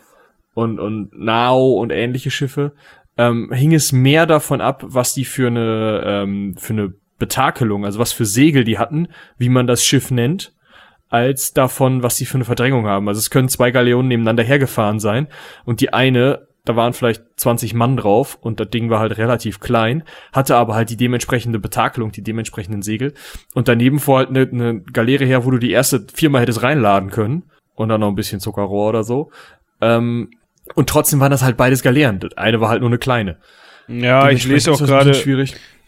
und, 0.54 0.80
und 0.80 1.18
Nao 1.18 1.74
und 1.74 1.92
ähnliche 1.92 2.32
Schiffe, 2.32 2.74
ähm, 3.18 3.52
hing 3.54 3.74
es 3.74 3.92
mehr 3.92 4.26
davon 4.26 4.62
ab, 4.62 4.84
was 4.86 5.14
die 5.14 5.26
für 5.26 5.48
eine, 5.48 6.04
ähm, 6.06 6.56
für 6.58 6.74
eine 6.74 6.94
Betakelung, 7.18 7.86
also 7.86 8.00
was 8.00 8.14
für 8.14 8.26
Segel 8.26 8.64
die 8.64 8.80
hatten, 8.80 9.10
wie 9.38 9.50
man 9.50 9.68
das 9.68 9.86
Schiff 9.86 10.10
nennt, 10.10 10.54
als 11.10 11.54
davon, 11.54 12.04
was 12.04 12.16
die 12.16 12.26
für 12.26 12.36
eine 12.36 12.46
Verdrängung 12.46 12.86
haben. 12.86 13.08
Also 13.08 13.20
es 13.20 13.30
können 13.30 13.50
zwei 13.50 13.72
Galeonen 13.72 14.08
nebeneinander 14.08 14.44
hergefahren 14.44 15.00
sein 15.00 15.28
und 15.66 15.82
die 15.82 15.94
eine 15.94 16.48
da 16.66 16.76
waren 16.76 16.94
vielleicht 16.94 17.24
20 17.38 17.74
Mann 17.74 17.98
drauf 17.98 18.38
und 18.40 18.60
das 18.60 18.70
Ding 18.70 18.92
war 18.92 19.00
halt 19.00 19.18
relativ 19.18 19.60
klein, 19.60 20.04
hatte 20.32 20.56
aber 20.56 20.76
halt 20.76 20.92
die 20.92 20.98
dementsprechende 20.98 21.58
Betakelung, 21.58 22.12
die 22.12 22.22
dementsprechenden 22.22 22.84
Segel 22.84 23.16
und 23.56 23.68
daneben 23.68 24.00
vor 24.00 24.20
halt 24.20 24.30
eine, 24.30 24.42
eine 24.42 24.82
Galeere 24.82 25.26
her, 25.26 25.46
wo 25.46 25.52
du 25.52 25.58
die 25.58 25.72
erste 25.72 26.06
viermal 26.14 26.44
hättest 26.44 26.62
reinladen 26.62 27.10
können 27.10 27.44
und 27.74 27.90
dann 27.90 28.02
noch 28.02 28.10
ein 28.10 28.16
bisschen 28.16 28.40
Zuckerrohr 28.40 28.90
oder 28.90 29.04
so. 29.04 29.32
Ähm, 29.82 30.30
und 30.76 30.90
trotzdem 30.90 31.20
waren 31.20 31.32
das 31.32 31.42
halt 31.42 31.58
beides 31.58 31.82
Galeeren. 31.82 32.20
Das 32.20 32.38
eine 32.38 32.62
war 32.62 32.70
halt 32.70 32.82
nur 32.82 32.90
eine 32.90 33.00
kleine. 33.00 33.38
Ja, 33.88 34.30
ich 34.30 34.46
lese 34.46 34.72
auch 34.72 34.78
gerade, 34.78 35.14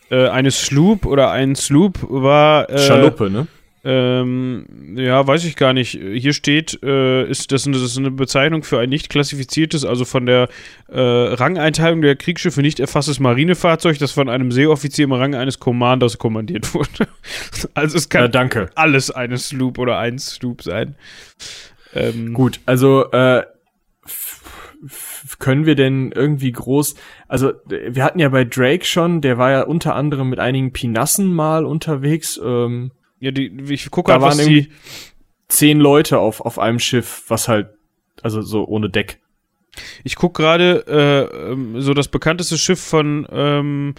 äh, 0.10 0.30
eine 0.30 0.50
Sloop 0.50 1.06
oder 1.06 1.30
ein 1.30 1.56
Sloop 1.56 2.00
war 2.10 2.70
äh, 2.70 2.80
Schaluppe, 2.80 3.30
ne? 3.30 3.46
Ähm, 3.84 4.96
ja, 4.96 5.26
weiß 5.26 5.44
ich 5.46 5.56
gar 5.56 5.74
nicht. 5.74 5.92
Hier 5.92 6.34
steht, 6.34 6.82
äh, 6.84 7.28
ist 7.28 7.52
das, 7.52 7.66
eine, 7.66 7.78
das 7.78 7.84
ist 7.84 7.98
eine 7.98 8.12
Bezeichnung 8.12 8.62
für 8.64 8.80
ein 8.80 8.90
nicht 8.90 9.10
klassifiziertes, 9.10 9.86
also 9.86 10.06
von 10.06 10.28
der 10.28 10.50
äh, 10.88 11.00
Rangeinteilung 11.00 12.02
der 12.02 12.16
Kriegsschiffe 12.16 12.62
nicht 12.62 12.80
erfasstes 12.80 13.20
Marinefahrzeug, 13.20 13.98
das 13.98 14.12
von 14.12 14.30
einem 14.30 14.52
Seeoffizier 14.52 15.06
im 15.06 15.14
Rang 15.14 15.34
eines 15.34 15.60
Commanders 15.60 16.20
kommandiert 16.20 16.76
wurde. 16.76 17.08
also 17.74 17.98
es 17.98 18.10
kann 18.10 18.24
ja, 18.24 18.28
danke. 18.28 18.70
alles 18.76 19.10
eine 19.10 19.38
Sloop 19.40 19.80
oder 19.80 19.98
ein 19.98 20.20
Sloop 20.20 20.62
sein. 20.62 20.96
Ähm, 21.96 22.34
Gut, 22.34 22.60
also 22.68 23.10
äh, 23.12 23.44
können 25.40 25.66
wir 25.66 25.76
denn 25.76 26.12
irgendwie 26.12 26.52
groß, 26.52 26.96
also 27.28 27.54
wir 27.68 28.04
hatten 28.04 28.20
ja 28.20 28.30
bei 28.30 28.44
Drake 28.44 28.86
schon, 28.86 29.22
der 29.22 29.40
war 29.40 29.52
ja 29.52 29.62
unter 29.64 29.96
anderem 29.96 30.30
mit 30.30 30.40
einigen 30.40 30.72
Pinassen 30.72 31.34
mal 31.34 31.66
unterwegs, 31.66 32.40
ähm, 32.44 32.92
ja, 33.22 33.32
die, 33.32 33.52
ich 33.70 33.90
gucke 33.92 34.12
halt, 34.12 34.22
waren 34.22 34.38
die 34.40 34.70
zehn 35.48 35.80
Leute 35.80 36.18
auf, 36.20 36.42
auf 36.42 36.58
einem 36.58 36.80
Schiff, 36.80 37.24
was 37.28 37.48
halt, 37.48 37.70
also 38.24 38.42
so 38.42 38.66
ohne 38.68 38.90
Deck. 38.90 39.20
Ich 40.04 40.16
gucke 40.16 40.42
gerade, 40.42 40.84
äh, 40.88 41.52
ähm, 41.52 41.80
so 41.80 41.94
das 41.94 42.08
bekannteste 42.08 42.58
Schiff 42.58 42.82
von, 42.82 43.28
ähm, 43.32 43.96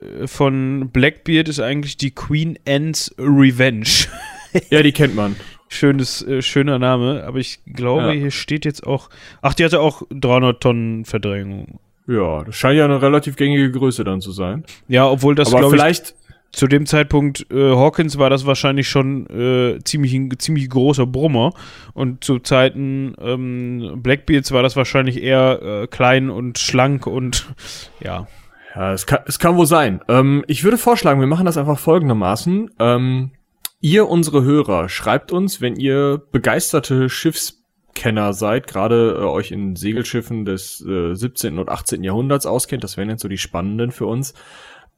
äh, 0.00 0.26
von 0.26 0.90
Blackbeard 0.92 1.48
ist 1.48 1.58
eigentlich 1.58 1.96
die 1.96 2.10
Queen 2.10 2.58
Anne's 2.68 3.14
Revenge. 3.18 3.88
ja, 4.70 4.82
die 4.82 4.92
kennt 4.92 5.16
man. 5.16 5.36
Schönes, 5.68 6.22
äh, 6.22 6.42
schöner 6.42 6.78
Name, 6.78 7.24
aber 7.26 7.38
ich 7.38 7.60
glaube, 7.64 8.08
ja. 8.08 8.10
hier 8.12 8.30
steht 8.30 8.66
jetzt 8.66 8.86
auch, 8.86 9.08
ach, 9.40 9.54
die 9.54 9.64
hatte 9.64 9.80
auch 9.80 10.02
300 10.10 10.60
Tonnen 10.60 11.04
Verdrängung. 11.06 11.80
Ja, 12.06 12.44
das 12.44 12.56
scheint 12.56 12.76
ja 12.76 12.84
eine 12.84 13.00
relativ 13.00 13.36
gängige 13.36 13.72
Größe 13.72 14.04
dann 14.04 14.20
zu 14.20 14.32
sein. 14.32 14.64
Ja, 14.86 15.08
obwohl 15.08 15.34
das, 15.34 15.48
glaube 15.48 15.64
ich, 15.64 15.70
vielleicht 15.70 16.14
zu 16.56 16.66
dem 16.66 16.86
Zeitpunkt 16.86 17.46
äh, 17.50 17.74
Hawkins 17.76 18.16
war 18.16 18.30
das 18.30 18.46
wahrscheinlich 18.46 18.88
schon 18.88 19.26
äh, 19.26 19.78
ziemlich 19.84 20.14
ein 20.14 20.30
ziemlich 20.38 20.70
großer 20.70 21.04
Brummer 21.06 21.52
und 21.92 22.24
zu 22.24 22.38
Zeiten 22.38 23.14
ähm, 23.20 24.00
Blackbeards 24.02 24.52
war 24.52 24.62
das 24.62 24.74
wahrscheinlich 24.74 25.22
eher 25.22 25.60
äh, 25.62 25.86
klein 25.86 26.30
und 26.30 26.58
schlank 26.58 27.06
und 27.06 27.46
ja. 28.00 28.26
Ja, 28.74 28.92
es 28.92 29.06
kann, 29.06 29.20
es 29.26 29.38
kann 29.38 29.56
wohl 29.56 29.66
sein. 29.66 30.00
Ähm, 30.08 30.44
ich 30.48 30.64
würde 30.64 30.76
vorschlagen, 30.76 31.20
wir 31.20 31.26
machen 31.26 31.46
das 31.46 31.56
einfach 31.58 31.78
folgendermaßen. 31.78 32.70
Ähm, 32.78 33.32
ihr, 33.80 34.08
unsere 34.08 34.42
Hörer, 34.42 34.88
schreibt 34.90 35.32
uns, 35.32 35.62
wenn 35.62 35.76
ihr 35.76 36.22
begeisterte 36.30 37.08
Schiffskenner 37.08 38.34
seid, 38.34 38.66
gerade 38.66 39.16
äh, 39.18 39.24
euch 39.24 39.50
in 39.50 39.76
Segelschiffen 39.76 40.44
des 40.44 40.84
äh, 40.86 41.14
17. 41.14 41.58
und 41.58 41.70
18. 41.70 42.02
Jahrhunderts 42.02 42.44
auskennt, 42.44 42.84
das 42.84 42.98
wären 42.98 43.08
jetzt 43.08 43.22
so 43.22 43.28
die 43.28 43.38
spannenden 43.38 43.92
für 43.92 44.06
uns. 44.06 44.34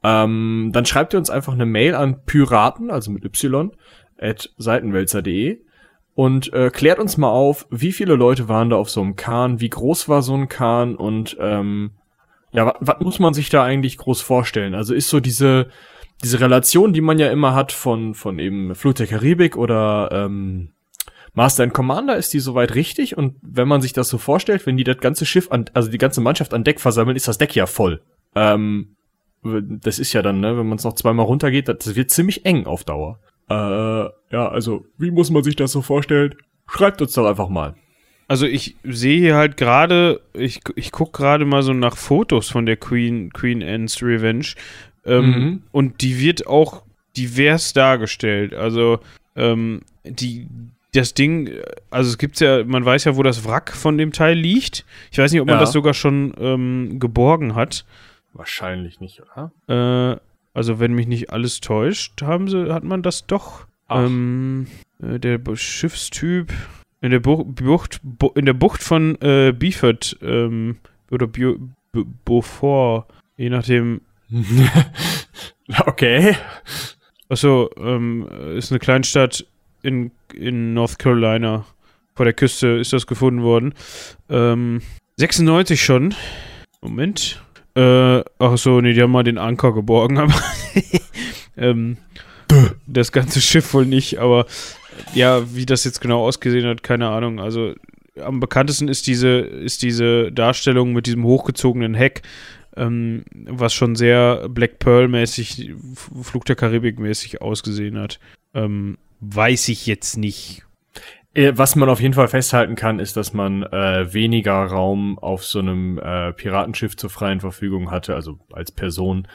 Ähm, 0.02 0.70
dann 0.72 0.86
schreibt 0.86 1.14
ihr 1.14 1.18
uns 1.18 1.30
einfach 1.30 1.52
eine 1.52 1.66
Mail 1.66 1.94
an 1.94 2.24
Piraten, 2.24 2.90
also 2.90 3.10
mit 3.10 3.24
Y, 3.24 3.72
at 4.18 4.50
seitenwälzer.de 4.56 5.60
und 6.18 6.52
äh, 6.52 6.70
klärt 6.70 6.98
uns 6.98 7.16
mal 7.16 7.30
auf, 7.30 7.68
wie 7.70 7.92
viele 7.92 8.16
Leute 8.16 8.48
waren 8.48 8.70
da 8.70 8.76
auf 8.76 8.90
so 8.90 9.00
einem 9.00 9.14
Kahn, 9.14 9.60
wie 9.60 9.70
groß 9.70 10.08
war 10.08 10.22
so 10.22 10.34
ein 10.34 10.48
Kahn 10.48 10.96
und 10.96 11.36
ähm, 11.40 11.92
ja, 12.50 12.74
was 12.80 13.00
muss 13.00 13.18
man 13.20 13.34
sich 13.34 13.50
da 13.50 13.62
eigentlich 13.62 13.98
groß 13.98 14.20
vorstellen? 14.20 14.74
Also 14.74 14.94
ist 14.94 15.10
so 15.10 15.20
diese 15.20 15.68
diese 16.24 16.40
Relation, 16.40 16.92
die 16.92 17.00
man 17.00 17.20
ja 17.20 17.30
immer 17.30 17.54
hat 17.54 17.70
von 17.70 18.14
von 18.14 18.40
eben 18.40 18.74
Flut 18.74 18.98
der 18.98 19.06
Karibik 19.06 19.56
oder 19.56 20.08
ähm, 20.10 20.70
Master 21.34 21.62
and 21.62 21.72
Commander, 21.72 22.16
ist 22.16 22.32
die 22.32 22.40
soweit 22.40 22.74
richtig? 22.74 23.16
Und 23.16 23.36
wenn 23.40 23.68
man 23.68 23.80
sich 23.80 23.92
das 23.92 24.08
so 24.08 24.18
vorstellt, 24.18 24.66
wenn 24.66 24.76
die 24.76 24.82
das 24.82 24.98
ganze 24.98 25.24
Schiff 25.24 25.52
an, 25.52 25.66
also 25.72 25.88
die 25.88 25.98
ganze 25.98 26.20
Mannschaft 26.20 26.52
an 26.52 26.64
Deck 26.64 26.80
versammeln, 26.80 27.16
ist 27.16 27.28
das 27.28 27.38
Deck 27.38 27.54
ja 27.54 27.66
voll. 27.66 28.02
Ähm, 28.34 28.96
das 29.42 29.98
ist 29.98 30.12
ja 30.12 30.22
dann, 30.22 30.40
ne, 30.40 30.56
wenn 30.58 30.68
man 30.68 30.78
es 30.78 30.84
noch 30.84 30.94
zweimal 30.94 31.26
runtergeht, 31.26 31.68
das 31.68 31.94
wird 31.94 32.10
ziemlich 32.10 32.44
eng 32.44 32.66
auf 32.66 32.84
Dauer. 32.84 33.18
Äh, 33.48 33.54
ja, 33.54 34.48
also, 34.48 34.84
wie 34.98 35.10
muss 35.10 35.30
man 35.30 35.42
sich 35.42 35.56
das 35.56 35.72
so 35.72 35.82
vorstellen? 35.82 36.34
Schreibt 36.66 37.00
uns 37.00 37.12
doch 37.12 37.26
einfach 37.26 37.48
mal. 37.48 37.74
Also 38.28 38.44
ich 38.44 38.76
sehe 38.84 39.18
hier 39.18 39.36
halt 39.36 39.56
gerade, 39.56 40.20
ich, 40.34 40.60
ich 40.76 40.92
gucke 40.92 41.12
gerade 41.12 41.46
mal 41.46 41.62
so 41.62 41.72
nach 41.72 41.96
Fotos 41.96 42.50
von 42.50 42.66
der 42.66 42.76
Queen, 42.76 43.32
Queen 43.32 43.62
Anne's 43.62 44.02
Revenge. 44.02 44.48
Ähm, 45.06 45.24
mhm. 45.24 45.62
Und 45.72 46.02
die 46.02 46.20
wird 46.20 46.46
auch 46.46 46.82
divers 47.16 47.72
dargestellt. 47.72 48.52
Also 48.52 49.00
ähm, 49.34 49.80
die, 50.04 50.46
das 50.92 51.14
Ding, 51.14 51.50
also 51.90 52.10
es 52.10 52.18
gibt 52.18 52.38
ja, 52.40 52.64
man 52.64 52.84
weiß 52.84 53.04
ja, 53.04 53.16
wo 53.16 53.22
das 53.22 53.46
Wrack 53.46 53.72
von 53.74 53.96
dem 53.96 54.12
Teil 54.12 54.36
liegt. 54.36 54.84
Ich 55.10 55.16
weiß 55.16 55.32
nicht, 55.32 55.40
ob 55.40 55.46
man 55.46 55.56
ja. 55.56 55.60
das 55.60 55.72
sogar 55.72 55.94
schon 55.94 56.34
ähm, 56.38 57.00
geborgen 57.00 57.54
hat. 57.54 57.86
Wahrscheinlich 58.32 59.00
nicht, 59.00 59.20
oder? 59.20 59.52
Äh, 59.68 60.20
also 60.54 60.80
wenn 60.80 60.92
mich 60.92 61.06
nicht 61.06 61.30
alles 61.30 61.60
täuscht, 61.60 62.20
haben 62.22 62.48
sie, 62.48 62.72
hat 62.72 62.84
man 62.84 63.02
das 63.02 63.26
doch. 63.26 63.66
Ähm, 63.90 64.66
äh, 65.02 65.18
der 65.18 65.40
Schiffstyp 65.54 66.52
in 67.00 67.10
der 67.10 67.20
Bucht, 67.20 68.00
in 68.34 68.46
der 68.46 68.52
Bucht 68.52 68.82
von 68.82 69.20
äh, 69.20 69.52
Beaufort 69.52 70.16
ähm, 70.20 70.78
oder 71.10 71.28
Beaufort, 72.24 73.06
je 73.36 73.50
nachdem. 73.50 74.00
okay. 75.86 76.36
Achso, 77.28 77.70
ähm, 77.76 78.26
ist 78.56 78.72
eine 78.72 78.78
Kleinstadt 78.78 79.46
in, 79.82 80.10
in 80.34 80.74
North 80.74 80.98
Carolina. 80.98 81.64
Vor 82.14 82.24
der 82.24 82.34
Küste 82.34 82.68
ist 82.68 82.92
das 82.92 83.06
gefunden 83.06 83.42
worden. 83.42 83.74
Ähm, 84.28 84.82
96 85.18 85.82
schon. 85.82 86.14
Moment. 86.80 87.42
Äh, 87.78 88.24
ach 88.40 88.58
so, 88.58 88.80
nee, 88.80 88.92
die 88.92 89.02
haben 89.02 89.12
mal 89.12 89.22
den 89.22 89.38
Anker 89.38 89.72
geborgen, 89.72 90.18
aber 90.18 90.34
ähm, 91.56 91.96
das 92.88 93.12
ganze 93.12 93.40
Schiff 93.40 93.72
wohl 93.72 93.86
nicht, 93.86 94.18
aber 94.18 94.46
ja, 95.14 95.54
wie 95.54 95.64
das 95.64 95.84
jetzt 95.84 96.00
genau 96.00 96.26
ausgesehen 96.26 96.66
hat, 96.66 96.82
keine 96.82 97.08
Ahnung. 97.08 97.38
Also 97.38 97.74
am 98.20 98.40
bekanntesten 98.40 98.88
ist 98.88 99.06
diese, 99.06 99.28
ist 99.38 99.82
diese 99.82 100.32
Darstellung 100.32 100.92
mit 100.92 101.06
diesem 101.06 101.22
hochgezogenen 101.22 101.94
Heck, 101.94 102.22
ähm, 102.76 103.24
was 103.32 103.74
schon 103.74 103.94
sehr 103.94 104.48
Black 104.48 104.80
Pearl-mäßig, 104.80 105.70
Flug 105.94 106.46
der 106.46 106.56
Karibik-mäßig 106.56 107.40
ausgesehen 107.42 107.96
hat. 107.96 108.18
Ähm, 108.54 108.98
weiß 109.20 109.68
ich 109.68 109.86
jetzt 109.86 110.16
nicht. 110.16 110.64
Äh, 111.34 111.52
was 111.54 111.76
man 111.76 111.88
auf 111.88 112.00
jeden 112.00 112.14
Fall 112.14 112.28
festhalten 112.28 112.74
kann, 112.74 112.98
ist, 112.98 113.16
dass 113.16 113.32
man 113.32 113.62
äh, 113.62 114.12
weniger 114.12 114.64
Raum 114.64 115.18
auf 115.18 115.44
so 115.44 115.58
einem 115.58 115.98
äh, 115.98 116.32
Piratenschiff 116.32 116.96
zur 116.96 117.10
freien 117.10 117.40
Verfügung 117.40 117.90
hatte, 117.90 118.14
also 118.14 118.38
als 118.52 118.72
Person, 118.72 119.28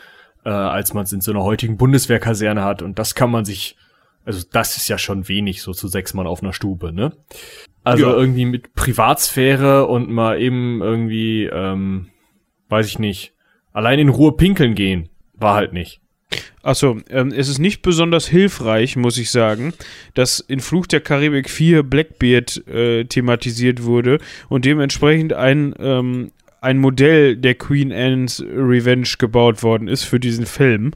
äh, 0.44 0.50
als 0.50 0.94
man 0.94 1.04
es 1.04 1.14
in 1.14 1.22
so 1.22 1.32
einer 1.32 1.44
heutigen 1.44 1.78
Bundeswehrkaserne 1.78 2.64
hat. 2.64 2.82
Und 2.82 3.00
das 3.00 3.16
kann 3.16 3.32
man 3.32 3.46
sich, 3.46 3.78
also 4.26 4.46
das 4.52 4.78
ist 4.78 4.88
ja 4.89 4.98
schon 4.98 5.28
wenig, 5.28 5.62
so 5.62 5.74
zu 5.74 5.88
sechs 5.88 6.14
Mann 6.14 6.28
auf 6.28 6.41
einer 6.41 6.54
Stube, 6.54 6.91
ne? 6.91 7.14
Also 7.84 8.08
ja. 8.08 8.14
irgendwie 8.14 8.46
mit 8.46 8.74
Privatsphäre 8.76 9.88
und 9.88 10.10
mal 10.10 10.41
eben 10.41 10.82
irgendwie, 10.82 11.46
ähm, 11.46 12.10
weiß 12.70 12.88
ich 12.88 12.98
nicht, 12.98 13.34
allein 13.74 14.00
in 14.00 14.10
Ruhe 14.10 14.32
pinkeln 14.32 14.74
gehen, 14.74 15.10
war 15.34 15.56
halt 15.56 15.74
nicht. 15.74 16.03
Achso, 16.62 16.98
ähm, 17.10 17.34
es 17.36 17.50
ist 17.50 17.60
nicht 17.60 17.82
besonders 17.82 18.28
hilfreich, 18.28 18.96
muss 18.96 19.18
ich 19.18 19.32
sagen, 19.32 19.74
dass 20.14 20.40
in 20.40 20.60
Fluch 20.60 20.88
der 20.88 21.02
Karibik 21.02 21.50
4 21.50 21.84
Blackbeard 21.84 22.66
äh, 22.68 23.04
thematisiert 23.06 23.84
wurde 23.84 24.20
und 24.50 24.66
dementsprechend 24.66 25.34
ein, 25.34 25.76
ähm, 25.80 26.32
ein 26.62 26.78
Modell 26.78 27.36
der 27.36 27.56
Queen 27.56 27.92
Anne's 27.92 28.42
Revenge 28.42 29.10
gebaut 29.18 29.64
worden 29.64 29.88
ist 29.88 30.04
für 30.04 30.20
diesen 30.20 30.46
Film. 30.46 30.92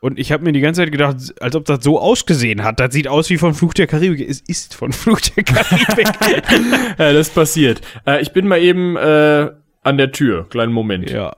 Und 0.00 0.18
ich 0.18 0.30
habe 0.30 0.44
mir 0.44 0.52
die 0.52 0.60
ganze 0.60 0.82
Zeit 0.82 0.92
gedacht, 0.92 1.16
als 1.40 1.56
ob 1.56 1.64
das 1.64 1.82
so 1.82 1.98
ausgesehen 1.98 2.62
hat. 2.62 2.78
Das 2.78 2.92
sieht 2.92 3.08
aus 3.08 3.30
wie 3.30 3.38
von 3.38 3.54
Fluch 3.54 3.74
der 3.74 3.88
Karibik. 3.88 4.28
Es 4.28 4.40
ist 4.40 4.74
von 4.74 4.92
Fluch 4.92 5.20
der 5.20 5.42
Karibik. 5.42 6.08
ja, 6.98 7.12
das 7.12 7.30
passiert. 7.30 7.80
Äh, 8.06 8.22
ich 8.22 8.32
bin 8.32 8.46
mal 8.46 8.60
eben 8.60 8.96
äh, 8.96 9.50
an 9.82 9.98
der 9.98 10.12
Tür. 10.12 10.48
Kleinen 10.48 10.72
Moment. 10.72 11.10
Ja. 11.10 11.34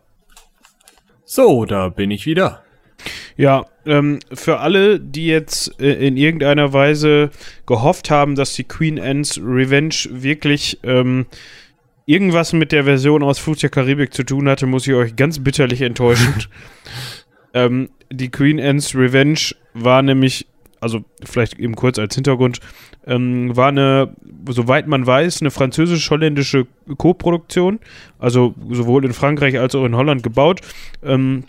So, 1.25 1.65
da 1.65 1.89
bin 1.89 2.11
ich 2.11 2.27
wieder. 2.27 2.63
Ja, 3.37 3.67
ähm, 3.87 4.19
für 4.33 4.61
alle, 4.61 5.01
die 5.01 5.27
jetzt 5.27 5.81
äh, 5.81 6.07
in 6.07 6.17
irgendeiner 6.17 6.73
Weise 6.73 7.31
gehofft 7.67 8.11
haben, 8.11 8.35
dass 8.35 8.55
die 8.55 8.65
Queen 8.65 9.01
Anne's 9.01 9.39
Revenge 9.43 9.95
wirklich 10.11 10.79
ähm, 10.83 11.27
irgendwas 12.07 12.53
mit 12.53 12.73
der 12.73 12.85
Version 12.85 13.23
aus 13.23 13.39
Fluch 13.39 13.57
der 13.57 13.71
Karibik 13.71 14.13
zu 14.13 14.25
tun 14.25 14.49
hatte, 14.49 14.67
muss 14.67 14.87
ich 14.87 14.95
euch 14.95 15.17
ganz 15.17 15.39
bitterlich 15.39 15.81
enttäuschen. 15.81 16.35
ähm, 17.55 17.89
die 18.13 18.31
Queen 18.31 18.61
Anne's 18.61 18.95
Revenge 18.95 19.55
war 19.75 20.03
nämlich, 20.03 20.47
also 20.81 21.05
vielleicht 21.23 21.59
eben 21.59 21.77
kurz 21.77 21.99
als 21.99 22.15
Hintergrund, 22.15 22.61
ähm, 23.07 23.57
war 23.57 23.69
eine, 23.69 24.15
soweit 24.49 24.87
man 24.87 25.07
weiß, 25.07 25.41
eine 25.41 25.51
französisch-holländische 25.51 26.67
Co-Produktion, 26.97 27.79
also 28.19 28.55
sowohl 28.71 29.05
in 29.05 29.13
Frankreich 29.13 29.59
als 29.59 29.75
auch 29.75 29.85
in 29.85 29.97
Holland 29.97 30.23
gebaut. 30.23 30.61
Ähm, 31.03 31.45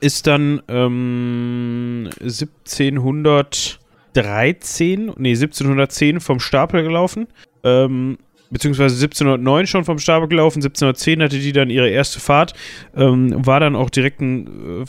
ist 0.00 0.26
dann 0.26 0.62
ähm, 0.68 2.10
1713, 2.20 5.12
nee, 5.16 5.30
1710 5.30 6.20
vom 6.20 6.40
Stapel 6.40 6.82
gelaufen. 6.82 7.28
Ähm, 7.64 8.18
beziehungsweise 8.52 8.94
1709 8.96 9.66
schon 9.66 9.84
vom 9.84 9.98
Stapel 9.98 10.28
gelaufen, 10.28 10.58
1710 10.58 11.22
hatte 11.22 11.38
die 11.38 11.52
dann 11.52 11.70
ihre 11.70 11.88
erste 11.88 12.20
Fahrt, 12.20 12.52
ähm, 12.94 13.34
war 13.44 13.58
dann 13.60 13.74
auch 13.74 13.90
direkt 13.90 14.20
ein, 14.20 14.82
äh, 14.82 14.84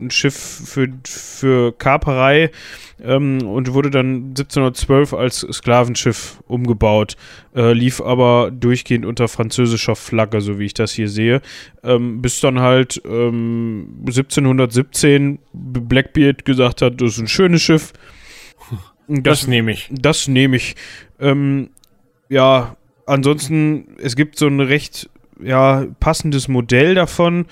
ein 0.00 0.10
Schiff 0.10 0.34
für, 0.34 0.88
für 1.04 1.72
Kaperei 1.72 2.50
ähm, 3.02 3.46
und 3.46 3.72
wurde 3.72 3.88
dann 3.90 4.26
1712 4.28 5.14
als 5.14 5.46
Sklavenschiff 5.50 6.42
umgebaut, 6.46 7.16
äh, 7.56 7.72
lief 7.72 8.02
aber 8.02 8.50
durchgehend 8.50 9.06
unter 9.06 9.26
französischer 9.26 9.96
Flagge, 9.96 10.42
so 10.42 10.58
wie 10.58 10.66
ich 10.66 10.74
das 10.74 10.92
hier 10.92 11.08
sehe, 11.08 11.40
ähm, 11.82 12.20
bis 12.20 12.40
dann 12.40 12.60
halt 12.60 13.00
1717 13.04 15.22
ähm, 15.22 15.38
Blackbeard 15.52 16.44
gesagt 16.44 16.82
hat, 16.82 17.00
das 17.00 17.14
ist 17.14 17.20
ein 17.20 17.28
schönes 17.28 17.62
Schiff. 17.62 17.94
Das, 19.08 19.22
das 19.22 19.46
nehme 19.48 19.72
ich. 19.72 19.88
Das 19.90 20.28
nehme 20.28 20.56
ich. 20.56 20.76
Ähm, 21.18 21.70
ja, 22.28 22.76
ansonsten, 23.06 23.96
es 23.98 24.16
gibt 24.16 24.38
so 24.38 24.46
ein 24.46 24.60
recht 24.60 25.10
ja, 25.42 25.86
passendes 26.00 26.48
Modell 26.48 26.94
davon, 26.94 27.46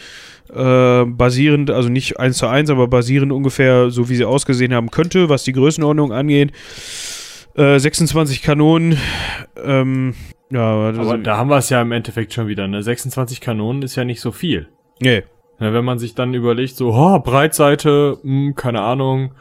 äh, 0.52 1.04
basierend, 1.04 1.70
also 1.70 1.88
nicht 1.88 2.18
eins 2.18 2.38
zu 2.38 2.46
eins, 2.46 2.70
aber 2.70 2.88
basierend 2.88 3.32
ungefähr 3.32 3.90
so, 3.90 4.08
wie 4.08 4.16
sie 4.16 4.24
ausgesehen 4.24 4.74
haben 4.74 4.90
könnte, 4.90 5.28
was 5.28 5.44
die 5.44 5.52
Größenordnung 5.52 6.12
angeht. 6.12 6.52
Äh, 7.54 7.78
26 7.78 8.42
Kanonen, 8.42 8.96
ähm, 9.62 10.14
ja. 10.50 10.60
Aber 10.60 11.18
da 11.18 11.36
haben 11.36 11.50
wir 11.50 11.58
es 11.58 11.70
ja 11.70 11.82
im 11.82 11.92
Endeffekt 11.92 12.32
schon 12.32 12.48
wieder, 12.48 12.68
ne? 12.68 12.82
26 12.82 13.40
Kanonen 13.40 13.82
ist 13.82 13.96
ja 13.96 14.04
nicht 14.04 14.20
so 14.20 14.32
viel. 14.32 14.68
Nee. 15.00 15.22
Ja, 15.58 15.72
wenn 15.72 15.84
man 15.84 15.98
sich 15.98 16.14
dann 16.14 16.34
überlegt, 16.34 16.76
so, 16.76 16.92
oh, 16.92 17.18
Breitseite, 17.18 18.18
mh, 18.22 18.46
hm, 18.46 18.54
keine 18.54 18.82
Ahnung, 18.82 19.34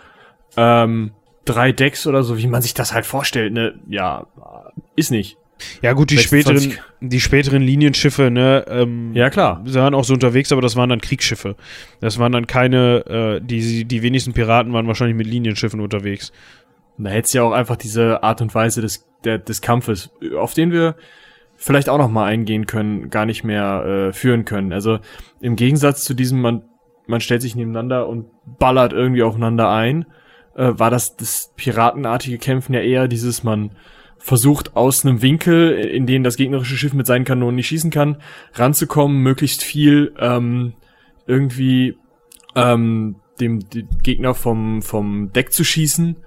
ähm, 0.58 1.12
drei 1.46 1.72
Decks 1.72 2.06
oder 2.08 2.24
so, 2.24 2.38
wie 2.38 2.48
man 2.48 2.62
sich 2.62 2.74
das 2.74 2.94
halt 2.94 3.06
vorstellt, 3.06 3.54
ne? 3.54 3.76
Ja, 3.88 4.28
ist 4.96 5.12
nicht. 5.12 5.39
Ja, 5.82 5.94
gut, 5.94 6.10
die 6.10 6.18
späteren, 6.18 6.74
die 7.02 7.20
späteren 7.20 7.62
Linienschiffe, 7.62 8.32
ne, 8.32 8.66
ähm, 8.68 9.14
ja, 9.14 9.30
klar. 9.30 9.62
waren 9.66 9.94
auch 9.94 10.04
so 10.04 10.14
unterwegs, 10.14 10.52
aber 10.52 10.62
das 10.62 10.76
waren 10.76 10.90
dann 10.90 11.02
Kriegsschiffe. 11.02 11.56
Das 12.00 12.20
waren 12.20 12.32
dann 12.32 12.48
keine, 12.48 13.40
äh, 13.40 13.46
die, 13.46 13.86
die 13.86 14.02
wenigsten 14.02 14.34
Piraten 14.34 14.74
waren 14.74 14.88
wahrscheinlich 14.88 15.18
mit 15.18 15.28
Linienschiffen 15.28 15.80
unterwegs. 15.80 16.32
Da 16.98 17.10
hättest 17.10 17.34
ja 17.34 17.44
auch 17.44 17.54
einfach 17.54 17.78
diese 17.78 18.24
Art 18.24 18.42
und 18.42 18.54
Weise 18.54 18.82
des, 18.82 19.08
der, 19.24 19.38
des 19.38 19.62
Kampfes, 19.62 20.12
auf 20.38 20.54
den 20.54 20.72
wir 20.72 20.96
vielleicht 21.56 21.90
auch 21.90 21.98
noch 21.98 22.10
mal 22.10 22.26
eingehen 22.26 22.66
können, 22.66 23.10
gar 23.10 23.26
nicht 23.26 23.44
mehr 23.44 24.10
äh, 24.10 24.14
führen 24.14 24.46
können. 24.46 24.74
Also 24.74 25.00
im 25.42 25.56
Gegensatz 25.56 26.04
zu 26.04 26.14
diesem, 26.14 26.42
man, 26.42 26.64
man 27.08 27.22
stellt 27.22 27.42
sich 27.42 27.56
nebeneinander 27.56 28.08
und 28.08 28.28
ballert 28.46 28.94
irgendwie 28.94 29.24
aufeinander 29.24 29.70
ein, 29.70 30.06
äh, 30.56 30.72
war 30.74 30.90
das 30.90 31.18
das 31.18 31.54
piratenartige 31.56 32.38
Kämpfen 32.38 32.74
ja 32.74 32.82
eher 32.82 33.08
dieses, 33.08 33.44
man 33.44 33.72
versucht 34.20 34.76
aus 34.76 35.06
einem 35.06 35.22
Winkel, 35.22 35.72
in 35.72 36.06
den 36.06 36.24
das 36.24 36.36
gegnerische 36.36 36.78
Schiff 36.78 36.94
mit 36.94 37.08
seinen 37.08 37.26
Kanonen 37.26 37.56
nicht 37.56 37.68
schießen 37.68 37.90
kann, 37.90 38.18
ranzukommen, 38.54 39.24
möglichst 39.24 39.64
viel 39.64 40.14
ähm, 40.20 40.74
irgendwie 41.26 41.98
ähm, 42.56 43.16
dem, 43.40 43.68
dem 43.70 43.88
Gegner 44.04 44.36
vom, 44.36 44.82
vom 44.82 45.32
Deck 45.34 45.54
zu 45.54 45.64
schießen, 45.64 46.18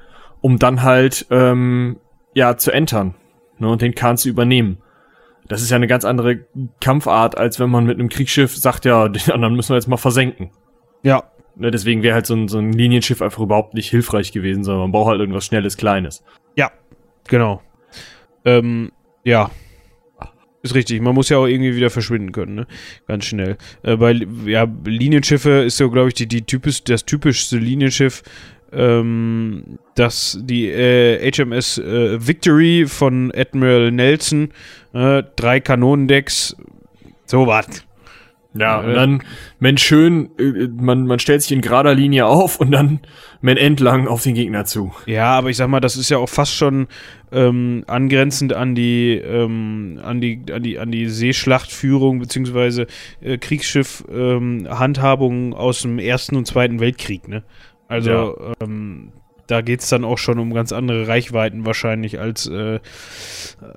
um 0.41 0.59
dann 0.59 0.83
halt 0.83 1.27
ähm, 1.31 1.99
ja 2.35 2.57
zu 2.57 2.73
entern 2.73 3.15
ne, 3.59 3.69
und 3.69 3.83
den 3.83 3.95
Kahn 3.95 4.17
zu 4.17 4.29
übernehmen. 4.29 4.79
Das 5.49 5.61
ist 5.61 5.71
ja 5.71 5.77
eine 5.77 5.87
ganz 5.87 6.05
andere 6.05 6.47
Kampfart, 6.81 7.37
als 7.37 7.61
wenn 7.61 7.69
man 7.69 7.85
mit 7.85 7.99
einem 7.99 8.09
Kriegsschiff 8.09 8.57
sagt, 8.57 8.85
ja, 8.85 9.09
den 9.09 9.33
anderen 9.33 9.55
müssen 9.55 9.71
wir 9.71 9.77
jetzt 9.77 9.89
mal 9.89 9.97
versenken. 9.97 10.51
Ja. 11.03 11.25
Ne, 11.57 11.71
deswegen 11.71 12.03
wäre 12.03 12.15
halt 12.15 12.27
so 12.27 12.35
ein, 12.35 12.49
so 12.49 12.59
ein 12.59 12.73
Linienschiff 12.73 13.21
einfach 13.21 13.43
überhaupt 13.43 13.75
nicht 13.75 13.91
hilfreich 13.91 14.33
gewesen, 14.33 14.65
sondern 14.65 14.83
man 14.83 14.93
braucht 14.93 15.11
halt 15.11 15.21
irgendwas 15.21 15.45
Schnelles, 15.45 15.77
Kleines. 15.77 16.25
Ja, 16.57 16.71
genau. 17.29 17.61
Ähm, 18.45 18.93
ja. 19.25 19.51
Ist 20.63 20.75
richtig. 20.77 21.01
Man 21.01 21.15
muss 21.15 21.29
ja 21.29 21.39
auch 21.39 21.47
irgendwie 21.47 21.75
wieder 21.75 21.91
verschwinden 21.91 22.31
können, 22.31 22.55
ne? 22.55 22.67
Ganz 23.09 23.25
schnell. 23.25 23.57
Äh, 23.83 23.97
bei 23.97 24.13
ja, 24.47 24.67
Linienschiffe 24.85 25.65
ist 25.65 25.77
so, 25.77 25.91
glaube 25.91 26.09
ich, 26.09 26.15
die, 26.15 26.29
die 26.29 26.43
typisch, 26.43 26.85
das 26.85 27.05
typischste 27.05 27.59
Linienschiff, 27.59 28.23
ähm, 28.73 29.79
das 29.97 30.39
die 30.41 30.69
äh, 30.69 31.31
HMS 31.31 31.79
äh, 31.79 32.27
Victory 32.27 32.87
von 32.87 33.33
Admiral 33.35 33.91
Nelson, 33.91 34.51
äh, 34.95 35.25
drei 35.35 35.59
Kanonendecks, 35.59 36.57
so 37.27 37.47
was. 37.49 37.85
Ja, 38.55 38.81
und 38.81 38.95
dann, 38.95 39.23
Mensch, 39.61 39.83
schön, 39.83 40.29
äh, 40.39 40.69
man, 40.69 41.07
man 41.07 41.19
stellt 41.19 41.41
sich 41.43 41.53
in 41.53 41.63
gerader 41.63 41.95
Linie 41.95 42.27
auf 42.27 42.61
und 42.61 42.71
dann 42.71 43.01
man 43.41 43.57
entlang 43.57 44.09
auf 44.09 44.23
den 44.23 44.35
Gegner 44.35 44.67
zu. 44.67 44.93
Ja, 45.07 45.33
aber 45.33 45.49
ich 45.49 45.57
sag 45.57 45.69
mal, 45.69 45.81
das 45.81 45.97
ist 45.97 46.11
ja 46.11 46.19
auch 46.19 46.29
fast 46.29 46.55
schon 46.55 46.87
ähm, 47.33 47.83
angrenzend 47.87 48.53
an 48.53 48.75
die, 48.75 49.15
ähm, 49.15 49.99
an 50.03 50.21
die, 50.21 50.43
an 50.53 50.63
die, 50.63 50.79
an 50.79 50.91
die 50.91 51.09
Seeschlachtführung 51.09 52.19
beziehungsweise 52.19 52.89
äh, 53.23 53.39
Kriegsschiff-Handhabung 53.39 55.47
ähm, 55.47 55.55
aus 55.55 55.81
dem 55.83 55.99
Ersten 55.99 56.37
und 56.37 56.47
Zweiten 56.47 56.79
Weltkrieg, 56.79 57.29
ne? 57.29 57.45
Also, 57.89 58.11
ja. 58.11 58.35
ähm, 58.63 59.13
da 59.53 59.61
geht's 59.61 59.91
dann 59.91 60.03
auch 60.03 60.17
schon 60.17 60.39
um 60.39 60.55
ganz 60.55 60.73
andere 60.73 61.07
Reichweiten 61.07 61.67
wahrscheinlich, 61.67 62.19
als, 62.19 62.47
äh, 62.47 62.81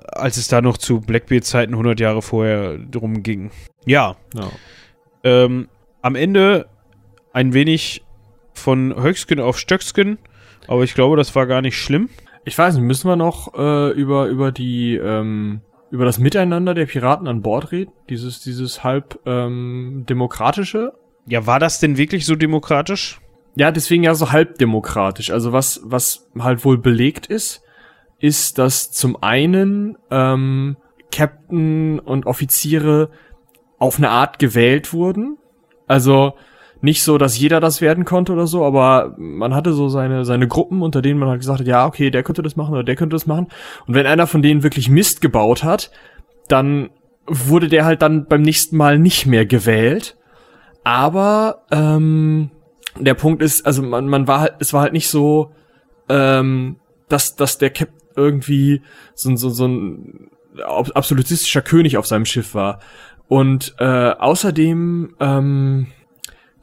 als 0.08 0.38
es 0.38 0.48
da 0.48 0.62
noch 0.62 0.78
zu 0.78 1.02
Blackbeard-Zeiten 1.02 1.74
100 1.74 2.00
Jahre 2.00 2.22
vorher 2.22 2.78
drum 2.78 3.22
ging. 3.22 3.50
Ja. 3.84 4.16
ja. 4.34 4.50
Ähm, 5.22 5.68
am 6.00 6.14
Ende 6.14 6.66
ein 7.34 7.52
wenig 7.52 8.06
von 8.54 8.94
Höchsken 8.98 9.38
auf 9.38 9.58
Stöcksken, 9.58 10.16
aber 10.66 10.82
ich 10.82 10.94
glaube, 10.94 11.18
das 11.18 11.34
war 11.34 11.46
gar 11.46 11.60
nicht 11.60 11.78
schlimm. 11.78 12.08
Ich 12.46 12.56
weiß 12.56 12.76
nicht, 12.76 12.84
müssen 12.84 13.06
wir 13.06 13.16
noch 13.16 13.52
äh, 13.52 13.90
über, 13.90 14.28
über 14.28 14.52
die, 14.52 14.96
ähm, 14.96 15.60
über 15.90 16.06
das 16.06 16.18
Miteinander 16.18 16.72
der 16.72 16.86
Piraten 16.86 17.28
an 17.28 17.42
Bord 17.42 17.70
reden? 17.70 17.92
Dieses, 18.08 18.40
dieses 18.40 18.82
halb 18.82 19.20
ähm, 19.26 20.04
demokratische? 20.08 20.94
Ja, 21.26 21.46
war 21.46 21.60
das 21.60 21.80
denn 21.80 21.98
wirklich 21.98 22.24
so 22.24 22.34
demokratisch? 22.34 23.20
Ja, 23.56 23.70
deswegen 23.70 24.02
ja 24.02 24.14
so 24.14 24.32
halb 24.32 24.58
demokratisch. 24.58 25.30
Also 25.30 25.52
was, 25.52 25.80
was 25.82 26.28
halt 26.38 26.64
wohl 26.64 26.78
belegt 26.78 27.26
ist, 27.26 27.62
ist, 28.18 28.58
dass 28.58 28.92
zum 28.92 29.22
einen 29.22 29.96
ähm, 30.10 30.76
Captain 31.10 31.98
und 31.98 32.26
Offiziere 32.26 33.10
auf 33.78 33.96
eine 33.98 34.10
Art 34.10 34.38
gewählt 34.38 34.92
wurden. 34.92 35.38
Also 35.86 36.34
nicht 36.82 37.02
so, 37.02 37.16
dass 37.16 37.38
jeder 37.38 37.58
das 37.60 37.80
werden 37.80 38.04
konnte 38.04 38.32
oder 38.32 38.46
so, 38.46 38.62
aber 38.62 39.14
man 39.16 39.54
hatte 39.54 39.72
so 39.72 39.88
seine, 39.88 40.26
seine 40.26 40.46
Gruppen, 40.46 40.82
unter 40.82 41.00
denen 41.00 41.18
man 41.18 41.30
halt 41.30 41.40
gesagt 41.40 41.60
hat, 41.60 41.66
ja, 41.66 41.86
okay, 41.86 42.10
der 42.10 42.22
könnte 42.22 42.42
das 42.42 42.56
machen 42.56 42.74
oder 42.74 42.84
der 42.84 42.96
könnte 42.96 43.14
das 43.14 43.26
machen. 43.26 43.48
Und 43.86 43.94
wenn 43.94 44.06
einer 44.06 44.26
von 44.26 44.42
denen 44.42 44.62
wirklich 44.62 44.90
Mist 44.90 45.22
gebaut 45.22 45.64
hat, 45.64 45.90
dann 46.48 46.90
wurde 47.26 47.68
der 47.68 47.86
halt 47.86 48.02
dann 48.02 48.26
beim 48.26 48.42
nächsten 48.42 48.76
Mal 48.76 48.98
nicht 48.98 49.26
mehr 49.26 49.46
gewählt. 49.46 50.16
Aber 50.84 51.62
ähm, 51.70 52.50
der 53.00 53.14
Punkt 53.14 53.42
ist, 53.42 53.66
also 53.66 53.82
man, 53.82 54.08
man 54.08 54.26
war 54.26 54.40
halt, 54.40 54.54
es 54.58 54.72
war 54.72 54.82
halt 54.82 54.92
nicht 54.92 55.08
so, 55.08 55.52
ähm, 56.08 56.76
dass, 57.08 57.36
dass 57.36 57.58
der 57.58 57.70
Cap 57.70 57.90
irgendwie 58.16 58.82
so, 59.14 59.34
so, 59.36 59.50
so 59.50 59.66
ein 59.66 60.30
absolutistischer 60.64 61.62
König 61.62 61.96
auf 61.96 62.06
seinem 62.06 62.24
Schiff 62.24 62.54
war. 62.54 62.80
Und 63.28 63.74
äh, 63.78 63.84
außerdem 64.10 65.16
ähm, 65.20 65.86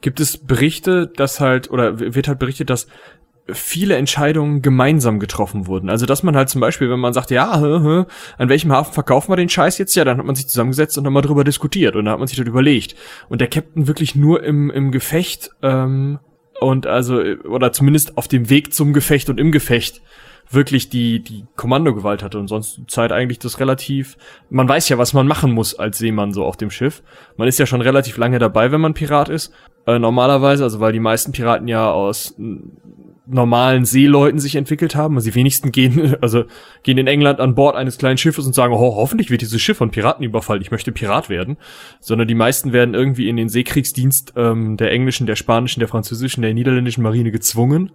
gibt 0.00 0.20
es 0.20 0.38
Berichte, 0.38 1.06
dass 1.06 1.40
halt, 1.40 1.70
oder 1.70 1.98
wird 1.98 2.28
halt 2.28 2.38
berichtet, 2.38 2.70
dass 2.70 2.88
viele 3.52 3.96
Entscheidungen 3.96 4.62
gemeinsam 4.62 5.18
getroffen 5.18 5.66
wurden. 5.66 5.90
Also 5.90 6.06
dass 6.06 6.22
man 6.22 6.34
halt 6.34 6.48
zum 6.48 6.60
Beispiel, 6.60 6.90
wenn 6.90 7.00
man 7.00 7.12
sagt, 7.12 7.30
ja, 7.30 7.60
hä, 7.60 7.80
hä, 7.82 8.04
an 8.38 8.48
welchem 8.48 8.72
Hafen 8.72 8.94
verkaufen 8.94 9.30
wir 9.30 9.36
den 9.36 9.48
Scheiß 9.50 9.76
jetzt? 9.78 9.94
Ja, 9.94 10.04
dann 10.04 10.18
hat 10.18 10.24
man 10.24 10.34
sich 10.34 10.48
zusammengesetzt 10.48 10.96
und 10.96 11.04
dann 11.04 11.12
mal 11.12 11.20
drüber 11.20 11.44
diskutiert 11.44 11.94
und 11.94 12.06
dann 12.06 12.12
hat 12.12 12.18
man 12.18 12.28
sich 12.28 12.38
dort 12.38 12.48
überlegt. 12.48 12.96
Und 13.28 13.40
der 13.40 13.48
Captain 13.48 13.86
wirklich 13.86 14.14
nur 14.14 14.42
im, 14.42 14.70
im 14.70 14.90
Gefecht 14.90 15.50
ähm, 15.62 16.20
und 16.58 16.86
also, 16.86 17.18
oder 17.18 17.72
zumindest 17.72 18.16
auf 18.16 18.28
dem 18.28 18.48
Weg 18.48 18.72
zum 18.72 18.92
Gefecht 18.92 19.28
und 19.28 19.38
im 19.38 19.52
Gefecht 19.52 20.00
wirklich 20.50 20.88
die, 20.88 21.20
die 21.20 21.46
Kommandogewalt 21.56 22.22
hatte 22.22 22.38
und 22.38 22.48
sonst 22.48 22.80
Zeit 22.88 23.12
eigentlich 23.12 23.38
das 23.38 23.60
relativ, 23.60 24.16
man 24.50 24.68
weiß 24.68 24.88
ja, 24.88 24.98
was 24.98 25.12
man 25.12 25.26
machen 25.26 25.52
muss 25.52 25.74
als 25.74 25.98
Seemann 25.98 26.32
so 26.32 26.44
auf 26.44 26.56
dem 26.56 26.70
Schiff. 26.70 27.02
Man 27.36 27.48
ist 27.48 27.58
ja 27.58 27.66
schon 27.66 27.80
relativ 27.80 28.16
lange 28.16 28.38
dabei, 28.38 28.70
wenn 28.70 28.80
man 28.80 28.94
Pirat 28.94 29.28
ist. 29.28 29.52
Äh, 29.86 29.98
normalerweise, 29.98 30.64
also 30.64 30.80
weil 30.80 30.92
die 30.92 31.00
meisten 31.00 31.32
Piraten 31.32 31.68
ja 31.68 31.90
aus 31.90 32.34
normalen 33.26 33.84
Seeleuten 33.84 34.38
sich 34.38 34.56
entwickelt 34.56 34.94
haben. 34.94 35.16
Also 35.16 35.30
die 35.30 35.34
wenigsten 35.34 35.72
gehen, 35.72 36.16
also 36.20 36.44
gehen 36.82 36.98
in 36.98 37.06
England 37.06 37.40
an 37.40 37.54
Bord 37.54 37.76
eines 37.76 37.98
kleinen 37.98 38.18
Schiffes 38.18 38.46
und 38.46 38.54
sagen, 38.54 38.74
oh, 38.74 38.96
hoffentlich 38.96 39.30
wird 39.30 39.40
dieses 39.40 39.60
Schiff 39.60 39.78
von 39.78 39.90
Piraten 39.90 40.24
überfallen, 40.24 40.62
ich 40.62 40.70
möchte 40.70 40.92
Pirat 40.92 41.28
werden. 41.28 41.56
Sondern 42.00 42.28
die 42.28 42.34
meisten 42.34 42.72
werden 42.72 42.94
irgendwie 42.94 43.28
in 43.28 43.36
den 43.36 43.48
Seekriegsdienst 43.48 44.34
ähm, 44.36 44.76
der 44.76 44.90
englischen, 44.90 45.26
der 45.26 45.36
spanischen, 45.36 45.80
der 45.80 45.88
französischen, 45.88 46.42
der 46.42 46.54
niederländischen 46.54 47.02
Marine 47.02 47.30
gezwungen. 47.30 47.92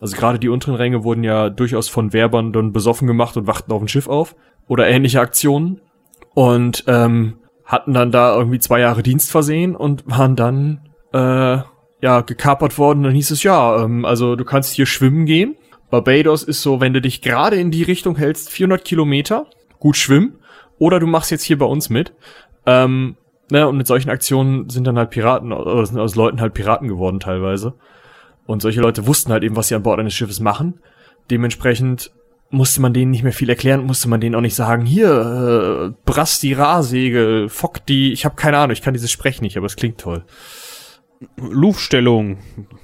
Also 0.00 0.16
gerade 0.16 0.38
die 0.38 0.48
unteren 0.48 0.74
Ränge 0.74 1.04
wurden 1.04 1.24
ja 1.24 1.48
durchaus 1.48 1.88
von 1.88 2.12
Werbern 2.12 2.52
dann 2.52 2.72
besoffen 2.72 3.06
gemacht 3.06 3.36
und 3.36 3.46
wachten 3.46 3.72
auf 3.72 3.80
ein 3.80 3.88
Schiff 3.88 4.08
auf. 4.08 4.36
Oder 4.68 4.88
ähnliche 4.88 5.20
Aktionen. 5.20 5.80
Und 6.34 6.84
ähm, 6.86 7.38
hatten 7.64 7.94
dann 7.94 8.10
da 8.12 8.36
irgendwie 8.36 8.58
zwei 8.58 8.80
Jahre 8.80 9.02
Dienst 9.02 9.30
versehen 9.30 9.74
und 9.74 10.04
waren 10.06 10.36
dann 10.36 10.80
äh, 11.12 11.58
ja, 12.06 12.20
gekapert 12.20 12.78
worden. 12.78 13.02
Dann 13.02 13.14
hieß 13.14 13.32
es, 13.32 13.42
ja, 13.42 13.82
ähm, 13.82 14.04
also 14.04 14.36
du 14.36 14.44
kannst 14.44 14.72
hier 14.72 14.86
schwimmen 14.86 15.26
gehen. 15.26 15.56
Barbados 15.90 16.44
ist 16.44 16.62
so, 16.62 16.80
wenn 16.80 16.92
du 16.92 17.00
dich 17.00 17.20
gerade 17.20 17.56
in 17.56 17.72
die 17.72 17.82
Richtung 17.82 18.14
hältst, 18.14 18.48
400 18.48 18.84
Kilometer, 18.84 19.46
gut 19.80 19.96
schwimmen. 19.96 20.38
Oder 20.78 21.00
du 21.00 21.08
machst 21.08 21.32
jetzt 21.32 21.42
hier 21.42 21.58
bei 21.58 21.66
uns 21.66 21.90
mit. 21.90 22.12
Ähm, 22.64 23.16
ne, 23.50 23.66
und 23.66 23.76
mit 23.76 23.88
solchen 23.88 24.08
Aktionen 24.08 24.70
sind 24.70 24.86
dann 24.86 24.96
halt 24.96 25.10
Piraten, 25.10 25.52
oder 25.52 25.84
sind 25.84 25.98
aus 25.98 26.14
Leuten 26.14 26.40
halt 26.40 26.54
Piraten 26.54 26.86
geworden 26.86 27.18
teilweise. 27.18 27.74
Und 28.46 28.62
solche 28.62 28.80
Leute 28.80 29.08
wussten 29.08 29.32
halt 29.32 29.42
eben, 29.42 29.56
was 29.56 29.66
sie 29.66 29.74
an 29.74 29.82
Bord 29.82 29.98
eines 29.98 30.14
Schiffes 30.14 30.38
machen. 30.38 30.78
Dementsprechend 31.28 32.12
musste 32.50 32.80
man 32.80 32.94
denen 32.94 33.10
nicht 33.10 33.24
mehr 33.24 33.32
viel 33.32 33.50
erklären, 33.50 33.84
musste 33.84 34.08
man 34.08 34.20
denen 34.20 34.36
auch 34.36 34.40
nicht 34.40 34.54
sagen, 34.54 34.86
hier, 34.86 35.90
äh, 35.90 35.94
brass 36.04 36.38
die 36.38 36.52
Rahsegel, 36.52 37.48
fock 37.48 37.84
die, 37.84 38.12
ich 38.12 38.24
habe 38.24 38.36
keine 38.36 38.58
Ahnung, 38.58 38.74
ich 38.74 38.82
kann 38.82 38.94
dieses 38.94 39.10
Sprech 39.10 39.40
nicht, 39.40 39.56
aber 39.56 39.66
es 39.66 39.74
klingt 39.74 39.98
toll. 39.98 40.22
Luftstellung, 41.36 42.38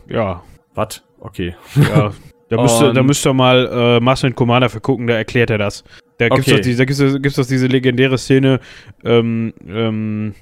ja. 0.09 0.43
Was? 0.75 1.03
Okay. 1.21 1.55
Ja, 1.77 2.13
da 2.49 2.63
müsste, 2.63 2.93
da 2.93 3.03
müsste 3.03 3.33
mal 3.33 3.69
äh, 3.73 4.01
Marcel 4.01 4.33
Commander 4.33 4.69
für 4.69 4.81
gucken, 4.81 5.07
da 5.07 5.15
erklärt 5.15 5.51
er 5.51 5.59
das. 5.59 5.85
Da 6.19 6.29
gibt's 6.29 6.49
okay. 6.49 6.57
doch, 6.57 6.63
die, 6.63 6.77
da 6.77 6.85
gibt's, 6.85 7.01
gibt's 7.01 7.37
doch 7.37 7.47
diese 7.47 7.67
legendäre 7.67 8.19
Szene, 8.19 8.61
ähm, 9.05 9.55
ähm, 9.67 10.35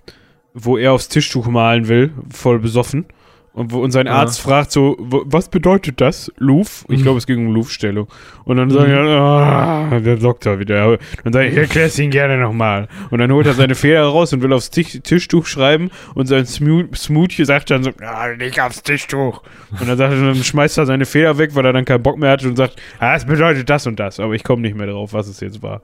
wo 0.55 0.77
er 0.77 0.93
aufs 0.93 1.09
Tischtuch 1.09 1.47
malen 1.47 1.89
will, 1.89 2.13
voll 2.31 2.59
besoffen. 2.59 3.07
Und, 3.53 3.73
wo, 3.73 3.81
und 3.81 3.91
sein 3.91 4.07
Arzt 4.07 4.39
ja. 4.39 4.45
fragt 4.45 4.71
so, 4.71 4.97
was 4.99 5.49
bedeutet 5.49 6.01
das, 6.01 6.33
Luf? 6.39 6.85
Ich 6.89 7.01
mhm. 7.01 7.03
glaube, 7.03 7.19
es 7.19 7.27
ging 7.27 7.49
um 7.49 7.53
Luftstellung. 7.53 8.07
Und 8.45 8.57
dann 8.57 8.69
mhm. 8.69 8.73
sagen 8.73 8.93
ah, 8.93 9.99
der 9.99 10.17
Doktor 10.17 10.61
wieder. 10.61 10.99
Dann 11.25 11.33
sage 11.33 11.49
ich, 11.49 11.57
erklär 11.57 11.87
es 11.87 11.99
ihn 11.99 12.11
gerne 12.11 12.39
nochmal. 12.39 12.87
Und 13.11 13.19
dann 13.19 13.33
holt 13.33 13.47
er 13.47 13.55
seine 13.55 13.75
Feder 13.75 14.05
raus 14.05 14.33
und 14.33 14.43
will 14.43 14.53
aufs 14.53 14.71
Tisch, 14.71 15.01
Tischtuch 15.03 15.47
schreiben 15.47 15.91
und 16.15 16.27
sein 16.27 16.47
Smoothie 16.47 17.45
sagt 17.45 17.71
dann 17.71 17.83
so, 17.83 17.91
ah, 18.03 18.29
nicht 18.37 18.61
aufs 18.61 18.85
Tischtuch. 18.85 19.43
Und 19.73 19.89
dann, 19.89 19.97
sagt 19.97 20.13
er, 20.13 20.21
dann 20.21 20.37
schmeißt 20.37 20.79
er 20.79 20.87
seine 20.87 21.05
Feder 21.05 21.37
weg, 21.39 21.51
weil 21.55 21.67
er 21.67 21.73
dann 21.73 21.85
keinen 21.85 22.03
Bock 22.03 22.19
mehr 22.19 22.31
hat 22.31 22.45
und 22.45 22.57
sagt, 22.57 22.77
ah, 23.01 23.17
es 23.17 23.25
bedeutet 23.25 23.69
das 23.69 23.85
und 23.87 23.99
das. 23.99 24.21
Aber 24.21 24.35
ich 24.35 24.45
komme 24.45 24.63
nicht 24.63 24.77
mehr 24.77 24.87
drauf, 24.87 25.13
was 25.13 25.27
es 25.27 25.41
jetzt 25.41 25.61
war. 25.61 25.83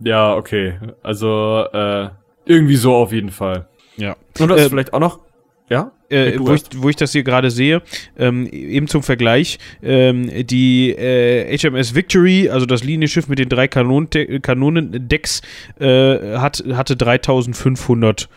Ja, 0.00 0.34
okay. 0.34 0.74
Also, 1.04 1.64
äh, 1.72 2.08
irgendwie 2.44 2.76
so 2.76 2.94
auf 2.94 3.12
jeden 3.12 3.30
Fall. 3.30 3.68
Ja. 3.96 4.16
Und 4.38 4.48
das 4.48 4.62
äh, 4.62 4.68
vielleicht 4.68 4.92
auch 4.92 5.00
noch 5.00 5.20
ja? 5.68 5.92
Äh, 6.10 6.38
wo, 6.38 6.54
ich, 6.54 6.62
wo 6.76 6.88
ich 6.88 6.96
das 6.96 7.12
hier 7.12 7.22
gerade 7.22 7.50
sehe, 7.50 7.82
ähm, 8.18 8.46
eben 8.46 8.88
zum 8.88 9.02
Vergleich, 9.02 9.58
ähm, 9.82 10.30
die 10.46 10.90
äh, 10.90 11.56
HMS 11.56 11.94
Victory, 11.94 12.48
also 12.48 12.64
das 12.64 12.82
Linienschiff 12.82 13.28
mit 13.28 13.38
den 13.38 13.50
drei 13.50 13.68
Kanon 13.68 14.08
Kanonendecks, 14.08 15.42
äh, 15.78 16.36
hat, 16.38 16.64
hatte 16.72 16.96
3500 16.96 18.28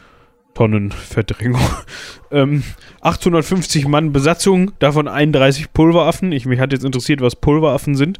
Tonnen 0.53 0.91
Verdrängung. 0.91 1.61
ähm, 2.31 2.63
850 3.01 3.87
Mann 3.87 4.11
Besatzung, 4.11 4.71
davon 4.79 5.07
31 5.07 5.71
Pulveraffen. 5.73 6.31
Ich, 6.31 6.45
mich 6.45 6.59
hat 6.59 6.73
jetzt 6.73 6.83
interessiert, 6.83 7.21
was 7.21 7.35
Pulveraffen 7.35 7.95
sind. 7.95 8.19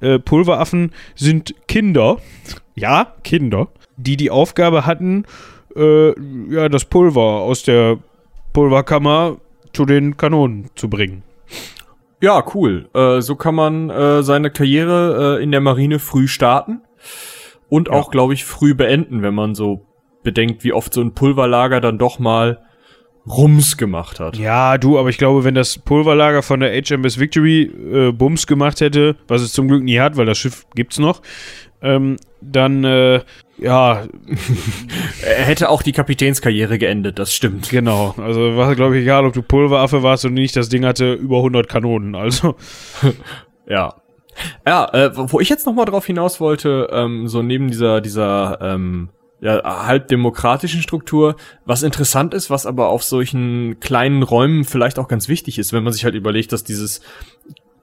Äh, 0.00 0.18
Pulveraffen 0.18 0.92
sind 1.14 1.54
Kinder, 1.68 2.18
ja, 2.74 3.14
Kinder, 3.24 3.68
die 3.96 4.16
die 4.16 4.30
Aufgabe 4.30 4.86
hatten, 4.86 5.24
äh, 5.74 6.08
ja, 6.52 6.68
das 6.68 6.84
Pulver 6.84 7.20
aus 7.20 7.62
der 7.62 7.98
Pulverkammer 8.52 9.38
zu 9.72 9.84
den 9.84 10.16
Kanonen 10.16 10.70
zu 10.74 10.88
bringen. 10.88 11.22
Ja, 12.20 12.44
cool. 12.54 12.88
Äh, 12.94 13.20
so 13.20 13.34
kann 13.34 13.54
man 13.54 13.88
äh, 13.88 14.22
seine 14.22 14.50
Karriere 14.50 15.38
äh, 15.38 15.42
in 15.42 15.50
der 15.52 15.60
Marine 15.60 15.98
früh 15.98 16.28
starten 16.28 16.82
und 17.68 17.88
ja. 17.88 17.94
auch, 17.94 18.10
glaube 18.10 18.34
ich, 18.34 18.44
früh 18.44 18.74
beenden, 18.74 19.22
wenn 19.22 19.34
man 19.34 19.54
so 19.54 19.86
bedenkt, 20.22 20.64
wie 20.64 20.72
oft 20.72 20.92
so 20.92 21.00
ein 21.00 21.14
Pulverlager 21.14 21.80
dann 21.80 21.98
doch 21.98 22.18
mal 22.18 22.58
Rums 23.26 23.76
gemacht 23.76 24.20
hat. 24.20 24.36
Ja, 24.36 24.76
du, 24.78 24.98
aber 24.98 25.08
ich 25.08 25.18
glaube, 25.18 25.44
wenn 25.44 25.54
das 25.54 25.78
Pulverlager 25.78 26.42
von 26.42 26.60
der 26.60 26.72
HMS 26.72 27.18
Victory 27.18 27.62
äh, 27.62 28.12
Bums 28.12 28.46
gemacht 28.46 28.80
hätte, 28.80 29.16
was 29.28 29.42
es 29.42 29.52
zum 29.52 29.68
Glück 29.68 29.82
nie 29.82 30.00
hat, 30.00 30.16
weil 30.16 30.26
das 30.26 30.38
Schiff 30.38 30.66
gibt's 30.74 30.98
noch, 30.98 31.22
ähm, 31.82 32.16
dann 32.40 32.84
äh, 32.84 33.20
ja. 33.60 34.06
er 35.22 35.44
hätte 35.44 35.68
auch 35.68 35.82
die 35.82 35.92
Kapitänskarriere 35.92 36.78
geendet, 36.78 37.18
das 37.18 37.34
stimmt. 37.34 37.70
Genau. 37.70 38.14
Also 38.18 38.56
war, 38.56 38.74
glaube 38.74 38.96
ich, 38.96 39.02
egal, 39.02 39.26
ob 39.26 39.32
du 39.32 39.42
Pulveraffe 39.42 40.02
warst 40.02 40.24
und 40.24 40.34
nicht, 40.34 40.56
das 40.56 40.68
Ding 40.68 40.84
hatte 40.84 41.12
über 41.14 41.38
100 41.38 41.68
Kanonen, 41.68 42.14
also. 42.14 42.56
ja. 43.66 43.94
Ja, 44.66 44.88
äh, 44.92 45.10
wo 45.14 45.40
ich 45.40 45.48
jetzt 45.48 45.66
noch 45.66 45.74
mal 45.74 45.84
drauf 45.84 46.06
hinaus 46.06 46.40
wollte, 46.40 46.88
ähm, 46.92 47.28
so 47.28 47.42
neben 47.42 47.68
dieser, 47.68 48.00
dieser, 48.00 48.58
ähm, 48.62 49.10
ja, 49.40 49.86
halb 49.86 50.08
demokratischen 50.08 50.82
Struktur, 50.82 51.36
was 51.64 51.82
interessant 51.82 52.34
ist, 52.34 52.50
was 52.50 52.66
aber 52.66 52.88
auf 52.88 53.02
solchen 53.02 53.80
kleinen 53.80 54.22
Räumen 54.22 54.64
vielleicht 54.64 54.98
auch 54.98 55.08
ganz 55.08 55.28
wichtig 55.28 55.58
ist, 55.58 55.72
wenn 55.72 55.82
man 55.82 55.92
sich 55.92 56.04
halt 56.04 56.14
überlegt, 56.14 56.52
dass 56.52 56.62
dieses 56.62 57.00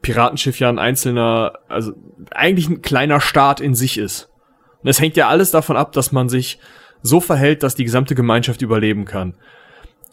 Piratenschiff 0.02 0.60
ja 0.60 0.70
ein 0.70 0.80
einzelner, 0.80 1.54
also 1.68 1.94
eigentlich 2.32 2.70
ein 2.70 2.82
kleiner 2.82 3.20
Staat 3.20 3.60
in 3.60 3.76
sich 3.76 3.98
ist. 3.98 4.30
Es 4.88 5.00
hängt 5.00 5.18
ja 5.18 5.28
alles 5.28 5.52
davon 5.52 5.78
ab, 5.78 5.92
dass 5.92 6.12
man 6.12 6.30
sich 6.30 6.60
so 7.02 7.20
verhält, 7.20 7.64
dass 7.64 7.76
die 7.76 7.84
gesamte 7.84 8.16
Gemeinschaft 8.16 8.62
überleben 8.62 9.06
kann. 9.06 9.36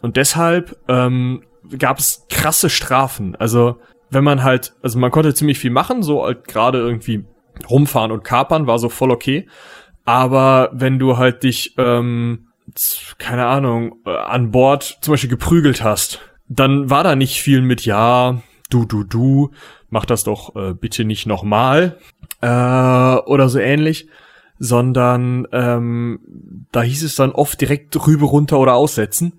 Und 0.03 0.17
deshalb 0.17 0.77
ähm, 0.89 1.45
gab 1.79 1.99
es 1.99 2.27
krasse 2.29 2.71
Strafen. 2.71 3.37
Also 3.37 3.81
wenn 4.11 4.25
man 4.25 4.43
halt, 4.43 4.75
also 4.83 4.99
man 4.99 5.11
konnte 5.11 5.35
ziemlich 5.35 5.59
viel 5.59 5.71
machen, 5.71 6.03
so 6.03 6.25
halt 6.25 6.47
gerade 6.47 6.79
irgendwie 6.79 7.25
rumfahren 7.69 8.13
und 8.13 8.25
kapern 8.25 8.67
war 8.67 8.79
so 8.79 8.89
voll 8.89 9.11
okay. 9.11 9.49
Aber 10.05 10.71
wenn 10.73 10.99
du 10.99 11.17
halt 11.17 11.43
dich, 11.43 11.75
ähm, 11.79 12.49
keine 13.19 13.47
Ahnung, 13.47 13.97
äh, 14.07 14.11
an 14.11 14.51
Bord 14.51 14.99
zum 15.01 15.13
Beispiel 15.13 15.31
geprügelt 15.31 15.83
hast, 15.83 16.21
dann 16.49 16.91
war 16.91 17.05
da 17.05 17.17
nicht 17.17 17.41
viel 17.41 17.63
mit 17.63 17.85
ja, 17.85 18.43
du, 18.71 18.85
du, 18.85 19.05
du, 19.05 19.51
mach 19.89 20.05
das 20.05 20.25
doch 20.25 20.55
äh, 20.57 20.75
bitte 20.75 21.05
nicht 21.05 21.27
nochmal 21.27 21.99
äh, 22.43 22.47
oder 22.47 23.49
so 23.49 23.59
ähnlich, 23.59 24.09
sondern 24.65 25.47
ähm, 25.53 26.21
da 26.73 26.83
hieß 26.83 27.03
es 27.03 27.17
dann 27.17 27.33
oft 27.33 27.61
direkt 27.61 27.95
rüber, 28.07 28.27
runter 28.27 28.59
oder 28.59 28.75
aussetzen, 28.75 29.39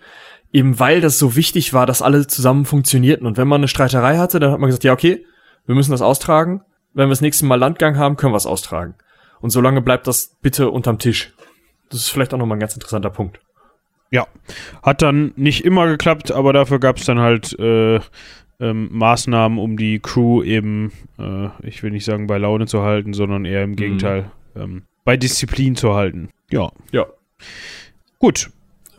eben 0.53 0.79
weil 0.79 1.01
das 1.01 1.17
so 1.17 1.35
wichtig 1.35 1.73
war, 1.73 1.85
dass 1.85 2.01
alle 2.01 2.27
zusammen 2.27 2.65
funktionierten. 2.65 3.25
Und 3.25 3.37
wenn 3.37 3.47
man 3.47 3.59
eine 3.59 3.67
Streiterei 3.67 4.17
hatte, 4.17 4.39
dann 4.39 4.51
hat 4.51 4.59
man 4.59 4.67
gesagt, 4.67 4.83
ja 4.83 4.93
okay, 4.93 5.25
wir 5.65 5.75
müssen 5.75 5.91
das 5.91 6.01
austragen. 6.01 6.61
Wenn 6.93 7.07
wir 7.07 7.11
das 7.11 7.21
nächste 7.21 7.45
Mal 7.45 7.55
Landgang 7.55 7.97
haben, 7.97 8.15
können 8.15 8.33
wir 8.33 8.37
es 8.37 8.45
austragen. 8.45 8.95
Und 9.41 9.49
solange 9.49 9.81
bleibt 9.81 10.07
das 10.07 10.37
bitte 10.41 10.69
unterm 10.69 10.99
Tisch. 10.99 11.33
Das 11.89 12.01
ist 12.01 12.09
vielleicht 12.09 12.33
auch 12.33 12.37
nochmal 12.37 12.57
ein 12.57 12.61
ganz 12.61 12.75
interessanter 12.75 13.09
Punkt. 13.09 13.39
Ja, 14.11 14.27
hat 14.83 15.01
dann 15.01 15.33
nicht 15.35 15.65
immer 15.65 15.87
geklappt, 15.87 16.31
aber 16.31 16.53
dafür 16.53 16.79
gab 16.79 16.97
es 16.97 17.05
dann 17.05 17.19
halt 17.19 17.57
äh, 17.59 17.99
ähm, 18.59 18.89
Maßnahmen, 18.91 19.57
um 19.57 19.77
die 19.77 19.99
Crew 19.99 20.43
eben, 20.43 20.91
äh, 21.19 21.49
ich 21.67 21.83
will 21.83 21.91
nicht 21.91 22.05
sagen 22.05 22.27
bei 22.27 22.37
Laune 22.37 22.67
zu 22.67 22.81
halten, 22.81 23.13
sondern 23.13 23.45
eher 23.45 23.63
im 23.63 23.71
mhm. 23.71 23.75
Gegenteil, 23.75 24.31
mhm. 24.53 24.61
ähm, 24.61 24.81
bei 25.05 25.15
Disziplin 25.15 25.77
zu 25.77 25.93
halten. 25.93 26.29
Ja. 26.51 26.71
Ja. 26.91 27.05
Gut. 28.19 28.49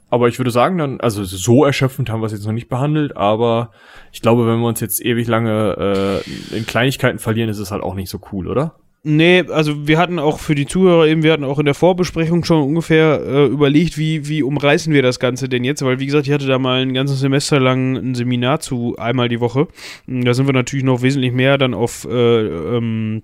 Aber 0.09 0.29
ich 0.29 0.39
würde 0.39 0.53
sagen, 0.53 0.79
dann, 0.79 1.01
also 1.01 1.25
so 1.25 1.65
erschöpfend 1.65 2.11
haben 2.11 2.21
wir 2.21 2.27
es 2.27 2.33
jetzt 2.33 2.47
noch 2.47 2.53
nicht 2.53 2.69
behandelt, 2.69 3.17
aber 3.17 3.73
ich 4.13 4.23
glaube, 4.23 4.47
wenn 4.47 4.61
wir 4.61 4.69
uns 4.69 4.81
jetzt 4.81 5.05
ewig 5.05 5.27
lange 5.27 6.23
äh, 6.53 6.57
in 6.57 6.65
Kleinigkeiten 6.65 7.19
verlieren, 7.19 7.51
ist 7.51 7.59
es 7.59 7.73
halt 7.73 7.83
auch 7.83 7.95
nicht 7.95 8.09
so 8.09 8.21
cool, 8.33 8.47
oder? 8.47 8.77
Nee, 9.09 9.45
also 9.51 9.87
wir 9.87 9.99
hatten 9.99 10.19
auch 10.19 10.41
für 10.41 10.55
die 10.55 10.67
Zuhörer 10.67 11.07
eben, 11.07 11.23
wir 11.23 11.33
hatten 11.33 11.45
auch 11.45 11.59
in 11.59 11.65
der 11.65 11.75
Vorbesprechung 11.75 12.45
schon 12.45 12.63
ungefähr 12.63 13.21
äh, 13.25 13.47
überlegt, 13.47 13.99
wie, 13.99 14.29
wie 14.29 14.43
umreißen 14.43 14.93
wir 14.93 15.03
das 15.03 15.21
Ganze 15.21 15.49
denn 15.49 15.65
jetzt, 15.65 15.85
weil 15.85 16.01
wie 16.01 16.07
gesagt, 16.07 16.27
ich 16.27 16.33
hatte 16.33 16.47
da 16.47 16.59
mal 16.59 16.83
ein 16.83 16.95
ganzes 16.95 17.21
Semester 17.21 17.61
lang 17.61 17.95
ein 17.97 18.15
Seminar 18.15 18.59
zu 18.59 18.97
einmal 18.99 19.29
die 19.29 19.41
Woche. 19.41 19.69
Da 20.09 20.35
sind 20.35 20.47
wir 20.47 20.53
natürlich 20.53 20.85
noch 20.85 21.03
wesentlich 21.03 21.33
mehr 21.33 21.57
dann 21.57 21.75
auf 21.75 22.05
äh, 22.11 22.47
ähm, 22.47 23.23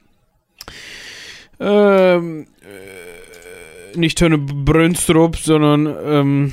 ähm, 1.62 2.46
äh, 2.62 3.98
nicht 3.98 4.18
Tönne 4.18 4.38
Brönstrup, 4.38 5.36
sondern 5.36 5.86
ähm, 6.04 6.52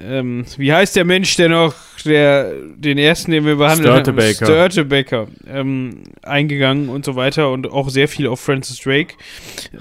ähm, 0.00 0.44
wie 0.56 0.72
heißt 0.72 0.96
der 0.96 1.04
Mensch, 1.04 1.36
der 1.36 1.48
noch, 1.48 1.74
der, 2.04 2.52
den 2.76 2.98
ersten, 2.98 3.30
den 3.30 3.44
wir 3.44 3.56
behandelt 3.56 3.88
Störtebaker. 3.88 4.46
haben, 4.46 4.46
Störtebaker, 4.46 5.26
ähm, 5.48 6.04
eingegangen 6.22 6.88
und 6.88 7.04
so 7.04 7.16
weiter 7.16 7.50
und 7.50 7.70
auch 7.70 7.88
sehr 7.88 8.08
viel 8.08 8.26
auf 8.26 8.40
Francis 8.40 8.80
Drake. 8.80 9.14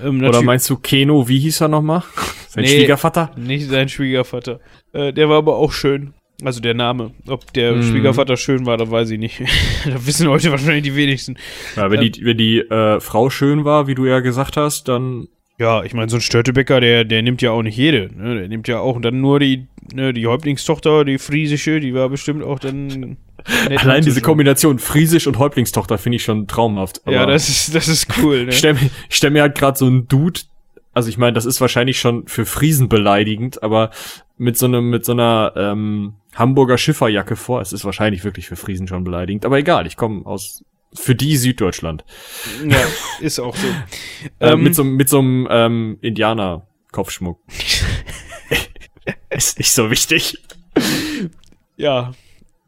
Ähm, 0.03 0.23
Oder 0.23 0.41
meinst 0.41 0.69
du 0.69 0.77
Keno, 0.77 1.27
wie 1.27 1.39
hieß 1.39 1.61
er 1.61 1.67
nochmal? 1.69 2.03
Sein 2.49 2.63
Nee. 2.63 2.69
Schwiegervater? 2.69 3.31
Nicht 3.35 3.69
sein 3.69 3.89
Schwiegervater. 3.89 4.59
Äh, 4.93 5.11
der 5.11 5.27
war 5.27 5.37
aber 5.37 5.57
auch 5.57 5.73
schön. 5.73 6.13
Also 6.43 6.59
der 6.59 6.73
Name. 6.73 7.11
Ob 7.27 7.53
der 7.53 7.73
Mhm. 7.73 7.83
Schwiegervater 7.83 8.35
schön 8.37 8.65
war, 8.65 8.77
da 8.77 8.89
weiß 8.89 9.09
ich 9.11 9.19
nicht. 9.19 9.41
da 9.85 10.05
wissen 10.05 10.27
heute 10.27 10.51
wahrscheinlich 10.51 10.83
die 10.83 10.95
wenigsten. 10.95 11.37
Ja, 11.75 11.89
wenn 11.91 12.01
die, 12.01 12.25
wenn 12.25 12.37
die 12.37 12.59
äh, 12.59 12.99
Frau 12.99 13.29
schön 13.29 13.63
war, 13.65 13.87
wie 13.87 13.95
du 13.95 14.05
ja 14.05 14.19
gesagt 14.19 14.57
hast, 14.57 14.87
dann 14.87 15.27
Ja, 15.57 15.83
ich 15.83 15.93
meine, 15.93 16.09
so 16.09 16.17
ein 16.17 16.21
Störtebecker, 16.21 16.81
der, 16.81 17.05
der 17.05 17.21
nimmt 17.21 17.41
ja 17.41 17.51
auch 17.51 17.63
nicht 17.63 17.77
jede. 17.77 18.09
Ne? 18.13 18.39
Der 18.39 18.47
nimmt 18.49 18.67
ja 18.67 18.79
auch 18.79 18.99
dann 18.99 19.21
nur 19.21 19.39
die, 19.39 19.67
ne, 19.93 20.11
die 20.11 20.27
Häuptlingstochter, 20.27 21.05
die 21.05 21.17
friesische, 21.17 21.79
die 21.79 21.93
war 21.93 22.09
bestimmt 22.09 22.43
auch 22.43 22.59
dann. 22.59 23.15
allein 23.77 24.03
diese. 24.03 24.19
Kombination 24.21 24.79
Friesisch 24.79 25.27
und 25.27 25.39
Häuptlingstochter 25.39 25.97
finde 25.97 26.17
ich 26.17 26.23
schon 26.23 26.47
traumhaft. 26.47 27.01
Ja, 27.07 27.25
das 27.25 27.47
ist, 27.47 27.73
das 27.73 27.87
ist 27.87 28.07
cool, 28.21 28.43
ne? 28.45 28.49
Ich 28.49 28.57
stelle 28.57 28.73
mir, 28.73 28.89
ich 29.09 29.15
stell 29.15 29.29
mir 29.31 29.43
halt 29.43 29.55
gerade 29.55 29.77
so 29.77 29.85
einen 29.85 30.09
Dude, 30.09 30.41
also 30.93 31.07
ich 31.07 31.17
meine, 31.17 31.33
das 31.33 31.45
ist 31.45 31.61
wahrscheinlich 31.61 31.99
schon 31.99 32.27
für 32.27 32.45
Friesen 32.45 32.89
beleidigend, 32.89 33.63
aber 33.63 33.91
mit 34.37 34.57
so 34.57 34.65
einem, 34.65 34.89
mit 34.89 35.05
so 35.05 35.13
einer 35.13 35.53
ähm, 35.55 36.13
Hamburger 36.35 36.77
Schifferjacke 36.77 37.35
vor, 37.35 37.61
es 37.61 37.73
ist 37.73 37.85
wahrscheinlich 37.85 38.23
wirklich 38.23 38.47
für 38.47 38.55
Friesen 38.55 38.87
schon 38.87 39.03
beleidigend, 39.03 39.45
aber 39.45 39.57
egal, 39.57 39.87
ich 39.87 39.97
komme 39.97 40.25
aus 40.25 40.63
für 40.93 41.15
die 41.15 41.35
Süddeutschland. 41.37 42.05
Ja, 42.65 42.77
ist 43.19 43.39
auch 43.39 43.55
so. 43.55 43.67
Äh, 44.39 44.51
Ähm, 44.51 44.63
mit 44.63 44.75
so 44.75 44.83
mit 44.83 45.09
so 45.09 45.19
einem 45.19 45.47
ähm, 45.49 45.97
Indianer-Kopfschmuck. 46.01 47.39
ist 49.29 49.57
nicht 49.59 49.71
so 49.71 49.91
wichtig. 49.91 50.37
ja, 51.75 52.11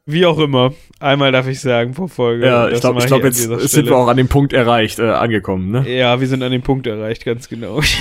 wie 0.05 0.25
auch 0.25 0.39
immer. 0.39 0.73
Einmal 0.99 1.31
darf 1.31 1.47
ich 1.47 1.59
sagen 1.59 1.93
pro 1.93 2.07
Folge. 2.07 2.45
Ja, 2.45 2.69
ich 2.69 2.79
glaube, 2.79 3.01
an 3.03 3.23
jetzt 3.23 3.41
sind 3.71 3.87
wir 3.87 3.97
auch 3.97 4.07
an 4.07 4.17
dem 4.17 4.29
Punkt 4.29 4.53
erreicht, 4.53 4.99
äh, 4.99 5.09
angekommen, 5.09 5.71
ne? 5.71 5.89
Ja, 5.89 6.19
wir 6.19 6.27
sind 6.27 6.43
an 6.43 6.51
dem 6.51 6.61
Punkt 6.61 6.87
erreicht, 6.87 7.25
ganz 7.25 7.49
genau. 7.49 7.81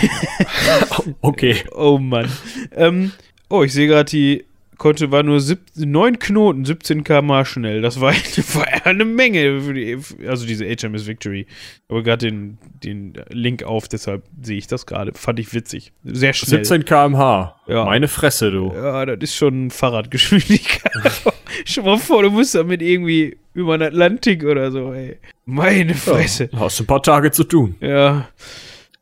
Okay. 1.20 1.64
oh 1.72 1.98
Mann. 1.98 2.28
Ähm, 2.74 3.12
oh, 3.48 3.62
ich 3.62 3.72
sehe 3.72 3.86
gerade, 3.86 4.10
die 4.10 4.44
konnte 4.78 5.10
war 5.10 5.22
nur 5.22 5.40
sieb, 5.40 5.60
9 5.74 6.18
Knoten, 6.18 6.64
17 6.64 7.04
km 7.04 7.44
schnell. 7.44 7.82
Das 7.82 8.00
war, 8.00 8.12
war 8.54 8.86
eine 8.86 9.04
Menge 9.04 9.60
die, 9.72 9.98
also 10.26 10.46
diese 10.46 10.64
HMS 10.64 11.06
Victory. 11.06 11.46
Aber 11.88 12.02
gerade 12.02 12.26
den, 12.26 12.58
den 12.82 13.14
Link 13.30 13.62
auf, 13.62 13.88
deshalb 13.88 14.24
sehe 14.42 14.58
ich 14.58 14.66
das 14.66 14.86
gerade. 14.86 15.12
Fand 15.14 15.38
ich 15.38 15.52
witzig. 15.54 15.92
Sehr 16.04 16.32
schnell. 16.32 16.64
17 16.64 16.84
kmh. 16.84 17.54
Ja. 17.66 17.84
Meine 17.84 18.08
Fresse, 18.08 18.50
du. 18.50 18.72
Ja, 18.74 19.06
das 19.06 19.18
ist 19.22 19.36
schon 19.36 19.70
Fahrradgeschwindigkeit. 19.70 20.92
Stell 21.64 21.84
mal 21.84 21.98
vor, 21.98 22.22
du 22.22 22.30
musst 22.30 22.54
damit 22.54 22.82
irgendwie 22.82 23.36
über 23.54 23.78
den 23.78 23.88
Atlantik 23.88 24.44
oder 24.44 24.70
so, 24.70 24.92
ey. 24.92 25.18
Meine 25.44 25.94
Fresse. 25.94 26.50
Ja, 26.52 26.60
hast 26.60 26.80
ein 26.80 26.86
paar 26.86 27.02
Tage 27.02 27.30
zu 27.30 27.44
tun. 27.44 27.76
Ja. 27.80 28.28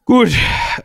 Gut. 0.07 0.29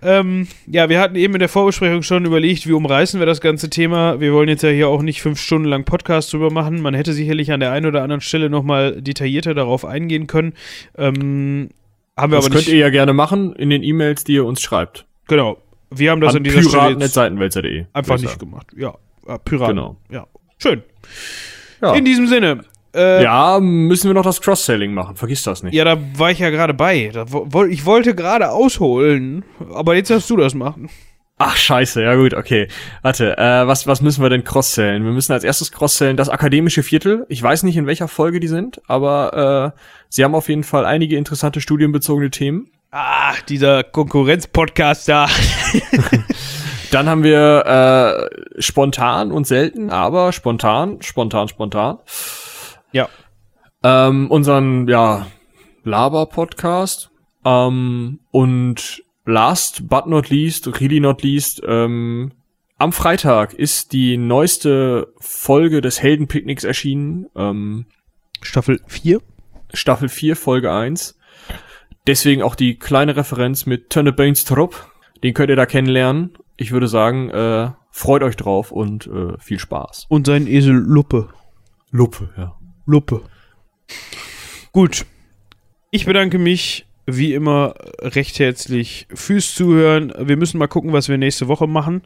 Ähm, 0.01 0.47
ja, 0.65 0.87
wir 0.87 0.99
hatten 1.01 1.15
eben 1.15 1.33
in 1.33 1.39
der 1.39 1.49
Vorbesprechung 1.49 2.03
schon 2.03 2.23
überlegt, 2.23 2.65
wie 2.67 2.71
umreißen 2.71 3.19
wir 3.19 3.25
das 3.27 3.41
ganze 3.41 3.69
Thema. 3.69 4.21
Wir 4.21 4.31
wollen 4.33 4.47
jetzt 4.47 4.63
ja 4.63 4.69
hier 4.69 4.87
auch 4.87 5.01
nicht 5.01 5.21
fünf 5.21 5.39
Stunden 5.41 5.67
lang 5.67 5.83
Podcast 5.83 6.31
drüber 6.31 6.51
machen. 6.51 6.81
Man 6.81 6.93
hätte 6.93 7.11
sicherlich 7.11 7.51
an 7.51 7.59
der 7.59 7.71
einen 7.73 7.85
oder 7.85 8.01
anderen 8.01 8.21
Stelle 8.21 8.49
nochmal 8.49 9.01
detaillierter 9.01 9.53
darauf 9.53 9.83
eingehen 9.83 10.27
können. 10.27 10.53
Ähm, 10.97 11.69
haben 12.15 12.31
wir 12.31 12.37
Das 12.37 12.45
aber 12.45 12.55
könnt 12.55 12.67
nicht. 12.67 12.73
ihr 12.73 12.79
ja 12.79 12.89
gerne 12.89 13.11
machen 13.11 13.53
in 13.55 13.69
den 13.69 13.83
E-Mails, 13.83 14.23
die 14.23 14.33
ihr 14.35 14.45
uns 14.45 14.61
schreibt. 14.61 15.05
Genau. 15.27 15.57
Wir 15.91 16.11
haben 16.11 16.21
das 16.21 16.31
an, 16.35 16.37
An 16.37 16.43
dieser 16.43 16.61
Stelle 16.61 16.73
jetzt 16.91 16.99
piraten.seitenwälzer.de. 16.99 17.85
einfach 17.93 18.19
nicht 18.19 18.39
gemacht. 18.39 18.67
Ja. 18.77 18.93
ja 19.27 19.37
Piraten. 19.37 19.75
Genau. 19.75 19.97
Ja. 20.09 20.27
Schön. 20.59 20.81
Ja. 21.81 21.93
In 21.93 22.05
diesem 22.05 22.27
Sinne. 22.27 22.63
Äh, 22.95 23.23
ja, 23.23 23.59
müssen 23.59 24.09
wir 24.09 24.13
noch 24.15 24.23
das 24.23 24.41
Cross-Selling 24.41 24.93
machen. 24.93 25.15
Vergiss 25.15 25.43
das 25.43 25.63
nicht. 25.63 25.73
Ja, 25.73 25.83
da 25.83 25.97
war 26.15 26.31
ich 26.31 26.39
ja 26.39 26.49
gerade 26.49 26.73
bei. 26.73 27.11
Wo- 27.27 27.65
ich 27.65 27.85
wollte 27.85 28.15
gerade 28.15 28.49
ausholen, 28.51 29.43
aber 29.73 29.95
jetzt 29.95 30.09
darfst 30.09 30.29
du 30.29 30.37
das 30.37 30.53
machen. 30.55 30.89
Ach, 31.37 31.55
scheiße. 31.55 32.01
Ja 32.03 32.15
gut, 32.15 32.33
okay. 32.33 32.67
Warte, 33.01 33.37
äh, 33.37 33.65
was, 33.65 33.87
was 33.87 34.01
müssen 34.01 34.21
wir 34.21 34.29
denn 34.29 34.43
cross-sellen? 34.43 35.05
Wir 35.05 35.11
müssen 35.11 35.31
als 35.31 35.43
erstes 35.45 35.71
cross-sellen 35.71 36.17
das 36.17 36.27
akademische 36.27 36.83
Viertel. 36.83 37.25
Ich 37.29 37.41
weiß 37.41 37.63
nicht, 37.63 37.77
in 37.77 37.87
welcher 37.87 38.09
Folge 38.09 38.39
die 38.41 38.49
sind, 38.49 38.81
aber 38.87 39.73
äh, 39.77 39.79
sie 40.09 40.23
haben 40.25 40.35
auf 40.35 40.49
jeden 40.49 40.63
Fall 40.63 40.85
einige 40.85 41.15
interessante 41.15 41.61
studienbezogene 41.61 42.29
Themen. 42.29 42.69
Ah, 42.91 43.35
dieser 43.47 43.83
Konkurrenz-Podcast 43.83 45.07
da. 45.07 45.27
Dann 46.91 47.07
haben 47.07 47.23
wir 47.23 48.29
äh, 48.57 48.61
spontan 48.61 49.31
und 49.31 49.45
selten, 49.47 49.91
aber 49.91 50.31
spontan, 50.31 50.97
spontan, 51.01 51.47
spontan. 51.47 51.99
Ja. 52.91 53.09
Ähm, 53.83 54.29
unseren, 54.29 54.87
ja, 54.87 55.27
Laber-Podcast. 55.83 57.11
Ähm, 57.45 58.19
und 58.31 59.03
last 59.25 59.87
but 59.87 60.07
not 60.07 60.29
least, 60.29 60.79
really 60.81 60.99
not 60.99 61.23
least, 61.23 61.61
ähm, 61.65 62.31
am 62.77 62.93
Freitag 62.93 63.53
ist 63.53 63.91
die 63.91 64.17
neueste 64.17 65.13
Folge 65.19 65.81
des 65.81 66.01
Heldenpicknicks 66.01 66.63
erschienen. 66.63 67.27
Ähm, 67.35 67.87
Staffel 68.41 68.79
4. 68.87 69.21
Staffel 69.73 70.07
4, 70.07 70.37
Folge 70.37 70.71
1. 70.71 71.17
Deswegen 72.07 72.41
auch 72.41 72.55
die 72.55 72.79
kleine 72.79 73.17
Referenz 73.17 73.65
mit 73.65 73.89
Tönne 73.89 74.15
Trupp. 74.15 74.91
Den 75.23 75.33
könnt 75.33 75.49
ihr 75.49 75.57
da 75.57 75.65
kennenlernen. 75.65 76.37
Ich 76.55 76.71
würde 76.71 76.87
sagen, 76.87 77.29
äh, 77.29 77.71
freut 77.91 78.23
euch 78.23 78.37
drauf 78.37 78.71
und 78.71 79.07
äh, 79.07 79.37
viel 79.39 79.59
Spaß. 79.59 80.05
Und 80.07 80.27
sein 80.27 80.47
Esel 80.47 80.75
Luppe. 80.75 81.29
Luppe, 81.91 82.29
ja. 82.37 82.58
Luppe. 82.89 83.21
Gut. 84.71 85.05
Ich 85.91 86.05
bedanke 86.05 86.37
mich 86.37 86.85
wie 87.05 87.33
immer 87.33 87.73
recht 88.01 88.39
herzlich 88.39 89.07
fürs 89.13 89.55
Zuhören. 89.55 90.13
Wir 90.19 90.37
müssen 90.37 90.57
mal 90.57 90.67
gucken, 90.67 90.93
was 90.93 91.09
wir 91.09 91.17
nächste 91.17 91.47
Woche 91.47 91.67
machen. 91.67 92.03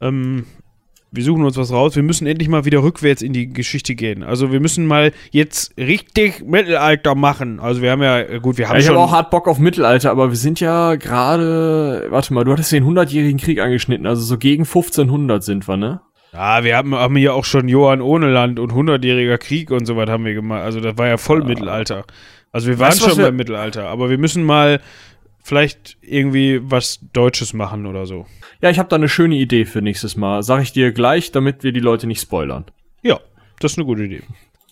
Ähm, 0.00 0.44
wir 1.12 1.24
suchen 1.24 1.44
uns 1.44 1.56
was 1.56 1.72
raus. 1.72 1.96
Wir 1.96 2.02
müssen 2.02 2.26
endlich 2.26 2.48
mal 2.48 2.64
wieder 2.64 2.82
rückwärts 2.82 3.22
in 3.22 3.32
die 3.32 3.48
Geschichte 3.48 3.94
gehen. 3.94 4.22
Also 4.22 4.52
wir 4.52 4.60
müssen 4.60 4.86
mal 4.86 5.12
jetzt 5.30 5.76
richtig 5.78 6.44
Mittelalter 6.44 7.14
machen. 7.14 7.60
Also 7.60 7.80
wir 7.80 7.90
haben 7.90 8.02
ja, 8.02 8.38
gut, 8.38 8.58
wir 8.58 8.68
haben 8.68 8.74
Ja, 8.74 8.80
ich 8.80 8.86
schon... 8.86 8.96
habe 8.96 9.04
auch 9.04 9.12
hart 9.12 9.30
Bock 9.30 9.48
auf 9.48 9.58
Mittelalter, 9.58 10.10
aber 10.10 10.28
wir 10.28 10.36
sind 10.36 10.60
ja 10.60 10.96
gerade, 10.96 12.06
warte 12.10 12.34
mal, 12.34 12.44
du 12.44 12.52
hattest 12.52 12.72
den 12.72 12.84
100-jährigen 12.84 13.40
Krieg 13.40 13.60
angeschnitten, 13.60 14.06
also 14.06 14.22
so 14.22 14.36
gegen 14.36 14.64
1500 14.64 15.42
sind 15.42 15.66
wir, 15.68 15.76
ne? 15.76 16.00
Ja, 16.36 16.64
wir 16.64 16.76
haben, 16.76 16.94
haben 16.94 17.16
ja 17.16 17.32
auch 17.32 17.44
schon 17.46 17.66
Johann 17.66 18.02
ohne 18.02 18.30
Land 18.30 18.58
und 18.60 18.70
100-jähriger 18.72 19.38
Krieg 19.38 19.70
und 19.70 19.86
so 19.86 19.96
was 19.96 20.08
haben 20.10 20.24
wir 20.26 20.34
gemacht. 20.34 20.60
Also 20.62 20.80
das 20.80 20.98
war 20.98 21.08
ja 21.08 21.16
voll 21.16 21.42
Mittelalter. 21.42 22.04
Also 22.52 22.68
wir 22.68 22.78
waren 22.78 22.88
Weißt 22.90 23.00
schon 23.02 23.16
wir- 23.16 23.24
beim 23.24 23.36
Mittelalter, 23.36 23.88
aber 23.88 24.10
wir 24.10 24.18
müssen 24.18 24.44
mal 24.44 24.80
vielleicht 25.42 25.96
irgendwie 26.02 26.60
was 26.62 27.00
Deutsches 27.14 27.54
machen 27.54 27.86
oder 27.86 28.04
so. 28.04 28.26
Ja, 28.60 28.68
ich 28.68 28.78
habe 28.78 28.88
da 28.90 28.96
eine 28.96 29.08
schöne 29.08 29.36
Idee 29.36 29.64
für 29.64 29.80
nächstes 29.80 30.16
Mal. 30.16 30.42
Sag 30.42 30.60
ich 30.62 30.72
dir 30.72 30.92
gleich, 30.92 31.32
damit 31.32 31.62
wir 31.64 31.72
die 31.72 31.80
Leute 31.80 32.06
nicht 32.06 32.20
spoilern. 32.20 32.64
Ja, 33.02 33.18
das 33.60 33.72
ist 33.72 33.78
eine 33.78 33.86
gute 33.86 34.04
Idee. 34.04 34.22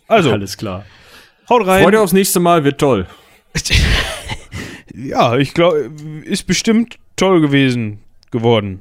Also, 0.07 0.33
Alles 0.33 0.57
klar. 0.59 0.85
haut 1.49 1.67
rein. 1.67 1.83
Freut 1.83 1.95
euch 1.95 2.01
aufs 2.01 2.13
nächste 2.13 2.41
Mal, 2.41 2.65
wird 2.65 2.79
toll. 2.79 3.07
Ja, 4.97 5.37
ich 5.37 5.55
glaube, 5.55 5.91
ist 6.25 6.47
bestimmt 6.47 6.99
toll 7.17 7.41
gewesen 7.41 7.99
geworden. 8.31 8.81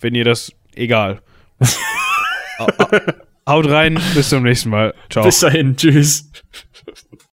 Wenn 0.00 0.14
ihr 0.14 0.24
das, 0.24 0.52
egal. 0.74 1.22
Haut 3.46 3.68
rein, 3.68 4.00
bis 4.14 4.30
zum 4.30 4.42
nächsten 4.42 4.70
Mal. 4.70 4.94
Ciao. 5.10 5.24
Bis 5.24 5.40
dahin, 5.40 5.76
tschüss. 5.76 6.30